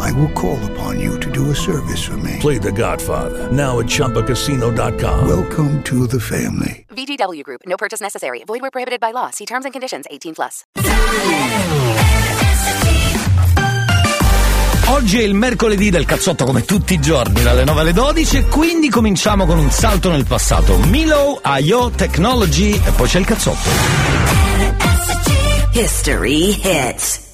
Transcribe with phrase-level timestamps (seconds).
[0.00, 2.38] I will call upon you to do a service for me.
[2.40, 5.26] Play The Godfather now at ChumbaCasino.com.
[5.26, 6.86] Welcome to the family.
[6.90, 7.62] VGW Group.
[7.66, 8.44] No purchase necessary.
[8.46, 9.30] Void where prohibited by law.
[9.30, 10.06] See terms and conditions.
[10.10, 10.64] 18 plus.
[14.86, 18.44] Oggi è il mercoledì del cazzotto come tutti i giorni dalle 9 alle 12 e
[18.44, 20.78] quindi cominciamo con un salto nel passato.
[20.78, 23.68] Milo, IO, Technology e poi c'è il cazzotto.
[25.72, 27.33] History hits.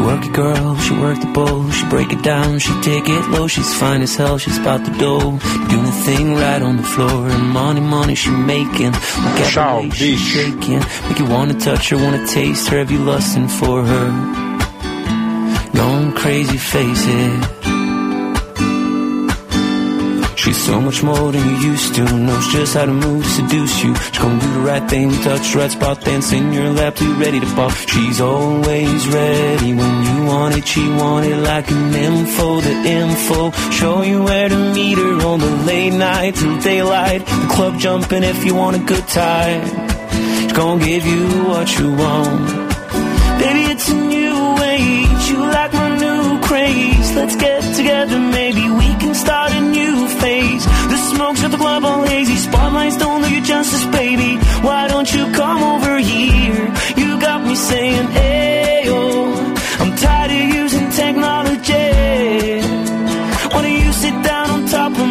[0.00, 3.28] She work it, girl, she work the bowl, she break it down, she take it
[3.28, 5.38] low, she's fine as hell, she's about the dough,
[5.68, 9.82] doing the thing right on the floor, and money, money she making, look at Ciao,
[9.82, 13.46] the way she's shaking, make you wanna touch her, wanna taste her, have you lusting
[13.46, 14.08] for her,
[15.74, 17.79] going crazy, face it.
[20.40, 22.02] She's so much more than you used to.
[22.02, 23.94] Knows just how to move seduce you.
[23.94, 27.40] She's gonna do the right thing, touch right spot, dance in your lap, you're ready
[27.40, 27.72] to pop.
[27.72, 30.66] She's always ready when you want it.
[30.66, 33.50] She want it like an info, the info.
[33.70, 37.26] Show you where to meet her on the late night till daylight.
[37.26, 39.62] The club jumping if you want a good time.
[40.40, 42.48] She's gonna give you what you want.
[43.40, 45.22] Baby, it's a new age.
[45.28, 47.14] You like my new craze.
[47.14, 50.64] Let's get together, maybe we can start a new phase.
[50.92, 52.36] The smoke's got the club all hazy.
[52.36, 54.30] Spotlights don't do you justice, baby.
[54.66, 56.64] Why don't you come over here?
[57.00, 59.02] You got me saying, Ayo.
[59.80, 61.88] I'm tired of using technology.
[63.52, 65.08] Why don't you sit down on top of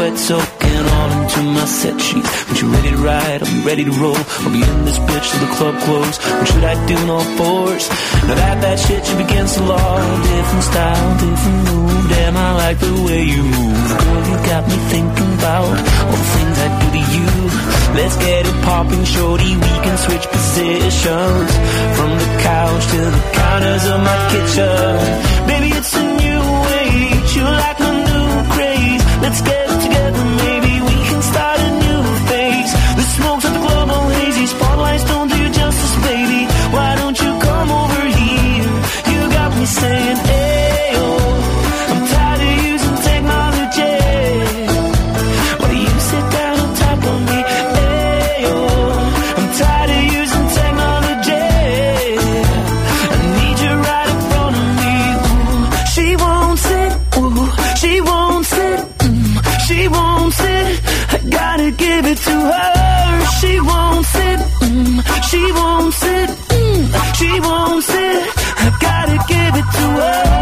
[0.00, 2.30] sweat soaking all into my set sheets.
[2.48, 4.16] When you ready to ride, be ready to roll.
[4.16, 6.16] I'll be in this bitch till the club close.
[6.38, 7.84] What should I do in all fours?
[8.26, 9.92] Now that bad shit should be against the law.
[10.24, 12.08] Different style, different move.
[12.12, 13.88] Damn, I like the way you move.
[14.00, 15.76] Girl, you got me thinking about
[16.08, 17.30] all the things I do to you.
[17.98, 19.52] Let's get it popping, shorty.
[19.66, 21.50] We can switch positions
[21.96, 24.92] from the couch to the counters of my kitchen.
[25.50, 26.44] Baby, it's a new
[26.88, 27.28] age.
[27.36, 29.04] You like my new craze.
[29.20, 29.69] Let's get
[65.30, 66.28] she won't sit.
[66.28, 68.22] Mm, she won't sit.
[68.64, 70.39] I gotta give it to her.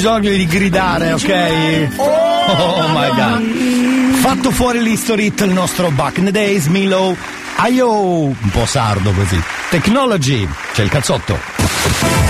[0.00, 1.88] Bisogno di gridare, ok?
[1.98, 4.14] Oh my god.
[4.14, 7.14] Fatto fuori l'history hit il nostro Back in the Days, Milo.
[7.56, 9.38] Aio, un po' sardo così.
[9.68, 11.38] Technology, c'è il cazzotto.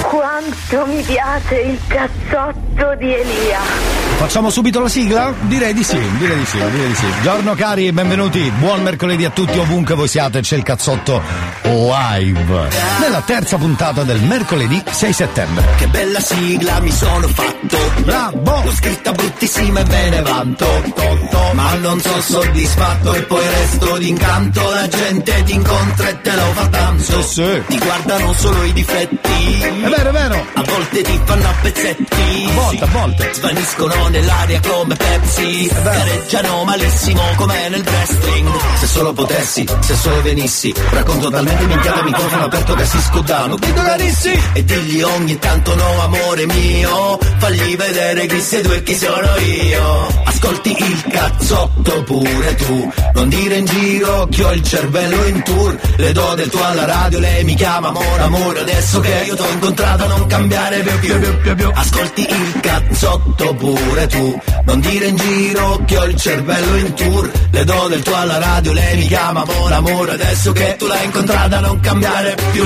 [0.03, 4.10] Quanto mi piace il cazzotto di Elia.
[4.21, 5.33] Facciamo subito la sigla?
[5.41, 7.07] Direi di sì, direi di sì, direi di sì.
[7.07, 8.53] Buongiorno cari e benvenuti.
[8.59, 11.23] Buon mercoledì a tutti ovunque voi siate, c'è il cazzotto
[11.63, 12.69] live.
[13.01, 15.65] Nella terza puntata del mercoledì 6 settembre.
[15.79, 18.63] Che bella sigla mi sono fatto Bravo!
[18.65, 21.51] L'ho scritta bruttissima e me ne vanto to, to.
[21.55, 26.53] Ma non sono soddisfatto e poi resto d'incanto La gente ti incontra e te lo
[26.53, 27.63] fa tanto Sì, sì.
[27.67, 30.47] Ti guardano solo i difetti È vero, è vero.
[30.55, 33.31] A volte ti fanno a pezzetti A volte, a volte.
[33.33, 35.71] Svaniscono nell'aria come Pepsi.
[35.83, 38.49] Gareggiano malissimo come nel wrestling.
[38.79, 43.83] Se solo potessi, se solo venissi Racconto talmente minchiato microfono aperto che si scudano Guido
[43.83, 48.95] carissi E digli ogni tanto no amore mio Fagli vedere chi sei tu e chi
[48.95, 50.07] sono io.
[50.25, 52.93] Ascolti il cazzotto pure tu.
[53.15, 55.79] Non dire in giro che ho il cervello in tour.
[55.97, 59.49] Le do del tuo alla radio, lei mi chiama amore amore Adesso che io t'ho
[59.49, 61.71] incontrata non cambiare più più più più.
[61.73, 64.41] Ascolti il cazzotto pure tu.
[64.65, 67.31] Non dire in giro che ho il cervello in tour.
[67.51, 70.13] Le do del tuo alla radio, lei mi chiama amore amore.
[70.13, 72.65] Adesso che tu l'hai incontrata non cambiare più.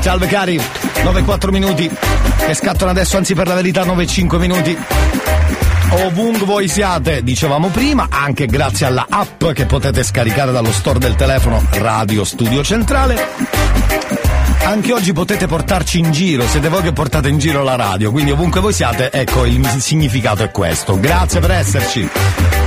[0.00, 0.60] Salve cari,
[1.02, 1.90] 9-4 minuti.
[2.46, 4.76] Che scattano adesso, anzi per la verità 9-5 minuti.
[5.90, 11.14] Ovunque voi siate, dicevamo prima, anche grazie alla app che potete scaricare dallo store del
[11.14, 14.03] telefono Radio Studio Centrale.
[14.62, 18.30] Anche oggi potete portarci in giro, siete voi che portate in giro la radio, quindi
[18.30, 20.98] ovunque voi siate, ecco il significato è questo.
[20.98, 22.08] Grazie per esserci.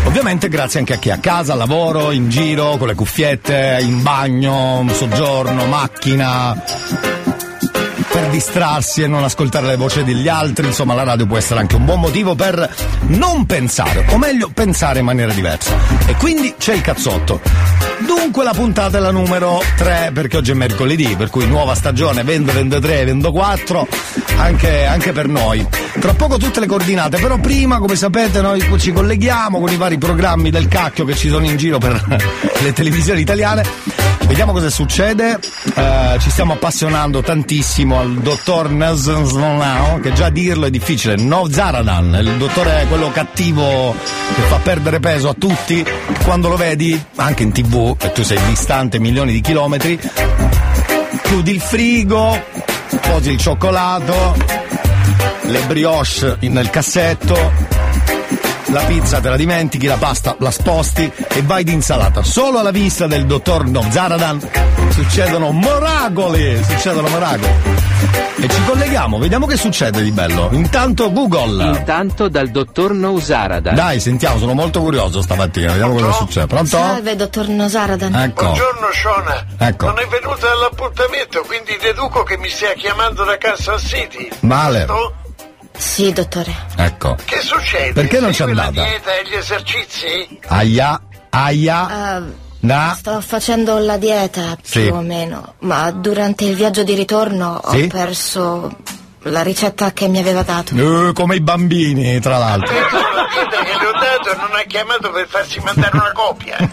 [0.05, 3.79] Ovviamente grazie anche a chi è a casa, al lavoro, in giro, con le cuffiette,
[3.81, 6.63] in bagno, soggiorno, macchina,
[8.11, 11.75] per distrarsi e non ascoltare le voci degli altri, insomma la radio può essere anche
[11.75, 12.73] un buon motivo per
[13.07, 15.75] non pensare, o meglio pensare in maniera diversa.
[16.07, 17.41] E quindi c'è il cazzotto.
[18.19, 22.23] Dunque la puntata è la numero 3 perché oggi è mercoledì, per cui nuova stagione
[22.23, 23.87] 2023, 24,
[24.37, 25.65] anche, anche per noi.
[25.99, 29.97] Tra poco tutte le coordinate, però prima come sapete noi ci colleghiamo con i vari
[29.97, 32.03] programmi del cacchio che ci sono in giro per
[32.61, 34.07] le televisioni italiane.
[34.27, 35.39] Vediamo cosa succede.
[35.73, 41.15] Eh, ci stiamo appassionando tantissimo al dottor Nasnao, che già dirlo è difficile.
[41.15, 43.95] Novzaradan, il dottore è quello cattivo
[44.35, 45.83] che fa perdere peso a tutti.
[46.25, 50.00] Quando lo vedi, anche in tv, e tu sei distante milioni di chilometri,
[51.24, 52.42] chiudi il frigo,
[53.01, 54.36] posi il cioccolato,
[55.42, 57.51] le brioche nel cassetto,
[58.67, 62.23] la pizza te la dimentichi, la pasta la sposti e vai di insalata.
[62.23, 64.49] Solo alla vista del dottor Novzaradan
[64.89, 67.85] succedono miracoli, succedono miracoli.
[68.39, 70.49] E ci colleghiamo, vediamo che succede di bello.
[70.51, 71.63] Intanto Google.
[71.65, 73.73] Intanto dal dottor Nousaradan.
[73.73, 76.45] Dai, sentiamo, sono molto curioso stamattina, vediamo cosa succede.
[76.45, 76.77] Pronto?
[76.77, 78.13] Salve, dottor Nosaradan.
[78.13, 78.43] Ecco.
[78.43, 79.45] Buongiorno Shona.
[79.57, 79.85] Ecco.
[79.87, 84.29] Non è venuta all'appuntamento, quindi deduco che mi stia chiamando da Kansas City.
[84.41, 84.85] Male.
[84.85, 85.13] No?
[85.77, 86.53] Sì, dottore.
[86.75, 87.15] Ecco.
[87.24, 87.94] Che succede?
[87.94, 88.88] Perché non c'è Segue la andata?
[88.88, 90.39] dieta e gli esercizi?
[90.47, 92.24] Aia, aia, Eh,
[92.62, 92.95] na.
[92.97, 94.88] sto facendo la dieta più Sì.
[94.88, 97.83] o meno, ma durante il viaggio di ritorno Sì?
[97.83, 98.75] ho perso
[99.23, 100.73] la ricetta che mi aveva dato.
[100.75, 102.73] Eh, come i bambini, tra l'altro.
[102.73, 106.55] Ecco la dieta che le ho dato non ha chiamato per farsi mandare una copia.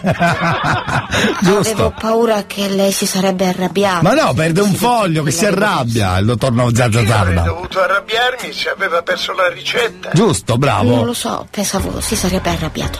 [1.41, 1.93] Avevo Giusto.
[1.99, 4.01] paura che lei si sarebbe arrabbiata.
[4.01, 8.69] Ma no, perde un foglio che si arrabbia il dottor Io avrei dovuto arrabbiarmi se
[8.69, 10.09] aveva perso la ricetta.
[10.13, 11.03] Giusto, Non bravo.
[11.03, 12.99] lo so, pensavo si sarebbe arrabbiato.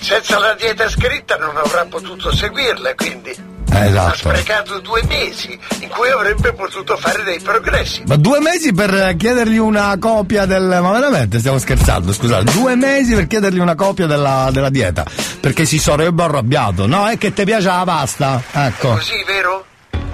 [0.00, 3.34] Senza la dieta scritta non avrà potuto seguirla, quindi
[3.74, 4.16] Eh, ha esatto.
[4.16, 8.02] sprecato due mesi in cui avrebbe potuto fare dei progressi.
[8.06, 10.78] Ma due mesi per chiedergli una copia del.
[10.80, 12.52] Ma veramente stiamo scherzando, scusate.
[12.52, 15.04] Due mesi per chiedergli una copia della, della dieta.
[15.40, 16.86] Perché si sarebbe arrabbiato.
[16.86, 18.42] No, è che ti piace la pasta.
[18.52, 18.90] Ecco.
[18.90, 19.64] Così, vero?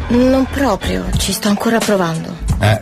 [0.09, 2.35] Non proprio, ci sto ancora provando.
[2.61, 2.81] Eh,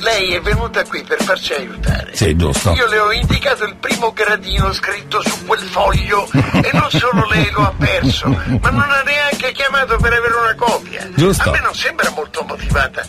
[0.00, 2.14] Lei è venuta qui per farci aiutare.
[2.14, 2.72] sì, giusto.
[2.72, 7.50] Io le ho indicato il primo gradino scritto su quel foglio e non solo lei
[7.50, 11.08] lo ha perso, ma non ha neanche chiamato per avere una copia.
[11.14, 11.48] Giusto.
[11.48, 13.04] A me non sembra molto motivata.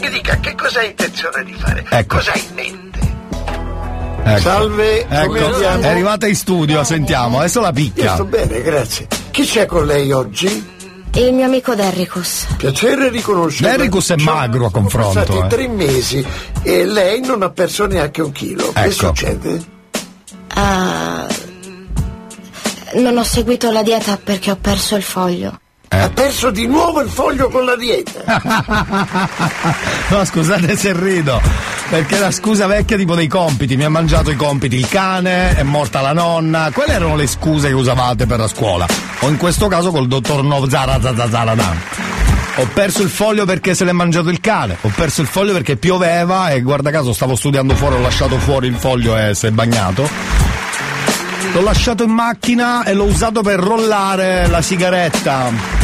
[0.00, 1.84] Mi dica che cosa ha intenzione di fare?
[1.88, 2.16] Ecco.
[2.16, 2.92] Cosa ha in mente?
[4.26, 4.40] Ecco.
[4.40, 8.14] Salve, come Ecco, è arrivata in studio, sentiamo, adesso la Io picchia.
[8.14, 9.06] sto bene, grazie.
[9.30, 10.72] Chi c'è con lei oggi?
[11.16, 12.46] Il mio amico Derricus.
[12.56, 13.76] Piacere riconoscerla.
[13.76, 15.48] Derricus è magro a confronto, Sono passati eh.
[15.56, 16.26] tre mesi
[16.62, 18.72] e lei non ha perso neanche un chilo.
[18.72, 18.90] Che Ecco.
[18.90, 19.64] succede?
[20.54, 21.26] Ah,
[22.94, 25.60] non ho seguito la dieta perché ho perso il foglio.
[25.94, 26.00] Eh.
[26.00, 28.22] Ha perso di nuovo il foglio con la dieta.
[30.08, 31.40] No, scusate se rido.
[31.88, 35.62] Perché la scusa vecchia tipo dei compiti, mi ha mangiato i compiti il cane, è
[35.62, 36.70] morta la nonna.
[36.72, 38.86] Quelle erano le scuse che usavate per la scuola.
[39.20, 41.80] O in questo caso col dottor Novzaradan.
[42.56, 45.76] Ho perso il foglio perché se l'è mangiato il cane, ho perso il foglio perché
[45.76, 49.50] pioveva e guarda caso stavo studiando fuori, ho lasciato fuori il foglio e si è
[49.50, 50.08] bagnato.
[51.52, 55.83] L'ho lasciato in macchina e l'ho usato per rollare la sigaretta.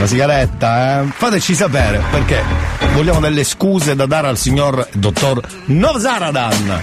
[0.00, 1.04] La sigaretta, eh?
[1.12, 2.42] Fateci sapere perché
[2.94, 6.82] vogliamo delle scuse da dare al signor dottor Novzaradan.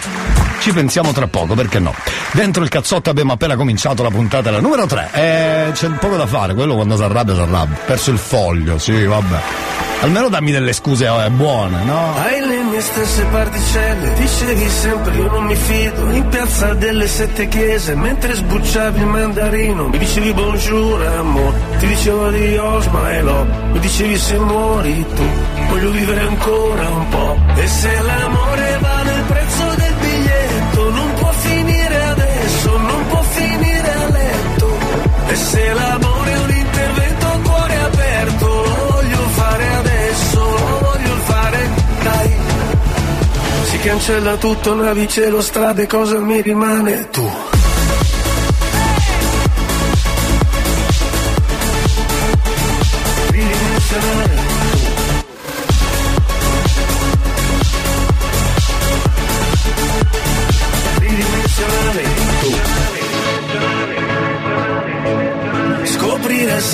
[0.59, 1.95] Ci pensiamo tra poco, perché no?
[2.33, 5.09] Dentro il cazzotto abbiamo appena cominciato la puntata la numero 3.
[5.13, 7.77] Eh, c'è poco da fare, quello quando si arrabbia si arrabbia.
[7.87, 9.86] Perso il foglio, sì, vabbè.
[9.99, 12.13] Almeno dammi delle scuse eh, buone, no?
[12.15, 16.11] Hai le mie stesse particelle, dicevi sempre io non mi fido.
[16.11, 22.27] In piazza delle sette chiese, mentre sbucciavi il mandarino, mi dicevi bonjour amore, ti dicevo
[22.27, 25.23] adios my love, mi dicevi se muori tu,
[25.67, 27.37] voglio vivere ancora un po'.
[27.55, 29.56] E se l'amore vale il prezzo
[43.87, 47.07] cancella tutto, navi, cielo, strade, cosa mi rimane?
[47.09, 47.56] Tu.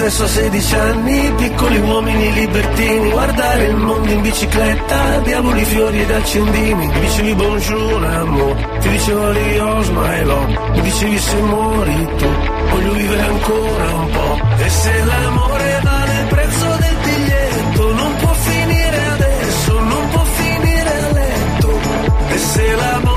[0.10, 6.12] Sesso a 16 anni, piccoli uomini libertini, guardare il mondo in bicicletta, diavoli, fiori ed
[6.12, 6.88] accendini.
[6.88, 12.28] Mi dicevi bonjour amore, ti dicevo adios my love, mi dicevi se muori tu,
[12.70, 14.40] voglio vivere ancora un po'.
[14.58, 20.98] E se l'amore vale il prezzo del biglietto, non può finire adesso, non può finire
[21.00, 21.80] a letto.
[22.28, 23.13] E se l'amore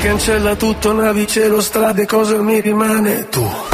[0.00, 3.28] cancella tutto, navi, cielo, strade, cosa mi rimane?
[3.28, 3.69] Tu.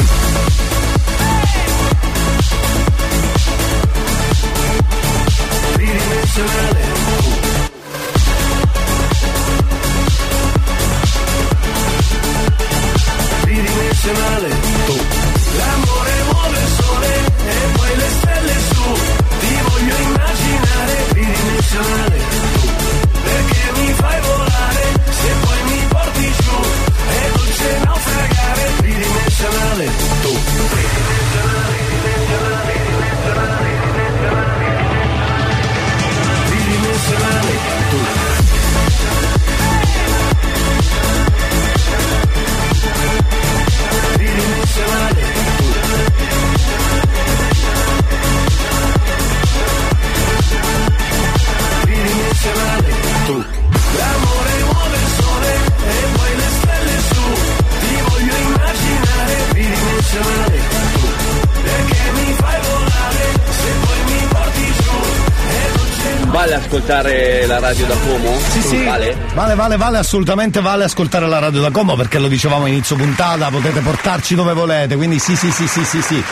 [69.37, 69.53] Vale?
[69.53, 73.49] Vale, vale, assolutamente vale ascoltare la radio da Como perché lo dicevamo a inizio puntata,
[73.49, 76.23] potete portarci dove volete, quindi sì, sì, sì, sì, sì, sì.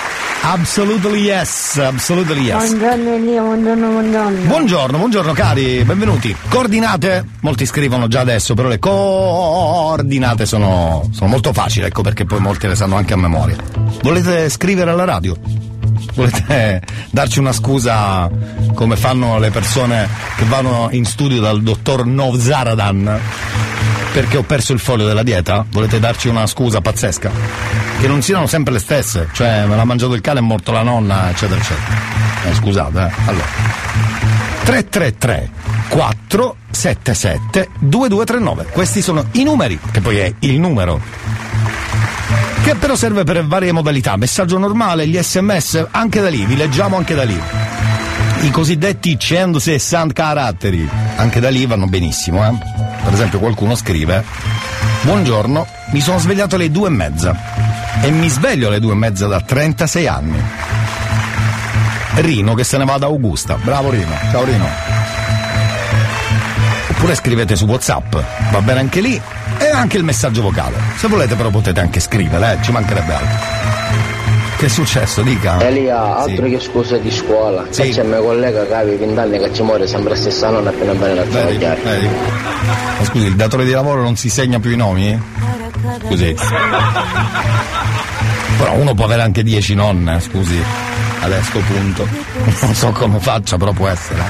[0.41, 2.55] Absolutely yes, absolutely yes.
[2.55, 4.45] Buongiorno Elia, buongiorno, buongiorno.
[4.47, 6.35] Buongiorno, buongiorno cari, benvenuti.
[6.49, 12.39] Coordinate, molti scrivono già adesso, però le coordinate sono, sono molto facili, ecco perché poi
[12.39, 13.55] molti le sanno anche a memoria.
[14.01, 15.64] Volete scrivere alla radio?
[16.13, 18.29] Volete darci una scusa
[18.73, 20.07] come fanno le persone
[20.37, 23.19] che vanno in studio dal dottor Novzaradan
[24.15, 25.65] perché ho perso il foglio della dieta?
[25.69, 27.29] Volete darci una scusa pazzesca?
[27.99, 30.83] Che non siano sempre le stesse, cioè me l'ha mangiato il cane, è morto la
[30.83, 31.97] nonna, eccetera, eccetera.
[32.45, 33.11] Eh, scusate, eh.
[33.25, 33.45] Allora.
[34.63, 35.49] 333
[35.89, 38.67] 477 2239.
[38.71, 41.01] Questi sono i numeri, che poi è il numero
[42.65, 46.97] che però serve per varie modalità, messaggio normale, gli sms, anche da lì, vi leggiamo
[46.97, 47.39] anche da lì.
[48.41, 52.57] I cosiddetti 160 caratteri, anche da lì vanno benissimo, eh?
[53.03, 54.25] Per esempio qualcuno scrive,
[55.03, 57.37] buongiorno, mi sono svegliato alle due e mezza
[58.01, 60.41] e mi sveglio alle due e mezza da 36 anni.
[62.15, 64.67] Rino che se ne va da Augusta, bravo Rino, ciao Rino.
[66.89, 68.15] Oppure scrivete su Whatsapp,
[68.49, 69.21] va bene anche lì,
[69.59, 70.75] e anche il messaggio vocale.
[70.97, 73.63] Se volete però potete anche scrivere, eh, ci mancherebbe altro.
[74.57, 75.21] Che è successo?
[75.21, 75.59] Dica.
[75.61, 76.51] Elia, altro Sì.
[76.51, 77.65] che scuse di scuola.
[77.69, 77.89] Sì.
[77.89, 81.13] C'è mio collega aveva 20 anni che ci muore sempre la stessa nonna appena bene
[81.15, 81.81] la Vedi, travagliare.
[81.83, 82.07] vedi.
[82.97, 85.21] Ma scusi, il datore di lavoro non si segna più i nomi?
[86.05, 86.35] Scusi.
[88.57, 90.61] Però uno può avere anche 10 nonne, scusi.
[91.19, 92.07] Adesso punto.
[92.61, 94.23] Non so come faccia, però può essere.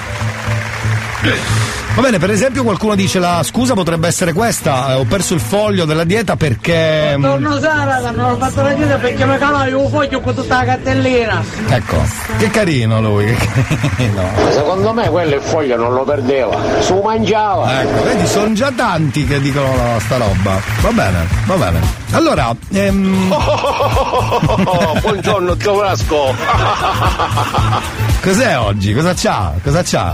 [1.95, 5.39] Va bene, per esempio qualcuno dice la scusa potrebbe essere questa, eh, ho perso il
[5.39, 7.15] foglio della dieta perché...
[7.17, 11.41] Buongiorno Sara, hanno fatto la chiesa perché mi calavi un foglio con tutta la cartellina.
[11.69, 11.95] Ecco,
[12.37, 14.29] che carino lui, che carino.
[14.49, 17.81] Secondo me quello il foglio non lo perdeva, se lo mangiava.
[17.81, 20.59] Ecco, vedi, sono già tanti che dicono sta roba.
[20.81, 21.79] Va bene, va bene.
[22.11, 23.33] Allora, ehm...
[24.99, 26.35] Buongiorno Zovrasco.
[28.21, 28.93] Cos'è oggi?
[28.93, 29.53] Cosa c'ha?
[29.63, 30.13] Cosa c'ha?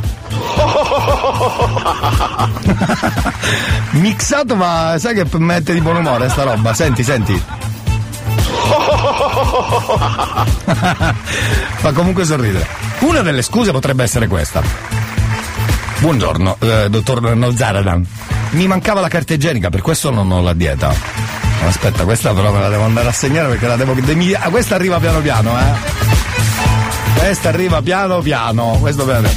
[3.91, 6.73] Mixato ma sai che mette di buon umore sta roba?
[6.73, 7.41] Senti, senti.
[11.81, 12.67] Fa comunque sorridere.
[12.99, 14.61] Una delle scuse potrebbe essere questa.
[15.99, 18.05] Buongiorno, eh, dottor Nozaradan.
[18.51, 20.93] Mi mancava la carta igienica, per questo non ho la dieta.
[21.67, 23.93] Aspetta, questa però me la devo andare a segnare perché la devo.
[23.93, 27.19] de- ah, questa arriva piano piano, eh.
[27.19, 28.77] Questa arriva piano piano.
[28.79, 29.29] Questo bene.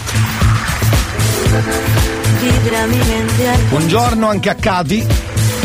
[3.68, 5.06] Buongiorno anche a Cati.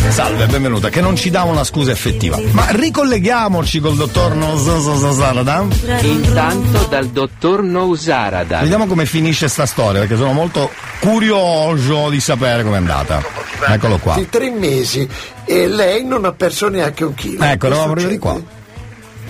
[0.10, 2.40] Salve, benvenuta, che non ci dà una scusa effettiva.
[2.52, 5.70] Ma ricolleghiamoci col dottor Nozaradan.
[6.02, 8.62] Intanto dal dottor Nousaradan.
[8.62, 13.24] Vediamo come finisce sta storia, perché sono molto curioso di sapere com'è andata.
[13.68, 14.16] Eccolo qua.
[14.16, 15.08] Di tre mesi
[15.46, 17.44] e lei non ha perso neanche un chilo.
[17.44, 18.44] Ecco, eravamo arrivati succede?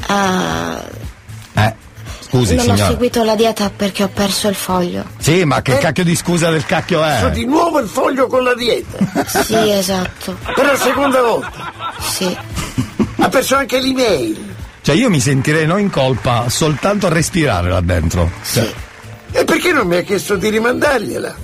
[0.06, 0.16] qua.
[0.16, 0.82] Ah,
[2.30, 2.86] scusi non ho signora.
[2.92, 5.04] seguito la dieta perché ho perso il foglio.
[5.18, 5.78] Sì, ma che Eh?
[5.80, 7.30] cacchio di scusa del cacchio è?
[7.32, 8.98] di nuovo il foglio con la dieta.
[9.26, 10.38] Sì, esatto.
[10.56, 11.72] Per la seconda volta.
[12.00, 12.38] Sì.
[13.18, 14.56] Ha perso anche l'email.
[14.82, 18.32] Cioè io mi sentirei non in colpa soltanto a respirare là dentro.
[18.52, 18.72] Cioè,
[19.32, 21.36] E perché non mi ha chiesto di rimandargliela?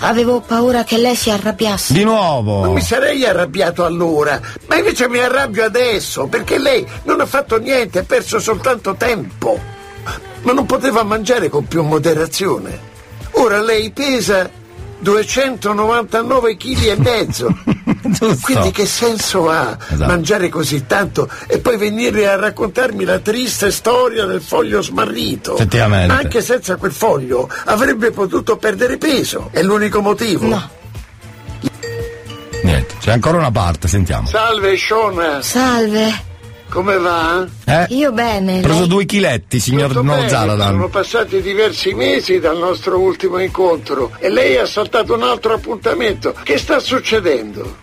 [0.00, 1.92] Avevo paura che lei si arrabbiasse.
[1.92, 2.72] di Non nuovo.
[2.72, 8.00] mi sarei arrabbiato allora, ma invece mi arrabbio adesso, perché lei non ha fatto niente,
[8.00, 9.58] ha perso soltanto tempo.
[10.44, 12.92] Ma non poteva mangiare con più moderazione.
[13.32, 14.48] Ora lei pesa
[14.98, 17.48] 299 kg e mezzo.
[18.42, 20.04] Quindi che senso ha Esatto.
[20.10, 25.54] mangiare così tanto e poi venire a raccontarmi la triste storia del foglio smarrito?
[25.54, 26.12] Effettivamente.
[26.14, 29.48] Anche senza quel foglio avrebbe potuto perdere peso.
[29.50, 30.46] È l'unico motivo.
[30.46, 30.70] No.
[32.62, 34.26] Niente, c'è ancora una parte, sentiamo.
[34.28, 36.32] Salve Shona, Salve.
[36.74, 37.46] Come va?
[37.66, 37.86] Eh?
[37.90, 38.58] Io bene.
[38.58, 38.88] Ho preso lei?
[38.88, 44.56] due chiletti, signor Tutto bene, Sono passati diversi mesi dal nostro ultimo incontro e lei
[44.56, 46.34] ha saltato un altro appuntamento.
[46.42, 47.76] Che sta succedendo?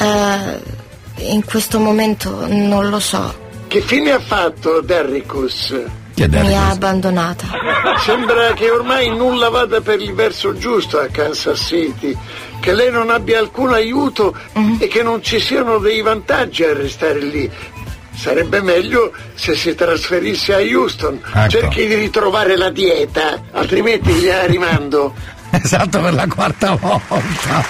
[0.00, 3.46] Eh, in questo momento non lo so.
[3.68, 5.80] Che fine ha fatto Derricus?
[6.16, 7.46] Mi ha abbandonata.
[7.98, 12.16] Sembra che ormai nulla vada per il verso giusto a Kansas City,
[12.60, 14.34] che lei non abbia alcun aiuto
[14.80, 17.48] e che non ci siano dei vantaggi a restare lì.
[18.18, 21.20] Sarebbe meglio se si trasferisse a Houston.
[21.32, 21.48] Ecco.
[21.48, 25.14] Cerchi di ritrovare la dieta, altrimenti gliela rimando.
[25.50, 27.64] Esatto, per la quarta volta.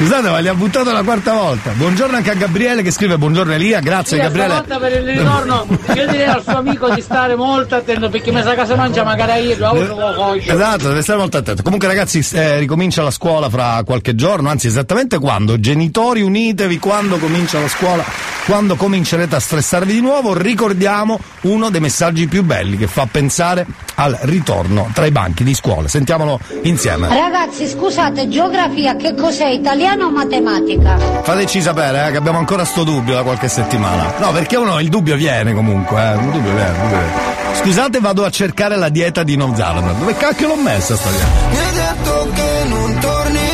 [0.00, 1.72] Scusate, ma li ha buttato la quarta volta.
[1.72, 4.62] Buongiorno anche a Gabriele che scrive buongiorno Elia, grazie Sì, Gabriele.
[4.64, 8.40] stavolta per il ritorno io direi al suo amico di stare molto attento perché mi
[8.42, 10.52] sa che se mangia magari io lo voglio.
[10.54, 11.62] Esatto, deve stare molto attento.
[11.62, 15.60] Comunque, ragazzi, eh, ricomincia la scuola fra qualche giorno, anzi, esattamente quando?
[15.60, 18.02] Genitori, unitevi quando comincia la scuola,
[18.46, 20.32] quando comincerete a stressarvi di nuovo.
[20.32, 25.52] Ricordiamo uno dei messaggi più belli che fa pensare al ritorno tra i banchi di
[25.52, 25.88] scuola.
[25.88, 27.06] Sentiamolo insieme.
[27.06, 29.48] Ragazzi, scusate, geografia che cos'è?
[29.48, 30.96] Italiano o matematica?
[31.22, 34.12] Fateci sapere, eh, che abbiamo ancora sto dubbio da qualche settimana.
[34.18, 36.14] No, perché uno il dubbio viene comunque, eh.
[36.14, 37.28] Il dubbio viene, il dubbio viene.
[37.54, 39.98] Scusate, vado a cercare la dieta di Nozaradan.
[39.98, 41.26] Dove cacchio l'ho messa sta dieta?
[41.50, 43.48] Mi hai detto che non torni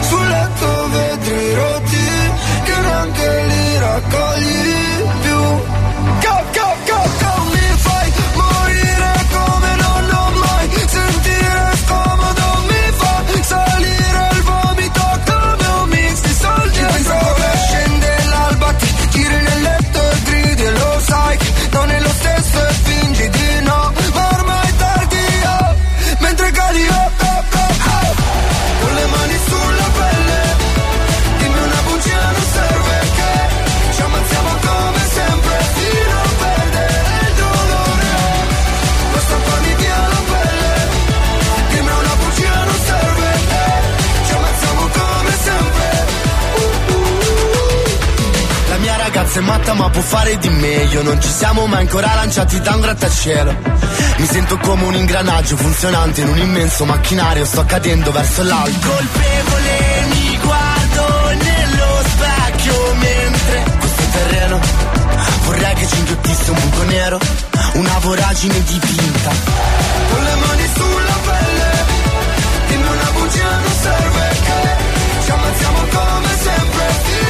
[0.00, 1.98] sul letto vetri rotti
[2.64, 4.49] che neanche li raccogli
[49.40, 51.02] è matta ma può fare di meglio.
[51.02, 53.56] Non ci siamo mai ancora lanciati da un grattacielo.
[54.18, 57.44] Mi sento come un ingranaggio funzionante in un immenso macchinario.
[57.44, 58.88] Sto cadendo verso l'alto.
[58.88, 64.60] Colpevole mi guardo nello specchio Mentre questo terreno
[65.44, 67.18] vorrei che ci inghiottisse un buco nero
[67.72, 69.30] Una voragine dipinta
[70.10, 71.70] Con le mani sulla pelle
[72.68, 77.29] Dimmi una bugia non serve che Ci ammazziamo come sempre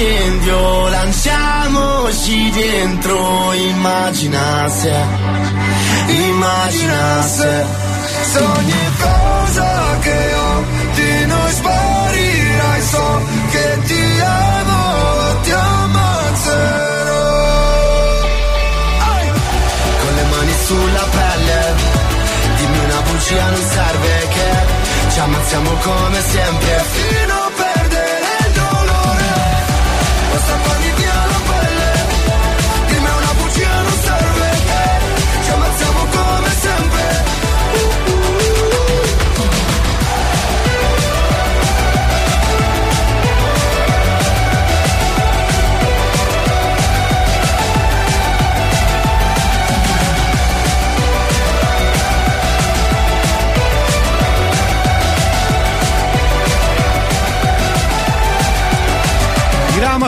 [0.00, 4.94] incendio Lanciamoci dentro Immagina se
[6.06, 7.64] Immagina se
[8.32, 17.08] Se ogni cosa che ho di noi sparirai so che ti amo, ti ammazzerò.
[20.00, 21.74] Con le mani sulla pelle
[22.56, 26.84] Dimmi una bugia non serve che Ci ammazziamo come sempre.
[26.90, 27.39] Fino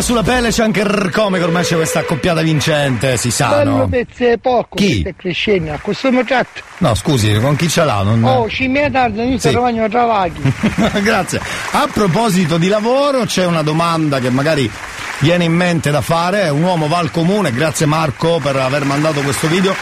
[0.02, 3.76] sulla pelle c'è anche il come che ormai c'è questa accoppiata vincente, si sa, Bello
[3.76, 3.88] no?
[3.88, 5.02] pezzo è poco, Chi?
[5.02, 6.60] è crescendo, a questo tratto.
[6.78, 8.02] No, scusi, con chi ce l'ha?
[8.02, 8.22] Non...
[8.24, 9.38] Oh, ci mi tardi, io Sì.
[9.38, 10.40] sto trovando travagli.
[11.02, 11.40] Grazie.
[11.70, 14.68] A proposito di lavoro, c'è una domanda che magari
[15.20, 16.48] viene in mente da fare.
[16.48, 19.74] Un uomo va al comune, grazie Marco per aver mandato questo video.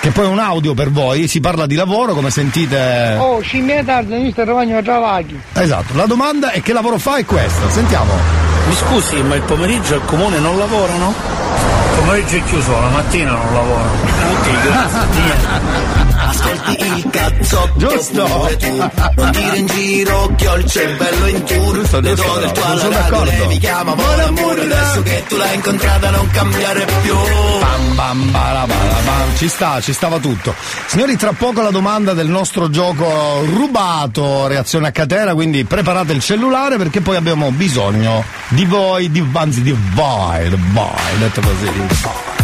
[0.00, 3.16] Che poi è un audio per voi, si parla di lavoro, come sentite.
[3.18, 5.40] Oh, io sto trovando travagli.
[5.52, 8.45] Esatto, la domanda è che lavoro fa è questa, sentiamo.
[8.66, 11.14] Mi scusi, ma il pomeriggio al comune non lavorano?
[11.14, 13.90] Il pomeriggio è chiuso, la mattina non lavorano.
[14.32, 16.05] Ok, grazie.
[16.26, 18.56] Ascolti il cazzotto Giusto.
[18.58, 22.52] tu Non dire in giro che ho il cervello in tour Giusto, Le do del
[22.52, 27.14] tuo alla lei mi chiama Buon amore Adesso che tu l'hai incontrata non cambiare più
[27.60, 29.36] Bam, bam, bara, bara, bam.
[29.36, 30.54] Ci sta, ci stava tutto.
[30.86, 36.20] Signori, tra poco la domanda del nostro gioco rubato, reazione a catena, quindi preparate il
[36.20, 41.70] cellulare perché poi abbiamo bisogno di voi, di, anzi di voi, di voi, detto così,
[41.70, 42.35] di voi.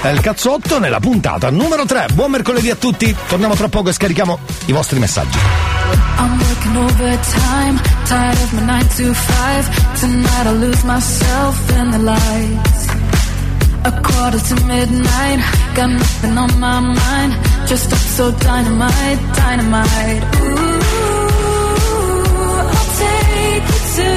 [0.00, 2.06] È il cazzotto nella puntata numero 3.
[2.14, 5.38] Buon mercoledì a tutti, torniamo tra poco e scarichiamo i vostri messaggi.
[6.18, 9.68] I'm working overtime, tired of my nine to five.
[9.98, 12.86] Tonight I'll lose myself in the lights.
[13.84, 15.40] A quarter to midnight,
[15.74, 17.36] got nothing on my mind.
[17.66, 20.22] Just up so dynamite, dynamite.
[20.42, 20.80] Ooh,
[22.70, 24.08] I'll take you to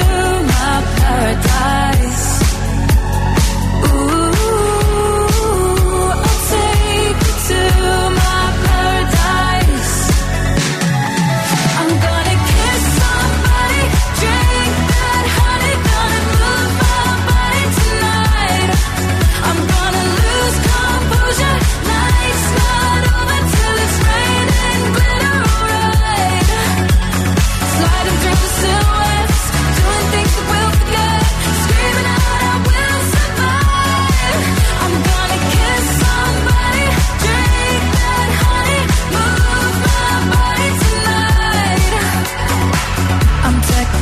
[0.46, 1.51] my paradise.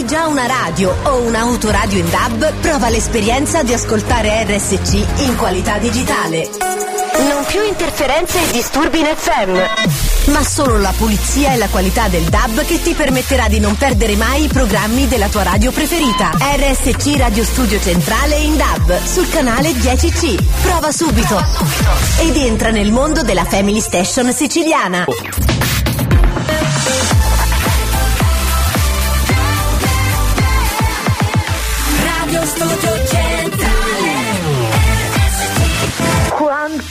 [0.00, 2.54] Hai già una radio o un'autoradio in DAB?
[2.54, 4.94] Prova l'esperienza di ascoltare RSC
[5.26, 6.48] in qualità digitale.
[7.28, 12.22] Non più interferenze e disturbi in FM, ma solo la pulizia e la qualità del
[12.22, 16.30] DAB che ti permetterà di non perdere mai i programmi della tua radio preferita.
[16.30, 20.62] RSC Radio Studio Centrale in DAB sul canale 10C.
[20.62, 21.44] Prova subito
[22.20, 25.04] ed entra nel mondo della Family Station siciliana.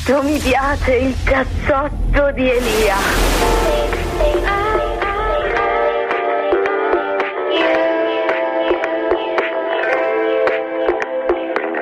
[0.09, 2.95] Quanto mi piace il cazzotto di Elia.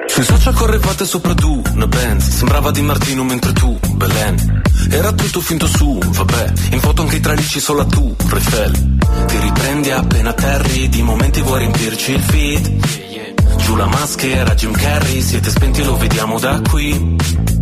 [0.08, 4.62] Sui social correvate sopra tu, una Benz Sembrava Di Martino mentre tu, Belen.
[4.92, 9.40] Era tutto finto su, vabbè In foto anche i tralicci solo a tu, Refel Ti
[9.40, 13.56] riprendi appena terri Di momenti vuoi riempirci il feed.
[13.56, 17.56] Giù la maschera, Jim Carrey Siete spenti lo vediamo da qui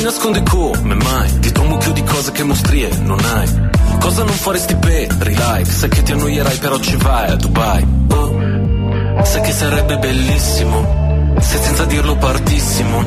[0.00, 1.38] Ti nascondi come mai?
[1.40, 3.68] Dietro un mucchio di cose che mostrie non hai.
[3.98, 7.86] Cosa non faresti per relive Sai che ti annoierai però ci vai a Dubai.
[8.08, 13.04] Oh, sai che sarebbe bellissimo se senza dirlo partissimo.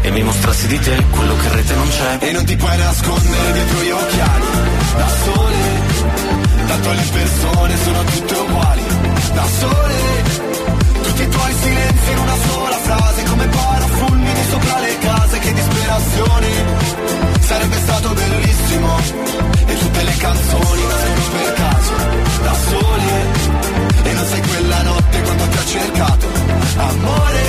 [0.00, 2.26] E mi mostrassi di te quello che in rete non c'è.
[2.26, 4.44] E non ti puoi nascondere dietro gli occhiali.
[4.96, 5.56] Da sole
[6.66, 8.82] Tanto le persone sono tutte uguali.
[9.34, 10.53] Da sole
[11.14, 16.48] Tutti i tuoi silenzi in una sola frase Come parafulmini sopra le case Che disperazione
[17.38, 18.98] Sarebbe stato bellissimo.
[19.64, 21.92] E tutte le canzoni nascono per caso
[22.42, 23.12] Da sole
[24.02, 26.26] E non sei quella notte quando ti ho cercato.
[26.78, 27.42] Amore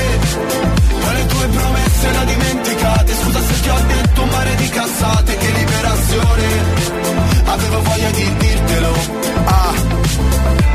[1.01, 3.13] poi le tue promesse le dimenticate.
[3.15, 6.43] Scusa se ti ho detto un mare di cazzate Che liberazione.
[7.45, 8.93] Avevo voglia di dirtelo.
[9.45, 10.74] Ah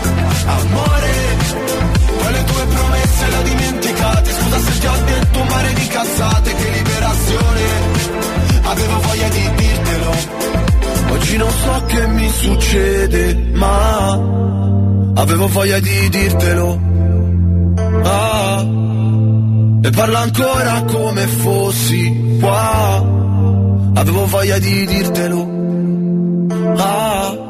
[0.45, 1.21] Amore
[2.21, 4.31] poi le tue promesse le ho dimenticate.
[4.31, 7.61] Scusa se ti ho detto un mare di cazzate Che liberazione.
[8.63, 10.11] Avevo voglia di dirtelo.
[11.11, 14.11] Oggi non so che mi succede Ma
[15.15, 16.79] Avevo voglia di dirtelo.
[18.03, 18.65] Ah
[19.83, 23.05] E parlo ancora come fossi qua.
[23.93, 25.49] Avevo voglia di dirtelo.
[26.77, 27.49] Ah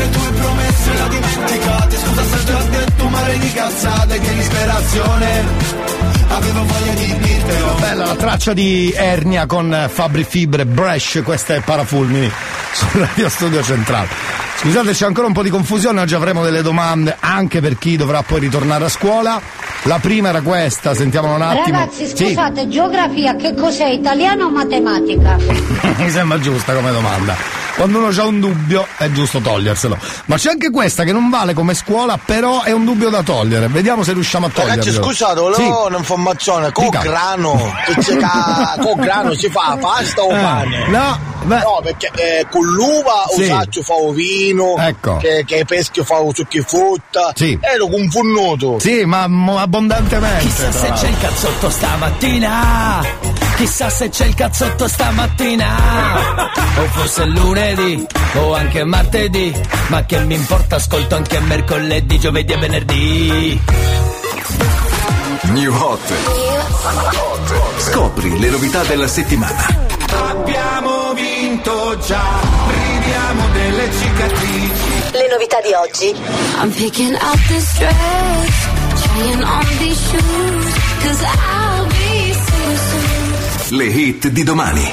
[0.00, 1.96] Le tue promesse ho dimenticate.
[1.98, 7.74] Scusa se ti ho detto un mare di cazzate Che disperazione Avevo voglia di dirtelo
[7.80, 12.30] Bella la traccia di Ernia con Fabri Fibre, Bresh, questa è Parafulmini
[12.72, 14.08] sul Radio Studio Centrale.
[14.60, 18.22] Scusate, c'è ancora un po' di confusione, oggi avremo delle domande anche per chi dovrà
[18.22, 19.40] poi ritornare a scuola.
[19.84, 21.78] La prima era questa, sentiamola un attimo.
[21.78, 22.26] Ragazzi, Sì.
[22.26, 23.88] scusate, geografia che cos'è?
[23.88, 25.36] Italiano o matematica?
[25.96, 27.34] Mi sembra giusta come domanda.
[27.76, 29.96] Quando uno ha un dubbio è giusto toglierselo.
[30.26, 33.68] Ma c'è anche questa che non vale come scuola, però è un dubbio da togliere.
[33.68, 34.82] Vediamo se riusciamo a toglierlo.
[34.82, 35.88] Ragazzi, scusate, volevo
[36.20, 36.72] un'informazione.
[36.72, 37.00] Con Dica.
[37.00, 40.88] grano, che c'è ca- con grano si fa pasta o Eh, pane?
[40.88, 43.44] no, No, perché eh, con l'uva Sì.
[43.44, 45.16] o saccio fa vino, Ecco.
[45.16, 47.32] che, che peschi fa succhi frutta.
[47.34, 47.58] Sì.
[47.62, 48.78] Ero confunnuto.
[48.78, 49.22] Sì, ma
[49.58, 50.44] abbondantemente.
[50.44, 53.00] Chissà se c'è il cazzotto stamattina.
[53.56, 55.76] Chissà se c'è il cazzotto stamattina.
[56.76, 59.58] O forse lunedì, o anche martedì.
[59.88, 63.60] Ma che mi importa, ascolto anche mercoledì, giovedì e venerdì.
[65.48, 66.00] New Hot.
[67.78, 69.88] Scopri le novità della settimana.
[70.28, 72.22] Abbiamo vinto già,
[72.68, 75.10] ridiamo delle cicatrici.
[75.12, 76.14] Le novità di oggi.
[76.60, 78.68] I'm picking up this dress,
[79.02, 83.78] trying on these shoes, cause I'll be single soon.
[83.78, 84.92] Le hit di domani.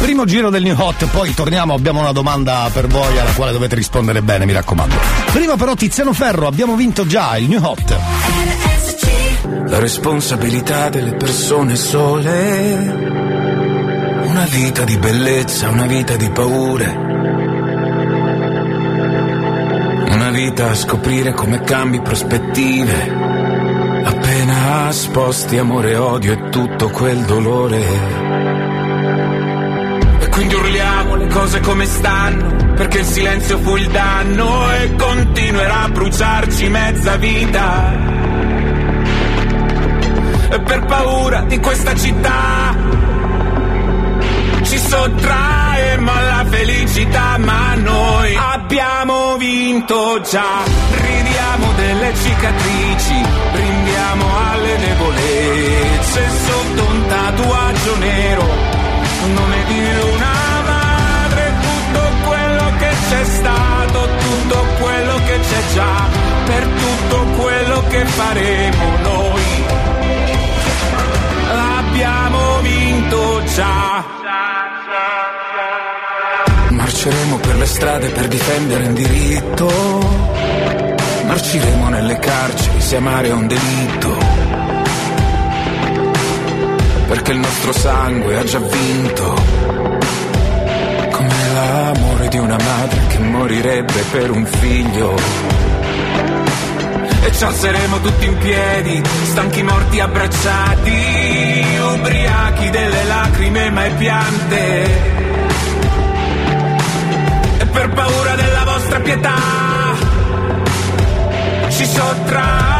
[0.00, 3.74] Primo giro del New Hot, poi torniamo, abbiamo una domanda per voi alla quale dovete
[3.74, 4.94] rispondere bene, mi raccomando.
[5.30, 7.98] Prima però Tiziano Ferro, abbiamo vinto già il New Hot.
[9.68, 13.08] La responsabilità delle persone sole.
[14.24, 16.86] Una vita di bellezza, una vita di paure.
[20.08, 23.28] Una vita a scoprire come cambi prospettive.
[24.02, 28.30] Appena sposti amore odio e tutto quel dolore.
[30.40, 35.88] Quindi urliamo le cose come stanno, perché il silenzio fu il danno e continuerà a
[35.90, 37.92] bruciarci mezza vita.
[40.50, 42.74] E per paura di questa città
[44.62, 50.62] ci sottraemo alla felicità, ma noi abbiamo vinto già.
[50.90, 58.79] Ridiamo delle cicatrici, brindiamo alle debolezze sotto un tatuaggio nero,
[59.28, 59.80] nome di
[60.14, 66.08] una madre, tutto quello che c'è stato, tutto quello che c'è già,
[66.46, 69.42] per tutto quello che faremo noi.
[71.78, 74.04] Abbiamo vinto già.
[76.70, 79.68] Marceremo per le strade per difendere un diritto.
[81.26, 84.39] Marciremo nelle carceri se amare è un delitto.
[87.10, 89.34] Perché il nostro sangue ha già vinto.
[91.10, 95.16] Come l'amore di una madre che morirebbe per un figlio.
[97.24, 104.84] E ci alzeremo tutti in piedi, stanchi morti abbracciati, ubriachi delle lacrime mai piante.
[107.58, 109.34] E per paura della vostra pietà,
[111.70, 112.79] ci sottraemo alla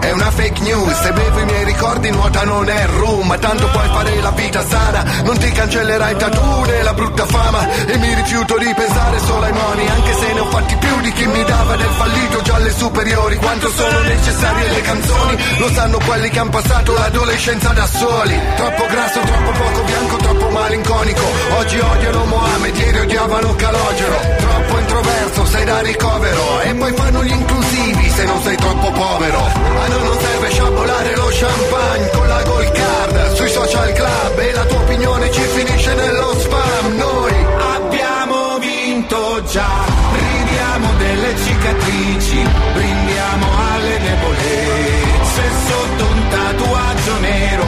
[0.00, 3.88] è una fake news Se bevo i miei ricordi nuota non è rum tanto puoi
[3.88, 5.04] fare la vita sana.
[5.24, 7.68] Non ti cancellerai tatu né la brutta fama.
[7.86, 11.12] E mi rifiuto di pensare solo ai moni Anche se ne ho fatti più di
[11.12, 13.36] chi mi dava del fallito già alle superiori.
[13.36, 18.38] Quanto sono necessarie le canzoni Lo sanno quelli che hanno passato l'adolescenza da soli.
[18.56, 21.24] Troppo grasso, troppo poco bianco, troppo malinconico.
[21.58, 24.20] Oggi odiano Mohamed, ieri odiavano Calogero.
[24.38, 26.60] Troppo introverso, sei da ricovero.
[26.60, 29.38] E poi fanno gli inclusivi se non sei troppo povero.
[29.38, 33.32] A noi non serve sciabolare lo champagne con la gold card.
[33.34, 36.96] Sui social club e la tua opinione ci finisce nello spam.
[36.96, 37.34] Noi
[37.76, 39.72] Abbiamo vinto già,
[40.12, 47.66] ridiamo delle cicatrici, brindiamo alle debolezze sotto un tatuaggio nero,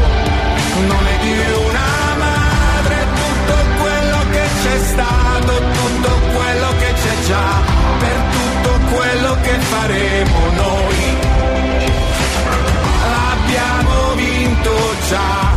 [0.87, 1.35] nome di
[1.67, 7.47] una madre, tutto quello che c'è stato, tutto quello che c'è già,
[7.99, 8.42] per tutto
[8.95, 11.17] quello che faremo noi.
[13.33, 14.71] Abbiamo vinto
[15.09, 15.52] già.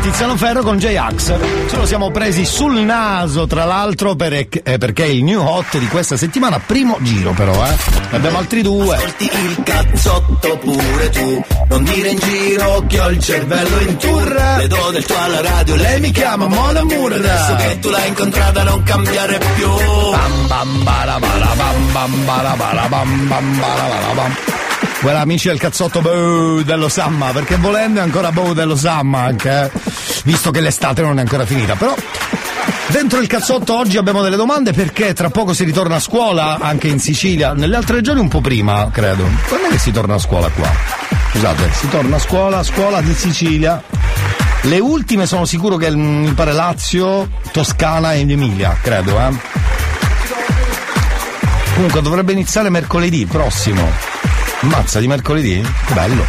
[0.00, 1.34] Tiziano Ferro con J-Ax.
[1.68, 4.32] Ce lo siamo presi sul naso, tra l'altro, per-
[4.62, 7.76] eh, perché è il new hot di questa settimana, primo giro però, eh.
[8.10, 8.96] Ne abbiamo altri due.
[8.96, 14.56] Ascolti il cazzotto pure tu Non dire in giro che ho il cervello in tour
[14.58, 18.08] Le do del tuo alla radio, lei mi chiama Mon Amour Adesso che tu l'hai
[18.08, 24.14] incontrata non cambiare più Bam bam bara bam bam bara bara bam bam bara bara
[24.14, 24.34] bam.
[25.00, 29.70] Guarda amici del cazzotto boh, dello Samma, perché volendo è ancora boh dello Samma anche,
[29.72, 29.80] eh,
[30.24, 31.94] visto che l'estate non è ancora finita, però
[32.88, 36.88] dentro il cazzotto oggi abbiamo delle domande perché tra poco si ritorna a scuola anche
[36.88, 39.24] in Sicilia, nelle altre regioni un po' prima credo.
[39.48, 40.70] Quando è che si torna a scuola qua?
[41.32, 43.82] Scusate, si torna a scuola, scuola di Sicilia.
[44.62, 49.32] Le ultime sono sicuro che mm, mi pare Lazio, Toscana ed Emilia, credo, eh.
[51.74, 54.19] Comunque dovrebbe iniziare mercoledì prossimo.
[54.62, 55.60] Mazza di mercoledì?
[55.86, 56.24] Che bello.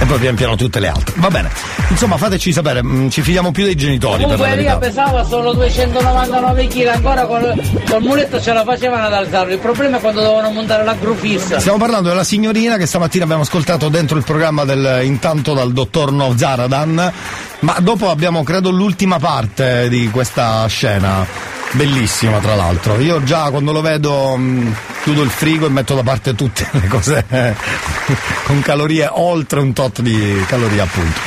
[0.00, 1.14] E poi pian piano tutte le altre.
[1.18, 1.50] Va bene.
[1.88, 5.00] Insomma, fateci sapere, mm, ci fidiamo più dei genitori per la Comunque Elia verità.
[5.02, 9.54] pesava solo 299 kg, ancora col, col muletto ce la facevano ad alzarlo.
[9.54, 11.58] Il problema è quando dovevano montare la gru fissa.
[11.58, 16.12] Stiamo parlando della signorina che stamattina abbiamo ascoltato dentro il programma del Intanto dal dottor
[16.12, 17.12] No Zaradan,
[17.60, 21.26] ma dopo abbiamo credo l'ultima parte di questa scena,
[21.72, 23.00] bellissima tra l'altro.
[23.00, 24.74] Io già quando lo vedo mh,
[25.08, 27.54] chiudo il frigo e metto da parte tutte le cose eh,
[28.44, 31.18] con calorie oltre un tot di calorie appunto.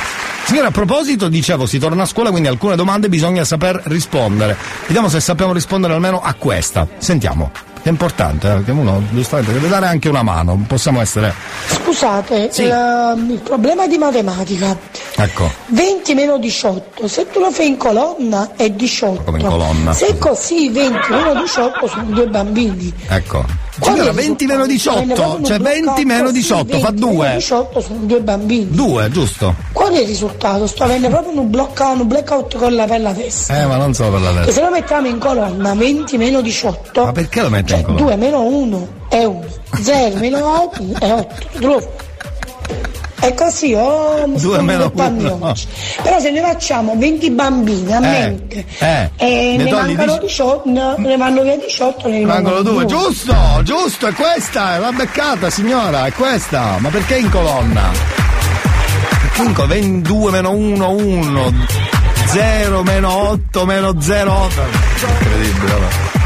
[0.44, 4.56] Signora, a proposito, dicevo, si torna a scuola, quindi alcune domande bisogna saper rispondere.
[4.86, 6.86] Vediamo se sappiamo rispondere almeno a questa.
[6.98, 7.50] Sentiamo.
[7.82, 11.34] È importante, eh, perché uno giustamente deve dare anche una mano, possiamo essere.
[11.66, 12.62] Scusate, Sì.
[12.62, 14.76] il, il problema di matematica.
[15.16, 15.50] Ecco.
[15.66, 19.22] 20 meno 18, se tu lo fai in colonna è 18.
[19.24, 22.92] Come in colonna, Se così 20 meno 18 sono due bambini.
[23.08, 23.44] Ecco.
[23.78, 24.98] Qual è Signora, il 20 meno risultato?
[24.98, 27.34] Venne 18, proprio cioè un 20 bloccato, meno sì, 18 fa 20 meno 2.
[27.36, 28.70] 18 sono due bambini.
[28.70, 29.54] 2, giusto?
[29.72, 30.66] Qual è il risultato?
[30.66, 33.60] Sto avendo proprio un blockout, un blackout con la pella testa.
[33.62, 34.52] Eh, ma non solo per la testa.
[34.52, 38.00] se lo mettiamo in colonna 20 meno 18, Ma perché lo mette in colonna?
[38.00, 39.40] 2 meno 1 è 1,
[39.80, 42.00] 0 meno 8 è 8.
[43.22, 45.64] È così, oh, Due meno oggi.
[46.02, 49.10] Però se noi facciamo 20 bambini a mente eh.
[49.16, 52.84] e Ne ne, mancano dici- 18, no, ne vanno via 18, ne rimangono Mancano due,
[52.84, 52.98] due.
[52.98, 56.78] giusto, giusto, è questa, è la beccata signora, è questa.
[56.78, 57.90] Ma perché in colonna?
[59.20, 59.72] Perché in colonna?
[59.72, 61.52] 22 meno 1, 1,
[62.26, 64.62] 0 meno 8 meno 0, 8.
[65.20, 66.21] Incredibile, vabbè.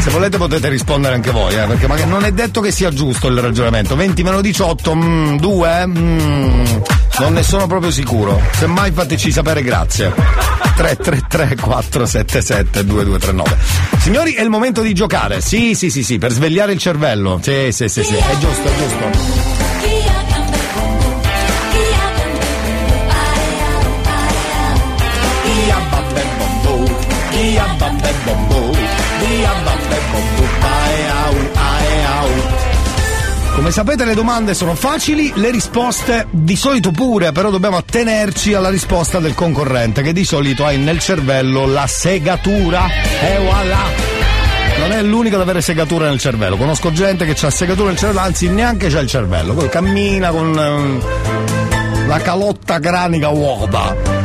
[0.00, 3.28] Se volete potete rispondere anche voi, eh, perché magari non è detto che sia giusto
[3.28, 3.94] il ragionamento.
[3.94, 6.64] 20 meno 18, mm, 2, mm,
[7.18, 8.40] non ne sono proprio sicuro.
[8.52, 10.12] Semmai fateci sapere, grazie.
[10.74, 13.56] 333 477 2239.
[13.98, 15.42] Signori, è il momento di giocare.
[15.42, 17.38] Sì, sì, sì, sì, per svegliare il cervello.
[17.42, 19.59] Sì, sì, sì, sì, è giusto, è giusto.
[33.70, 38.68] Come sapete le domande sono facili, le risposte di solito pure, però dobbiamo attenerci alla
[38.68, 42.88] risposta del concorrente che di solito ha nel cervello la segatura.
[42.88, 43.78] E voilà!
[44.80, 48.18] Non è l'unico ad avere segatura nel cervello, conosco gente che ha segatura nel cervello,
[48.18, 54.19] anzi neanche c'ha il cervello, poi cammina con ehm, la calotta cranica vuota.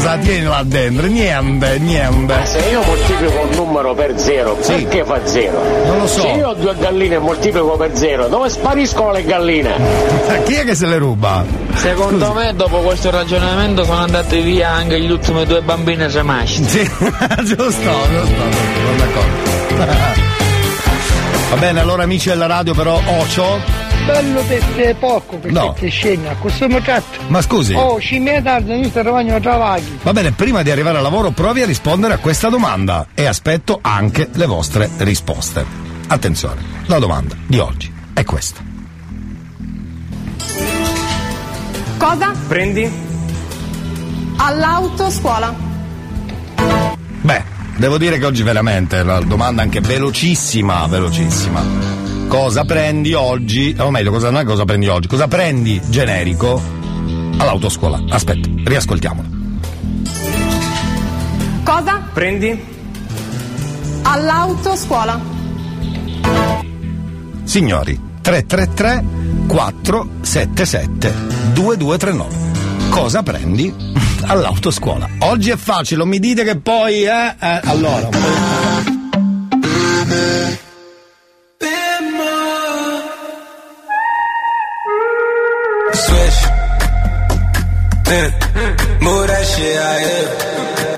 [0.00, 1.06] Cosa tieni là dentro?
[1.08, 2.46] Niente, niente.
[2.46, 4.72] Se io moltiplico un numero per zero, Sì.
[4.72, 5.62] perché fa zero?
[5.84, 6.22] Non lo so.
[6.22, 9.74] Se io ho due galline e moltiplico per zero, dove spariscono le galline?
[10.46, 11.44] Chi è che se le ruba?
[11.74, 16.64] Secondo me dopo questo ragionamento sono andati via anche gli ultimi due bambini rimasti.
[16.64, 16.78] Sì,
[17.44, 18.42] giusto, giusto,
[18.80, 20.28] sono d'accordo.
[21.50, 23.89] Va bene, allora amici della radio però Ocio.
[24.12, 25.72] Bello te poco perché No.
[25.78, 27.18] ti scena, questo mi tratto.
[27.28, 27.74] Ma scusi.
[27.74, 29.98] Oh, ci mi tardi, io sto ragno a travagli.
[30.02, 33.78] Va bene, prima di arrivare al lavoro provi a rispondere a questa domanda e aspetto
[33.80, 35.64] anche le vostre risposte.
[36.08, 38.60] Attenzione, la domanda di oggi è questa.
[41.96, 42.32] Cosa?
[42.48, 42.90] Prendi?
[44.36, 45.54] All'autoscuola.
[47.22, 47.44] Beh,
[47.76, 51.62] devo dire che oggi veramente la domanda anche velocissima, velocissima.
[52.30, 53.74] Cosa prendi oggi?
[53.80, 56.62] O meglio, cosa, non è cosa prendi oggi, cosa prendi generico
[57.38, 58.04] all'autoscuola?
[58.08, 59.28] Aspetta, riascoltiamola.
[61.64, 62.08] Cosa?
[62.14, 62.64] Prendi?
[64.02, 65.20] All'autoscuola.
[67.42, 69.04] Signori, 333
[69.48, 71.14] 477
[71.52, 72.36] 2239.
[72.90, 73.74] Cosa prendi
[74.22, 75.08] all'autoscuola?
[75.18, 78.08] Oggi è facile, non mi dite che poi, eh, eh allora.
[86.10, 86.38] Switch.
[88.10, 88.28] Yeah.
[88.98, 90.50] Move that shit out here.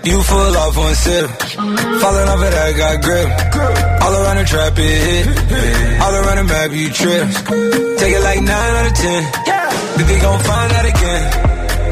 [0.09, 1.29] You full off one sip.
[2.01, 3.29] Falling off it, I got grip.
[4.03, 5.27] All around the trap, it hit.
[6.01, 7.29] All around the map, you trip.
[8.01, 9.23] Take it like 9 out of 10.
[9.97, 11.25] Think they gon' find out again.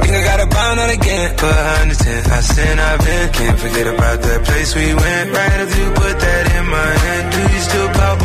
[0.00, 1.28] Think I gotta bound out again.
[1.36, 3.32] Behind the I sin, I've been.
[3.36, 5.26] Can't forget about that place we went.
[5.36, 7.24] Right after you put that in my hand.
[7.34, 8.18] Do you still pop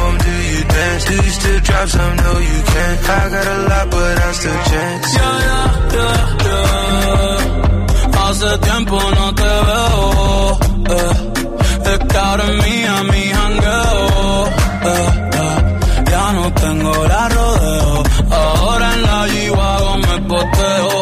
[0.74, 1.04] dance?
[1.06, 2.16] Do you still drop some?
[2.18, 3.10] No, you can't.
[3.10, 5.16] I got a lot, but I still chance.
[5.16, 8.18] Yeah, yeah, yeah, yeah.
[8.18, 10.58] Hace tiempo no te veo.
[10.98, 11.14] eh.
[11.92, 14.48] Es que ahora es mía mi jangueo.
[14.92, 15.10] eh,
[15.42, 15.58] eh.
[16.12, 18.04] Ya no tengo la rodeo.
[18.32, 20.95] Ahora en la G-Wagon me poteo.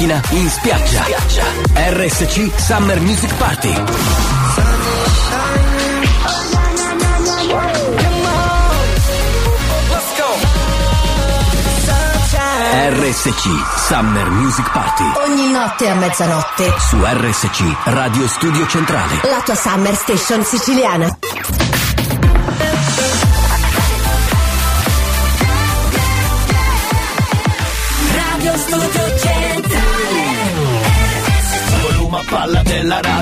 [0.00, 1.04] macchina in spiaggia.
[1.74, 3.74] RSC Summer Music Party.
[12.72, 15.04] RSC Summer Music Party.
[15.26, 16.74] Ogni notte a mezzanotte.
[16.78, 19.20] Su RSC Radio Studio Centrale.
[19.24, 21.29] La tua Summer Station siciliana.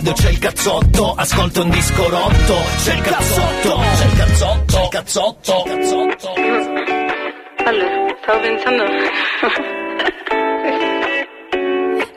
[0.09, 2.57] quando c'è il cazzotto, ascolto un disco rotto.
[2.83, 5.63] C'è il cazzotto, c'è il cazzotto, c'è il cazzotto.
[5.67, 6.35] C'è il cazzotto.
[7.65, 8.85] Allora, stavo pensando.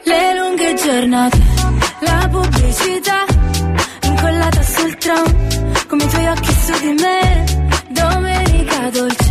[0.04, 1.39] Le lunghe giornate,
[2.00, 3.26] la pubblicità,
[4.04, 7.44] incollata sul tram, come i tuoi occhi su di me,
[7.89, 9.31] domenica dolce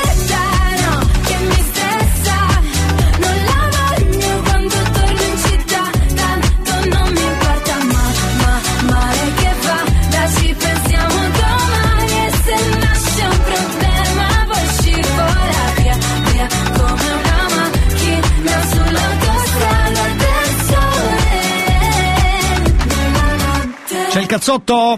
[24.31, 24.97] Cazzotto?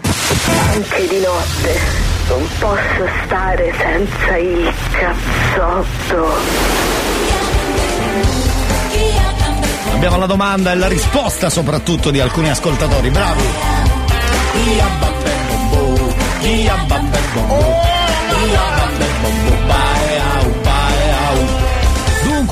[0.74, 1.80] Anche di notte
[2.28, 6.36] non posso stare senza il cazzotto.
[9.92, 13.10] Abbiamo la domanda e la risposta soprattutto di alcuni ascoltatori.
[13.10, 13.42] Bravi.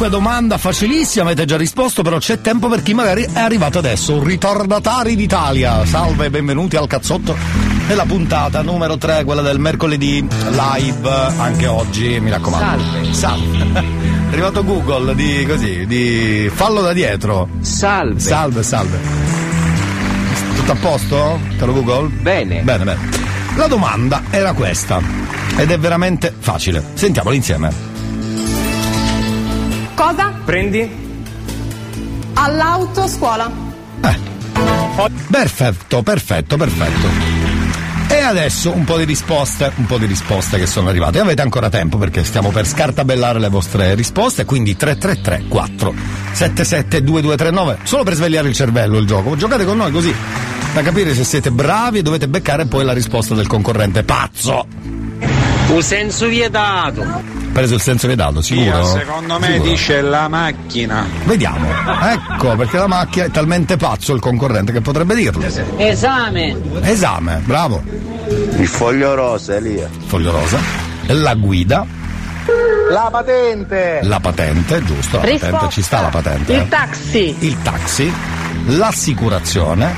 [0.03, 4.21] Dunque domanda facilissima, avete già risposto, però c'è tempo per chi magari è arrivato adesso.
[4.21, 5.87] Ritardatari d'Italia.
[5.87, 7.37] Salve e benvenuti al cazzotto
[7.87, 12.83] della puntata numero 3, quella del mercoledì live, anche oggi, mi raccomando.
[13.13, 13.15] Salve.
[13.15, 13.81] Salve.
[14.27, 17.49] È arrivato Google di così, di fallo da dietro.
[17.61, 18.19] Salve.
[18.19, 18.99] Salve, salve.
[20.57, 21.39] Tutto a posto?
[21.59, 22.09] Caro Google?
[22.09, 22.63] Bene.
[22.63, 23.09] Bene, bene.
[23.55, 25.01] La domanda era questa
[25.57, 26.83] ed è veramente facile.
[26.95, 27.92] Sentiamola insieme.
[30.03, 30.33] Cosa?
[30.45, 30.91] Prendi?
[32.35, 33.49] All'autoscuola.
[35.31, 37.07] Perfetto, perfetto, perfetto.
[38.09, 41.21] E adesso un po' di risposte, un po' di risposte che sono arrivate.
[41.21, 45.95] Avete ancora tempo perché stiamo per scartabellare le vostre risposte, quindi 333 4
[46.33, 49.37] 77 2239, solo per svegliare il cervello il gioco.
[49.37, 50.13] Giocate con noi così
[50.75, 54.67] da capire se siete bravi e dovete beccare poi la risposta del concorrente pazzo.
[55.69, 57.42] Un senso vietato.
[57.53, 58.79] Preso il senso vietato, sicuro?
[58.79, 59.71] Io, secondo me Sicuro?
[59.71, 61.07] dice la macchina.
[61.25, 61.67] Vediamo.
[62.03, 65.45] Ecco, perché la macchina è talmente pazzo il concorrente che potrebbe dirlo.
[65.77, 66.57] Esame.
[66.81, 67.83] Esame, bravo.
[68.57, 69.89] Il foglio rosa, Elia.
[70.07, 70.59] Foglio rosa.
[71.09, 71.85] La guida.
[72.91, 74.01] La patente!
[74.03, 75.51] La patente, giusto, la Risposta.
[75.51, 76.55] patente, ci sta la patente.
[76.55, 76.69] eh.
[76.69, 77.37] taxi.
[77.41, 78.13] Il taxi,
[78.67, 79.95] l'assicurazione,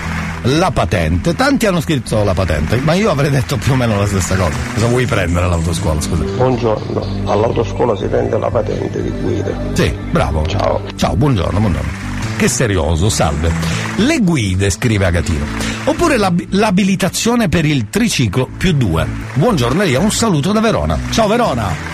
[0.47, 1.35] la patente.
[1.35, 4.57] Tanti hanno scritto la patente, ma io avrei detto più o meno la stessa cosa.
[4.75, 6.23] Cosa vuoi prendere all'autoscuola, scusa?
[6.25, 9.51] Buongiorno, all'autoscuola si prende la patente di guida.
[9.73, 10.45] Sì, bravo.
[10.47, 10.81] Ciao.
[10.97, 11.91] Ciao, buongiorno, buongiorno.
[12.37, 13.53] Che serioso, salve.
[13.97, 15.45] Le guide, scrive Agatino.
[15.85, 19.07] Oppure l'ab- l'abilitazione per il triciclo più due.
[19.35, 20.99] Buongiorno Elia, un saluto da Verona.
[21.11, 21.93] Ciao Verona!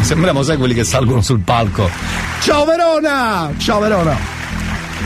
[0.00, 1.88] Sembriamo sai quelli che salgono sul palco.
[2.40, 3.50] Ciao Verona!
[3.56, 4.37] Ciao Verona!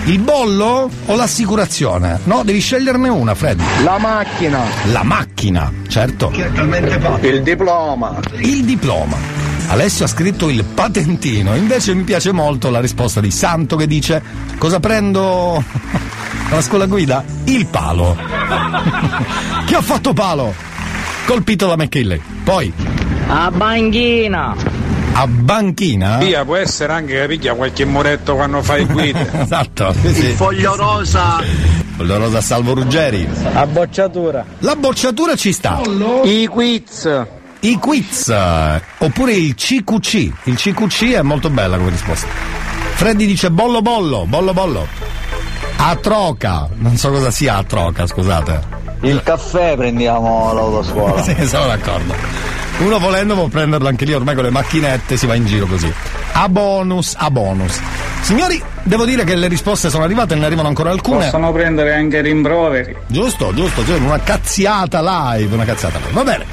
[0.04, 2.18] Il bollo o l'assicurazione?
[2.24, 3.62] No, devi sceglierne una, Freddy.
[3.84, 4.60] La macchina.
[4.90, 6.30] La macchina, certo.
[6.32, 8.18] Il diploma.
[8.38, 9.16] Il diploma.
[9.68, 14.20] Alessio ha scritto il patentino, invece mi piace molto la risposta di Santo che dice
[14.58, 15.62] cosa prendo
[16.50, 17.24] alla scuola guida?
[17.44, 18.16] Il palo.
[19.64, 20.52] Chi ha fatto palo?
[21.26, 22.20] Colpito da McKinley.
[22.42, 22.72] Poi
[23.28, 24.54] A banchina.
[25.12, 26.18] A banchina.
[26.18, 29.20] Via, può essere anche che piglia qualche muretto quando fai guida.
[29.42, 29.92] esatto.
[30.00, 30.24] sì, sì.
[30.26, 31.40] Il foglio rosa.
[31.96, 33.28] Foglio rosa Salvo Ruggeri.
[33.52, 34.44] A bocciatura.
[34.60, 35.80] La bocciatura ci sta.
[36.24, 37.26] I quiz.
[37.60, 38.34] I quiz,
[38.98, 40.32] oppure il CQC.
[40.44, 42.26] Il CQC è molto bella come risposta.
[42.94, 44.86] Freddy dice bollo bollo, bollo bollo.
[45.76, 48.60] A troca, non so cosa sia a troca, scusate.
[49.02, 51.22] Il caffè prendiamo all'autoscuola.
[51.22, 52.14] sì, sono d'accordo.
[52.82, 55.92] Uno volendo può prenderlo anche lì, ormai con le macchinette si va in giro così.
[56.32, 57.80] A bonus, a bonus.
[58.22, 61.24] Signori, devo dire che le risposte sono arrivate, ne arrivano ancora alcune.
[61.24, 62.96] Possono prendere anche rimproveri.
[63.06, 66.12] Giusto, giusto, giusto, una cazziata live, una cazziata live.
[66.12, 66.44] Va bene.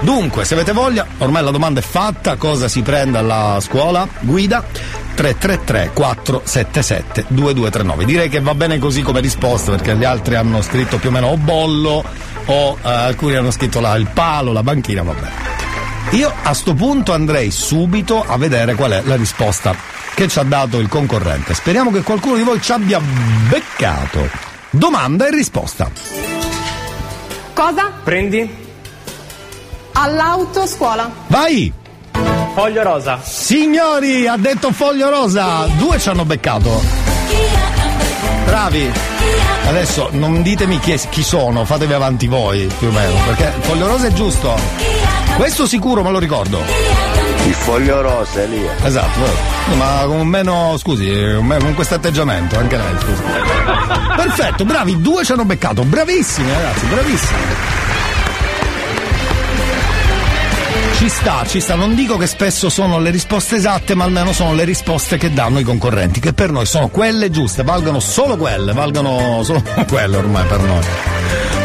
[0.00, 4.08] Dunque, se avete voglia, ormai la domanda è fatta, cosa si prende alla scuola?
[4.20, 4.64] Guida
[5.14, 8.04] 333 477 2239.
[8.06, 11.28] Direi che va bene così come risposta perché gli altri hanno scritto più o meno
[11.28, 12.04] o bollo
[12.46, 15.63] o eh, alcuni hanno scritto là il palo, la banchina, va bene.
[16.10, 19.74] Io a sto punto andrei subito a vedere qual è la risposta
[20.14, 21.54] che ci ha dato il concorrente.
[21.54, 24.28] Speriamo che qualcuno di voi ci abbia beccato.
[24.70, 25.90] Domanda e risposta.
[27.52, 27.92] Cosa?
[28.02, 28.62] Prendi?
[29.92, 31.10] All'autoscuola.
[31.28, 31.72] Vai!
[32.54, 33.20] Foglio rosa.
[33.24, 35.66] Signori, ha detto foglio rosa.
[35.76, 36.80] Due ci hanno beccato.
[38.44, 38.92] Bravi.
[39.66, 43.86] Adesso non ditemi chi, è- chi sono, fatevi avanti voi, più o meno, perché foglio
[43.86, 44.54] rosa è giusto.
[45.36, 46.60] Questo sicuro me lo ricordo.
[47.46, 48.74] Il foglio rosa, Elia.
[48.82, 49.76] Esatto, vero.
[49.76, 53.22] ma con meno, scusi, con questo atteggiamento, anche lei, scusi.
[54.16, 57.40] Perfetto, bravi, due ci hanno beccato, bravissimi ragazzi, bravissimi.
[60.96, 64.54] Ci sta, ci sta, non dico che spesso sono le risposte esatte, ma almeno sono
[64.54, 68.72] le risposte che danno i concorrenti, che per noi sono quelle giuste, valgono solo quelle,
[68.72, 70.84] valgono solo quelle ormai per noi.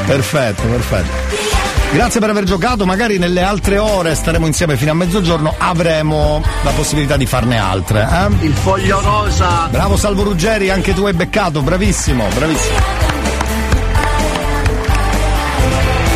[0.08, 1.69] Perfetto, perfetto.
[1.92, 6.70] Grazie per aver giocato, magari nelle altre ore staremo insieme fino a mezzogiorno, avremo la
[6.72, 8.08] possibilità di farne altre.
[8.12, 8.46] Eh?
[8.46, 9.68] Il foglio rosa.
[9.72, 12.78] Bravo Salvo Ruggeri, anche tu hai beccato, bravissimo, bravissimo.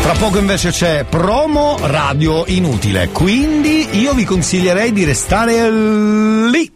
[0.02, 6.70] Tra poco invece c'è promo radio inutile, quindi io vi consiglierei di restare lì.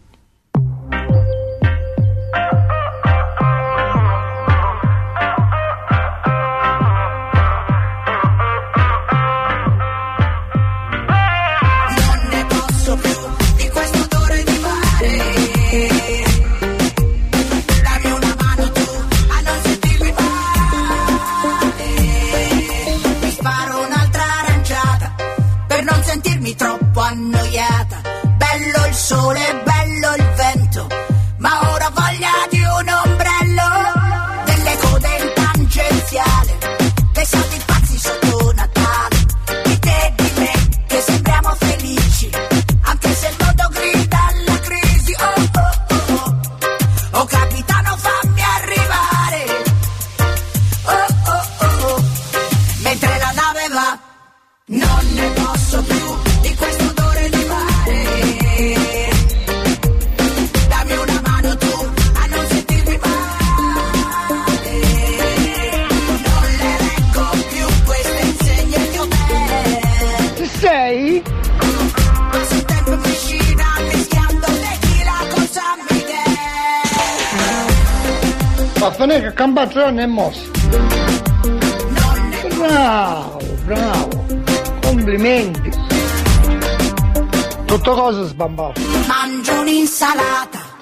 [88.59, 88.81] Sbambato.
[89.07, 90.77] Mangio un'insalata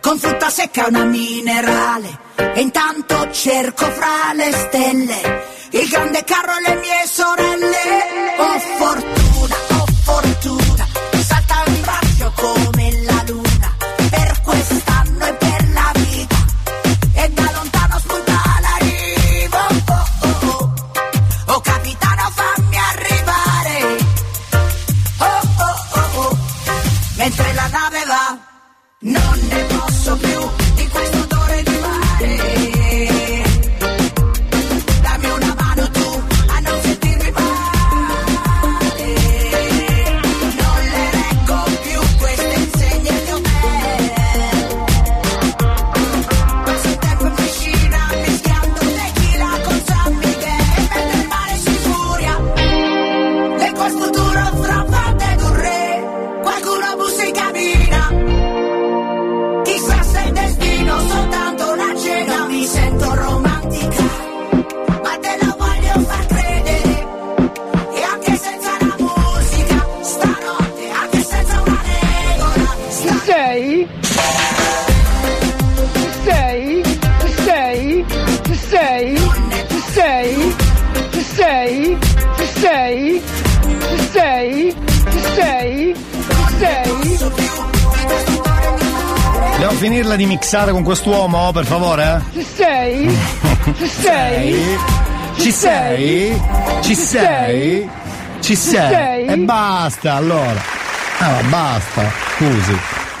[0.00, 2.18] con frutta secca e una minerale.
[2.36, 6.89] E intanto cerco fra le stelle il grande carro e le mie
[90.50, 92.20] mixare con quest'uomo, per favore?
[92.32, 93.18] Ci sei?
[93.76, 94.78] Ci sei?
[95.36, 96.42] Ci sei?
[96.80, 97.88] Ci sei?
[98.40, 99.26] Ci sei?
[99.26, 100.60] E basta, allora.
[101.18, 102.02] Ah, basta,
[102.34, 102.76] scusi.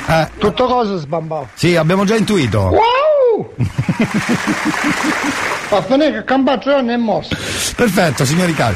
[0.08, 1.50] Eh, Tutto cosa sbambato.
[1.54, 2.72] sì, abbiamo già intuito.
[2.72, 3.54] Wow!
[5.70, 7.36] Vaffanè che campaccio non è mosso.
[7.76, 8.74] Perfetto, signori cari.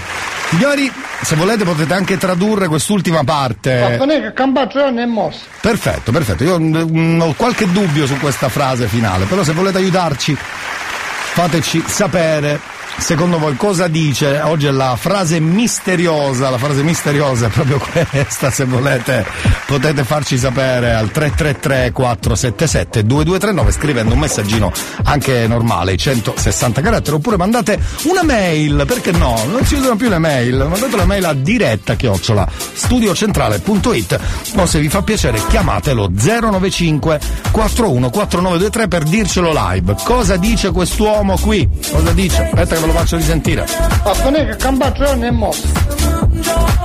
[0.50, 0.92] Signori,
[1.22, 3.80] se volete potete anche tradurre quest'ultima parte.
[3.80, 5.53] Vaffanè che campaccio non è mosso.
[5.64, 6.44] Perfetto, perfetto.
[6.44, 12.60] Io mm, ho qualche dubbio su questa frase finale, però se volete aiutarci fateci sapere
[12.98, 14.42] secondo voi cosa dice.
[14.42, 17.78] Oggi è la frase misteriosa, la frase misteriosa è proprio
[18.10, 19.24] questa, se volete
[19.66, 24.72] potete farci sapere al 333 477 2239 scrivendo un messaggino
[25.04, 29.42] anche normale, 160 caratteri, oppure mandate una mail, perché no?
[29.50, 34.20] Non si usano più le mail, mandate la mail a diretta chiocciola studiocentrale.it
[34.56, 39.94] o se vi fa piacere chiamatelo 095 41 4923 per dircelo live.
[40.04, 41.68] Cosa dice quest'uomo qui?
[41.90, 42.42] Cosa dice?
[42.44, 43.66] Aspetta che ve lo faccio risentire.
[44.02, 46.83] Vaffanè che campaccio non è mosso.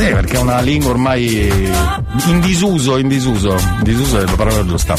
[0.00, 1.52] Sì, perché è una lingua ormai
[2.26, 3.50] in disuso, in disuso.
[3.50, 4.94] In disuso è la parola giusta.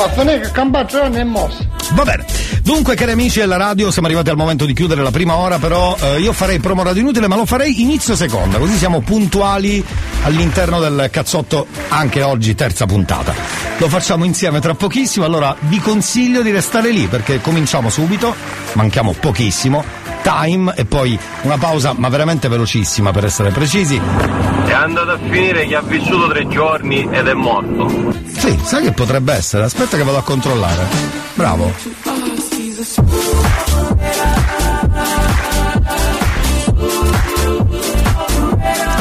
[1.93, 2.23] Va bene.
[2.61, 5.97] Dunque, cari amici della radio, siamo arrivati al momento di chiudere la prima ora, però
[5.99, 9.83] eh, io farei promo radio inutile, ma lo farei inizio seconda, così siamo puntuali
[10.23, 13.33] all'interno del cazzotto anche oggi, terza puntata.
[13.77, 18.35] Lo facciamo insieme tra pochissimo, allora vi consiglio di restare lì perché cominciamo subito,
[18.73, 19.83] manchiamo pochissimo,
[20.21, 24.60] time e poi una pausa, ma veramente velocissima per essere precisi.
[24.71, 27.89] È andato a finire che ha vissuto tre giorni ed è morto.
[28.37, 29.65] Sì, sai che potrebbe essere?
[29.65, 30.85] Aspetta che vado a controllare.
[31.33, 31.73] Bravo.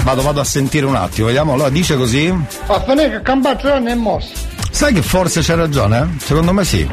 [0.03, 1.53] Vado, vado a sentire un attimo, vediamo.
[1.53, 2.35] Allora dice così.
[2.67, 4.33] A finire che Campazzo non è mosso.
[4.71, 5.99] Sai che forse c'è ragione?
[5.99, 6.07] eh?
[6.25, 6.89] Secondo me sì.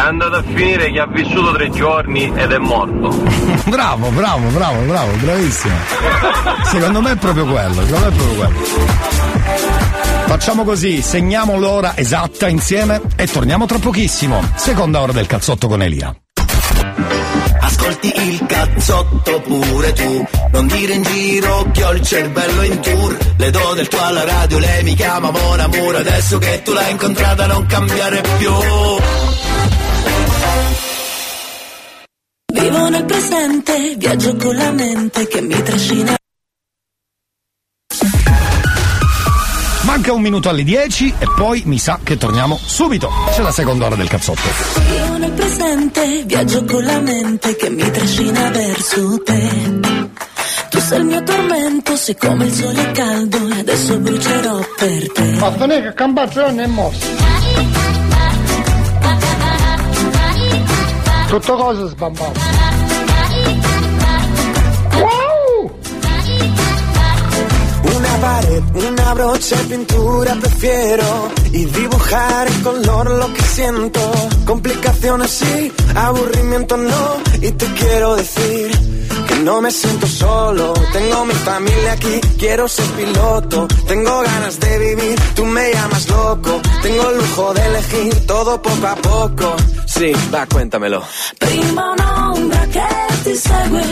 [0.00, 3.10] È andato a finire che ha vissuto tre giorni ed è morto.
[3.68, 5.74] bravo, bravo, bravo, bravo, bravissimo.
[6.64, 8.58] Secondo me è proprio quello, secondo me è proprio quello.
[10.24, 14.42] Facciamo così, segniamo l'ora esatta insieme e torniamo tra pochissimo.
[14.54, 16.16] Seconda ora del cazzotto con Elia.
[17.60, 23.16] Ascolti il cazzotto pure tu Non dire in giro che ho il cervello in tour
[23.36, 26.90] Le do del tuo alla radio, lei mi chiama Mon Amour Adesso che tu l'hai
[26.90, 28.50] incontrata non cambiare più
[32.70, 36.14] Vivo nel presente, viaggio con la mente che mi trascina.
[39.82, 43.10] Manca un minuto alle 10 e poi mi sa che torniamo subito.
[43.32, 44.48] C'è la seconda ora del cazzotto.
[44.88, 49.80] Vivo nel presente, viaggio con la mente che mi trascina verso te.
[50.70, 55.38] Tu sei il mio tormento, siccome il sole è caldo e adesso brucerò per te.
[55.40, 57.39] A finire che Campazzo non è mosso.
[61.30, 62.40] Tutto cosa sbambato.
[64.98, 65.70] Wow!
[67.84, 74.00] Una pared, una brocha de pintura prefiero y dibujar en color lo que siento.
[74.44, 78.99] Complicaciones sí, aburrimiento no y te quiero decir
[79.42, 80.72] no me siento solo.
[80.92, 83.66] Tengo mi familia aquí, quiero ser piloto.
[83.86, 86.60] Tengo ganas de vivir, tú me llamas loco.
[86.82, 89.56] Tengo el lujo de elegir todo poco a poco.
[89.86, 91.02] Sí, va, cuéntamelo.
[91.38, 92.88] Prima un'ombra che
[93.24, 93.84] ti segue,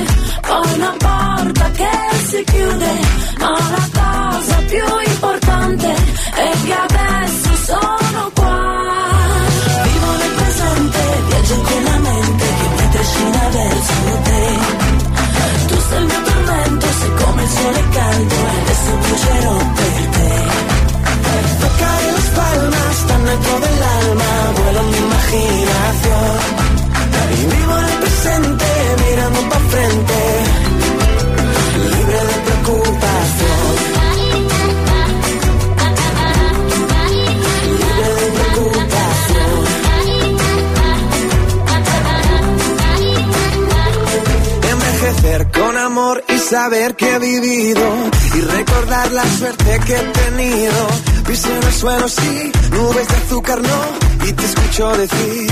[0.74, 1.90] una porta che
[2.28, 2.92] si chiude,
[3.38, 5.88] ma la cosa più importante
[6.34, 8.86] è che adesso sono qua.
[9.84, 14.87] Vivo nel presente, viaggio con la mente che mi trascina verso te.
[15.90, 20.30] Il mio tormento, sei come il sole caldo e adesso brucerò per te.
[21.60, 26.38] Tocar las palmas tan dentro del alma, vuelo mi imaginación.
[27.30, 28.66] Y vivo en el presente,
[29.04, 30.18] mirando pa' frente,
[31.96, 32.97] libre de preocupación.
[46.28, 47.82] Y saber que he vivido
[48.36, 50.88] y recordar la suerte que he tenido.
[51.26, 55.50] Piso en el suelo, sí, nubes de azúcar no, y te escucho decir.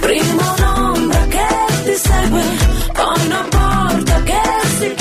[0.00, 1.48] Prima un'ombra che
[1.84, 2.44] ti segue,
[2.94, 4.42] poi una porta che
[4.78, 4.94] si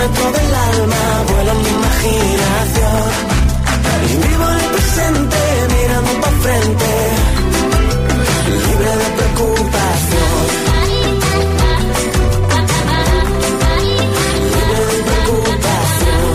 [0.00, 3.10] dentro del alma, vuelo en mi imaginación.
[4.08, 5.38] Y vivo en el presente,
[5.74, 6.90] mirando pa' frente,
[8.66, 10.42] libre de preocupación.
[14.54, 16.28] Libre de preocupación.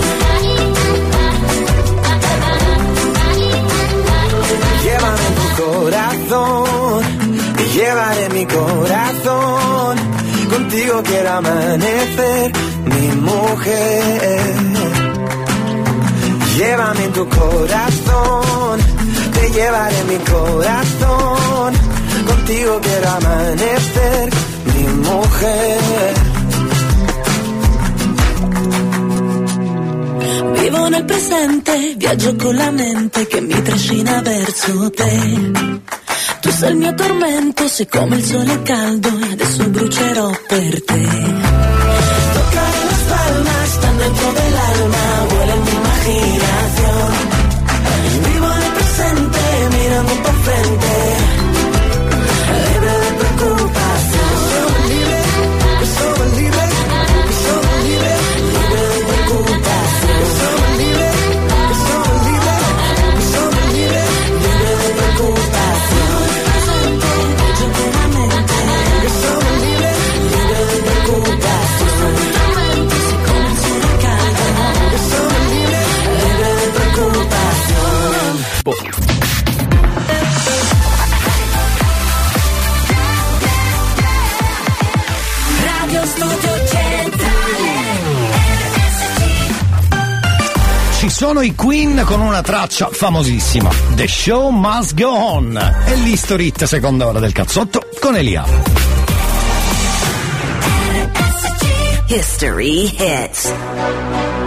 [4.86, 7.00] Llévame tu corazón,
[7.60, 9.94] y llevaré mi corazón.
[10.50, 12.52] Contigo quiero amanecer,
[13.56, 14.56] mujer.
[16.58, 18.80] Llévame en tu corazón,
[19.34, 21.74] te llevaré mi corazón.
[22.28, 24.30] Contigo quiero amanecer,
[24.72, 26.14] mi mujer.
[30.60, 35.52] Vivo nel presente, viaggio con la mente che mi trascina verso te.
[36.42, 42.15] Tu sei il mio tormento, sei come il sole caldo e adesso brucerò per te.
[44.06, 44.45] Dentro del
[91.46, 97.06] i Queen con una traccia famosissima, The Show Must Go On, e l'History Hit seconda
[97.06, 98.44] ora del cazzotto con Elia.
[102.08, 104.45] History Hits.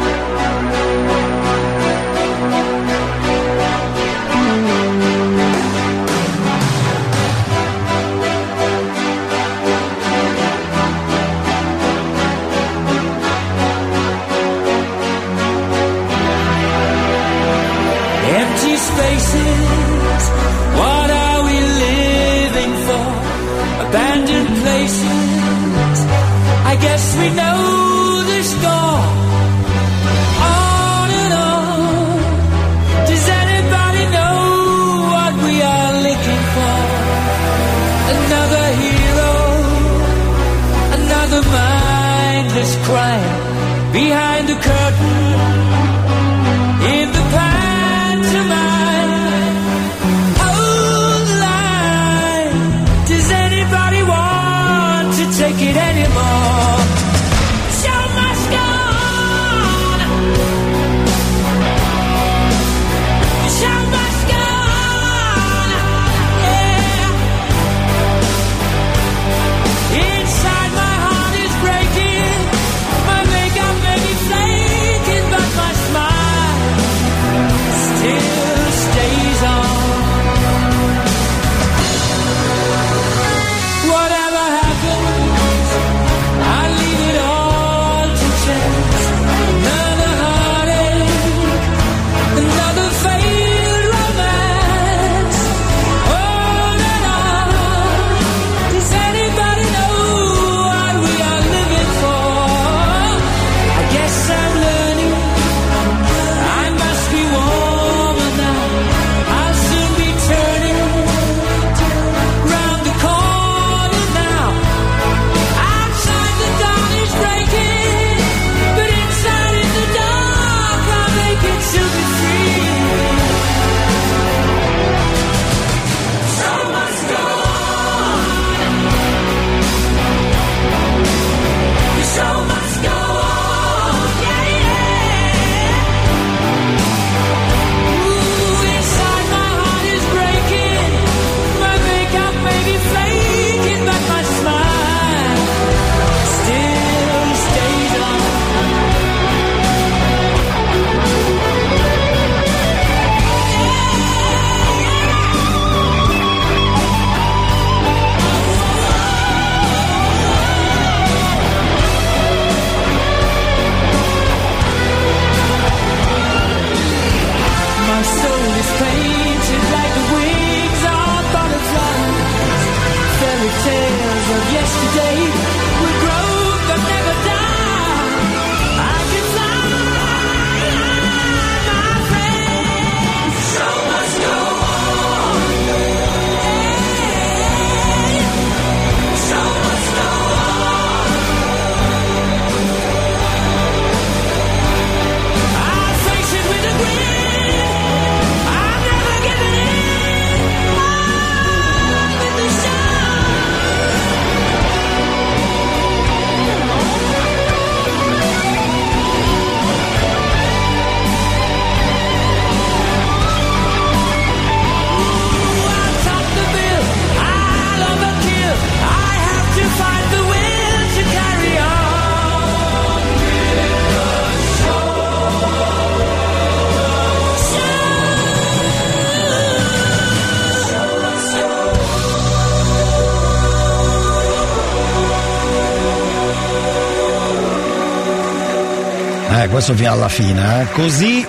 [239.30, 240.70] Eh, questo fino alla fine, eh.
[240.72, 241.26] Così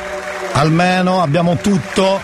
[0.53, 2.21] almeno abbiamo tutto.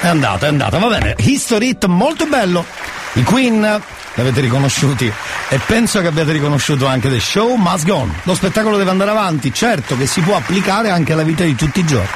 [0.00, 1.14] È andata, è andata, va bene.
[1.18, 2.64] History hit molto bello.
[3.14, 3.82] I Queen
[4.14, 5.12] l'avete riconosciuti
[5.48, 8.12] e penso che abbiate riconosciuto anche The Show Must Gone.
[8.22, 11.80] Lo spettacolo deve andare avanti, certo che si può applicare anche alla vita di tutti
[11.80, 12.08] i giorni.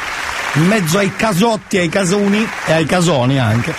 [0.55, 3.75] In mezzo ai casotti, ai casoni e ai casoni anche.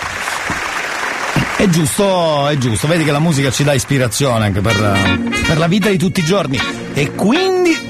[1.56, 5.68] È giusto, è giusto, vedi che la musica ci dà ispirazione anche per, per la
[5.68, 6.62] vita di tutti i giorni.
[6.94, 7.89] E quindi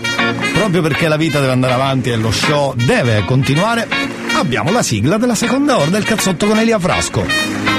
[0.54, 3.88] Proprio perché la vita deve andare avanti e lo show deve continuare,
[4.40, 7.26] abbiamo la sigla della seconda ora del cazzotto con Elia Frasco.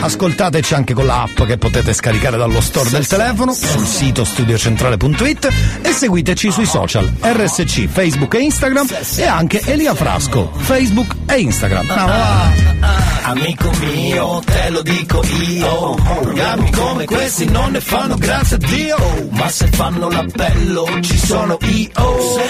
[0.01, 5.49] Ascoltateci anche con l'app che potete scaricare dallo store del telefono, sul sito studiocentrale.it
[5.83, 11.87] e seguiteci sui social RSC, Facebook e Instagram e anche Elia Frasco, Facebook e Instagram.
[11.91, 13.11] Ah.
[13.23, 18.97] Amico mio, te lo dico io Programmi come questi non ne fanno grazie a Dio
[19.31, 21.91] Ma se fanno l'appello ci sono io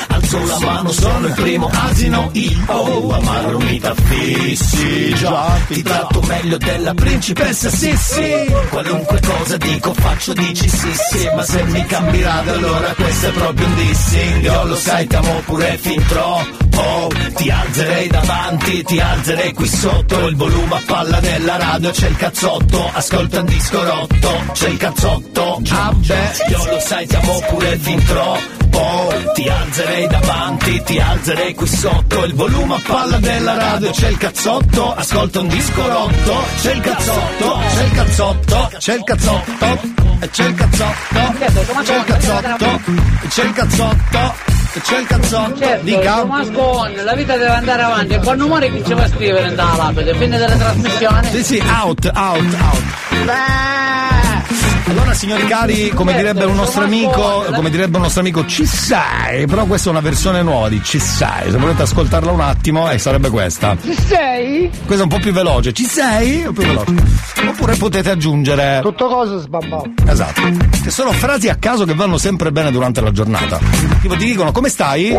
[0.06, 3.58] Alzo la mano, sono il primo asino io Amarro
[4.00, 11.30] t'affissi già Ti tratto meglio della principessa Sissi Qualunque cosa dico faccio dici sì sì.
[11.34, 14.42] Ma se mi cambierate allora questo è proprio un dissing.
[14.44, 17.08] Io lo sai ti amo pure fin troppo.
[17.34, 20.26] Ti alzerei davanti, ti alzerei qui sotto.
[20.26, 22.90] Il volume a palla della radio c'è il cazzotto.
[22.92, 25.60] Ascolta un disco rotto, c'è il cazzotto.
[25.68, 28.59] Ah beh, io lo sai ti amo pure fin troppo
[29.34, 34.18] Ti alzerei davanti, ti alzerei qui sotto Il volume a palla della radio c'è il
[34.18, 40.44] cazzotto Ascolta un disco rotto, c'è il cazzotto C'è il cazzotto, c'è il cazzotto c'è
[40.44, 40.86] il cazzotto,
[41.82, 42.80] c'è il cazzotto,
[43.28, 44.34] c'è il cazzotto,
[44.82, 45.84] c'è il cazzotto, Certo.
[46.20, 48.14] Thomas Cohen, la vita deve andare avanti.
[48.14, 50.14] E quando muore chi ci va a scrivere nella lapide?
[50.14, 51.30] Fine della trasmissione?
[51.30, 54.19] Sì, sì, out, out, out.
[54.90, 59.46] Allora, signori cari, come direbbe un nostro amico, come direbbe un nostro amico, ci sei,
[59.46, 61.48] però questa è una versione nuova di ci sei.
[61.48, 63.76] Se volete ascoltarla un attimo, eh, sarebbe questa.
[63.80, 64.68] Ci sei?
[64.68, 65.72] Questa è un po' più veloce.
[65.72, 66.40] Ci sei?
[66.40, 66.94] Po' più veloce.
[67.46, 68.80] Oppure potete aggiungere.
[68.82, 69.92] Tutto cosa sbabbato.
[70.08, 70.40] Esatto.
[70.82, 73.60] Che sono frasi a caso che vanno sempre bene durante la giornata.
[74.00, 75.14] Tipo ti dicono come stai?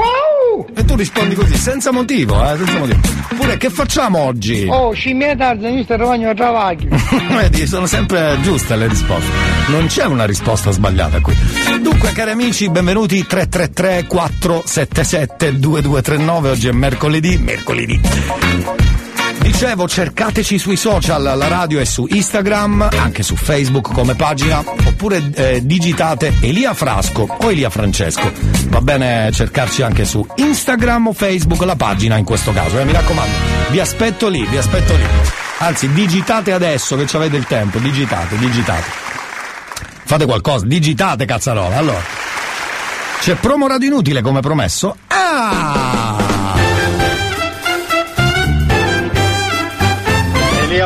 [0.76, 3.00] E tu rispondi così, senza motivo, eh, senza motivo.
[3.32, 4.68] Oppure che facciamo oggi?
[4.70, 6.90] Oh, scimmia tardi, io sto rovagno a travaglio.
[7.32, 9.32] Vedi, sono sempre giuste le risposte.
[9.68, 11.36] Non c'è una risposta sbagliata qui.
[11.82, 16.50] Dunque, cari amici, benvenuti 333 477 2239.
[16.50, 18.00] Oggi è mercoledì, mercoledì.
[19.42, 25.32] Dicevo, cercateci sui social, la radio è su Instagram, anche su Facebook come pagina, oppure
[25.34, 28.32] eh, digitate Elia Frasco o Elia Francesco.
[28.68, 32.92] Va bene cercarci anche su Instagram o Facebook, la pagina in questo caso, eh, mi
[32.92, 33.34] raccomando.
[33.70, 35.04] Vi aspetto lì, vi aspetto lì.
[35.58, 38.90] Anzi, digitate adesso che ci avete il tempo, digitate, digitate.
[40.06, 41.78] Fate qualcosa, digitate cazzarola.
[41.78, 42.02] Allora,
[43.22, 44.96] c'è promo radio inutile come promesso?
[45.08, 46.11] Ah!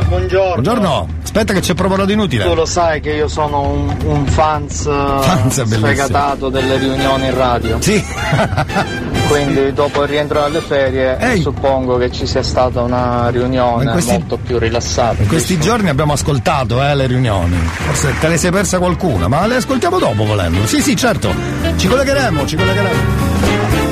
[0.07, 0.61] Buongiorno.
[0.61, 2.45] Buongiorno, aspetta che c'è promo radio inutile.
[2.45, 5.85] Tu lo sai che io sono un, un fans, Fans, eh, bellissimo.
[5.87, 7.81] sfegatato delle riunioni in radio.
[7.81, 8.03] Sì.
[9.27, 14.37] Quindi dopo il rientro dalle ferie suppongo che ci sia stata una riunione questi- molto
[14.37, 15.21] più rilassata.
[15.23, 17.55] In questi giorni abbiamo ascoltato eh, le riunioni.
[17.55, 20.65] Forse te le sei persa qualcuna, ma le ascoltiamo dopo volendo.
[20.67, 21.33] Sì, sì, certo.
[21.75, 23.84] Ci collegheremo, ci collegheremo.